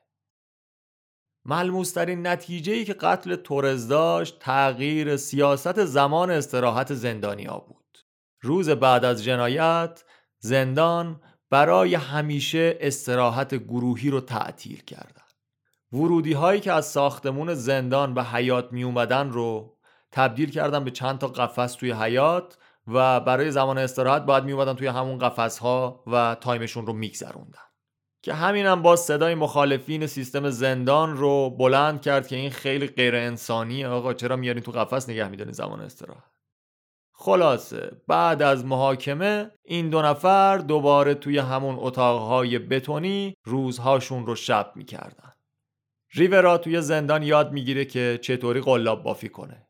ملموسترین 1.45 2.27
نتیجه 2.27 2.73
ای 2.73 2.85
که 2.85 2.95
قتل 2.95 3.37
تورز 3.37 3.89
داشت 3.89 4.39
تغییر 4.39 5.17
سیاست 5.17 5.85
زمان 5.85 6.31
استراحت 6.31 6.95
زندانیا 6.95 7.59
بود. 7.59 7.99
روز 8.41 8.71
بعد 8.71 9.05
از 9.05 9.25
جنایت 9.25 10.05
زندان 10.39 11.21
برای 11.51 11.95
همیشه 11.95 12.79
استراحت 12.81 13.55
گروهی 13.55 14.11
رو 14.11 14.21
تعطیل 14.21 14.83
کردن 14.83 15.23
ورودی 15.93 16.33
هایی 16.33 16.61
که 16.61 16.73
از 16.73 16.87
ساختمون 16.87 17.55
زندان 17.55 18.15
به 18.15 18.23
حیات 18.23 18.73
می 18.73 18.83
اومدن 18.83 19.31
رو 19.31 19.77
تبدیل 20.13 20.51
کردن 20.51 20.85
به 20.85 20.91
چند 20.91 21.19
تا 21.19 21.29
قفس 21.29 21.75
توی 21.75 21.93
حیات 21.93 22.59
و 22.87 23.21
برای 23.21 23.51
زمان 23.51 23.79
استراحت 23.79 24.23
باید 24.23 24.45
می 24.45 24.53
اومدن 24.53 24.75
توی 24.75 24.87
همون 24.87 25.19
قفس 25.19 25.59
ها 25.59 26.05
و 26.07 26.37
تایمشون 26.41 26.87
رو 26.87 26.93
میگذروندن. 26.93 27.59
که 28.23 28.35
همینم 28.35 28.83
با 28.83 28.97
صدای 28.97 29.35
مخالفین 29.35 30.07
سیستم 30.07 30.51
زندان 30.51 31.17
رو 31.17 31.51
بلند 31.51 32.03
کرد 32.03 32.29
که 32.29 32.37
این 32.37 32.51
خیلی 32.51 32.87
غیر 32.87 33.17
انسانیه 33.17 33.89
آقا 33.89 34.15
چرا 34.15 34.37
میارین 34.37 34.63
تو 34.63 34.73
قفس 34.73 35.09
نگه 35.09 35.29
میدارین 35.29 35.53
زمان 35.53 35.81
استراحت؟ 35.81 36.35
خلاصه 37.13 37.91
بعد 38.09 38.43
از 38.43 38.65
محاکمه 38.65 39.51
این 39.65 39.91
دو 39.91 40.03
نفر 40.03 40.59
دوباره 40.59 41.15
توی 41.15 41.39
همون 41.39 41.77
اتاقهای 41.79 42.59
بتونی 42.59 43.35
روزهاشون 43.45 44.27
رو 44.27 44.35
شب 44.35 44.73
می‌کردن. 44.75 45.33
ریورا 46.15 46.59
توی 46.59 46.81
زندان 46.81 47.23
یاد 47.23 47.53
می‌گیره 47.53 47.85
که 47.85 48.19
چطوری 48.23 48.61
قلاب 48.61 49.03
بافی 49.03 49.29
کنه. 49.29 49.64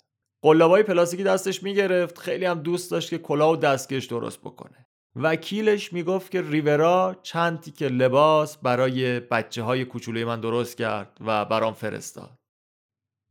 قلابای 0.45 0.83
پلاستیکی 0.83 1.25
دستش 1.25 1.63
می‌گرفت. 1.63 2.19
خیلی 2.19 2.45
هم 2.45 2.63
دوست 2.63 2.91
داشت 2.91 3.11
که 3.11 3.19
کلاه 3.19 3.53
و 3.53 3.57
دستکش 3.57 4.05
درست 4.05 4.41
بکنه. 4.41 4.87
وکیلش 5.17 5.93
می‌گفت 5.93 6.31
که 6.31 6.43
ریورا 6.43 7.17
چند 7.23 7.61
تیکه 7.61 7.89
لباس 7.89 8.57
برای 8.57 9.21
بچه 9.21 9.63
های 9.63 9.85
کوچولوی 9.85 10.25
من 10.25 10.41
درست 10.41 10.79
کرد 10.79 11.17
و 11.27 11.45
برام 11.45 11.75
فرستاد. 11.75 12.39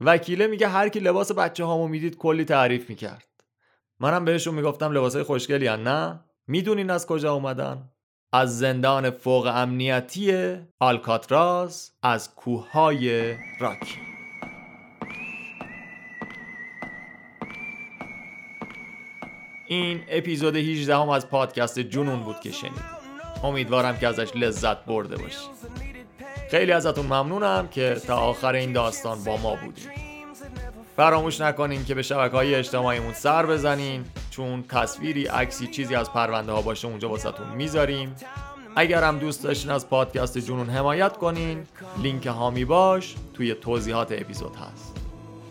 وکیله 0.02 0.48
میگه 0.48 0.68
هر 0.68 0.90
کی 0.90 1.00
لباس 1.00 1.32
بچه 1.32 1.64
هامو 1.64 1.88
می‌دید 1.88 2.18
کلی 2.18 2.46
تعریف 2.46 2.90
می‌کرد. 2.90 3.28
منم 4.00 4.26
بهشون 4.26 4.56
می‌گفتم 4.56 4.92
لباسای 4.92 5.24
خوشگلی 5.24 5.68
هن 5.68 5.84
نه؟ 5.84 6.20
می‌دونین 6.48 6.90
از 6.90 7.08
کجا 7.08 7.34
اومدن؟ 7.34 7.90
از 8.34 8.60
زندان 8.60 9.10
فوق 9.10 9.46
امنیتی 9.46 10.58
آلکاتراز 10.80 11.92
از 12.04 12.36
کوههای 12.36 13.36
راکی. 13.60 14.13
این 19.74 20.04
اپیزود 20.08 20.56
18 20.56 20.96
هم 20.96 21.10
از 21.10 21.30
پادکست 21.30 21.80
جنون 21.80 22.20
بود 22.20 22.40
که 22.40 22.52
شنید. 22.52 23.04
امیدوارم 23.44 23.98
که 23.98 24.08
ازش 24.08 24.36
لذت 24.36 24.86
برده 24.86 25.16
باشید 25.16 25.50
خیلی 26.52 26.72
ازتون 26.72 27.06
ممنونم 27.06 27.68
که 27.68 27.98
تا 28.08 28.16
آخر 28.16 28.54
این 28.54 28.74
داستان 28.74 29.24
با 29.24 29.38
ما 29.38 29.56
بودید. 29.56 29.90
فراموش 30.96 31.42
نکنین 31.42 31.86
که 31.86 31.96
به 31.96 32.02
شبکه 32.02 32.36
های 32.36 32.56
اجتماعیمون 32.56 33.14
سر 33.14 33.46
بزنین 33.46 34.06
چون 34.30 34.64
تصویری 34.64 35.26
عکسی 35.26 35.68
چیزی 35.68 35.96
از 35.96 36.12
پرونده 36.14 36.52
ها 36.52 36.62
باشه 36.62 36.88
اونجا 36.88 37.10
واسهتون 37.10 37.48
می‌ذاریم. 37.48 38.16
اگر 38.76 39.04
هم 39.04 39.20
دوست 39.20 39.44
داشتین 39.44 39.72
از 39.72 39.90
پادکست 39.90 40.38
جنون 40.38 40.70
حمایت 40.70 41.18
کنین 41.18 41.64
لینک 42.02 42.26
هامی 42.26 42.66
باش 42.66 43.16
توی 43.34 43.54
توضیحات 43.54 44.12
اپیزود 44.12 44.56
هست. 44.56 44.96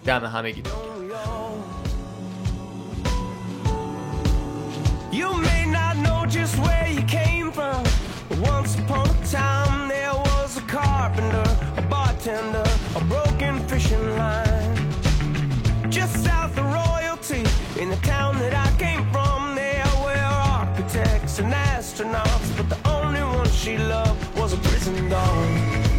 دم 0.05 0.25
همگی 0.25 0.63
You 5.13 5.37
may 5.37 5.67
not 5.67 5.99
know 5.99 6.25
just 6.27 6.59
where 6.59 6.89
you 6.89 7.03
came 7.03 7.53
from. 7.53 7.85
Once 8.41 8.79
upon 8.79 9.11
a 9.11 9.27
time, 9.27 9.89
there 9.89 10.15
was 10.15 10.57
a 10.57 10.63
carpenter, 10.63 11.45
a 11.77 11.83
bartender, 11.83 12.65
a 12.97 13.05
broken 13.05 13.59
fishing 13.69 14.17
line. 14.17 14.75
Just 15.91 16.25
south 16.25 16.57
of 16.57 16.65
royalty, 16.65 17.45
in 17.79 17.91
the 17.91 17.97
town 17.97 18.39
that 18.39 18.55
I 18.55 18.75
came 18.79 19.05
from, 19.13 19.55
there 19.55 19.85
were 20.03 20.17
architects 20.17 21.41
and 21.41 21.53
astronauts, 21.53 22.57
but 22.57 22.71
the 22.71 22.89
only 22.89 23.21
one 23.21 23.51
she 23.51 23.77
loved 23.77 24.39
was 24.39 24.55
a 24.55 24.57
prison 24.57 25.11
dog. 25.11 25.92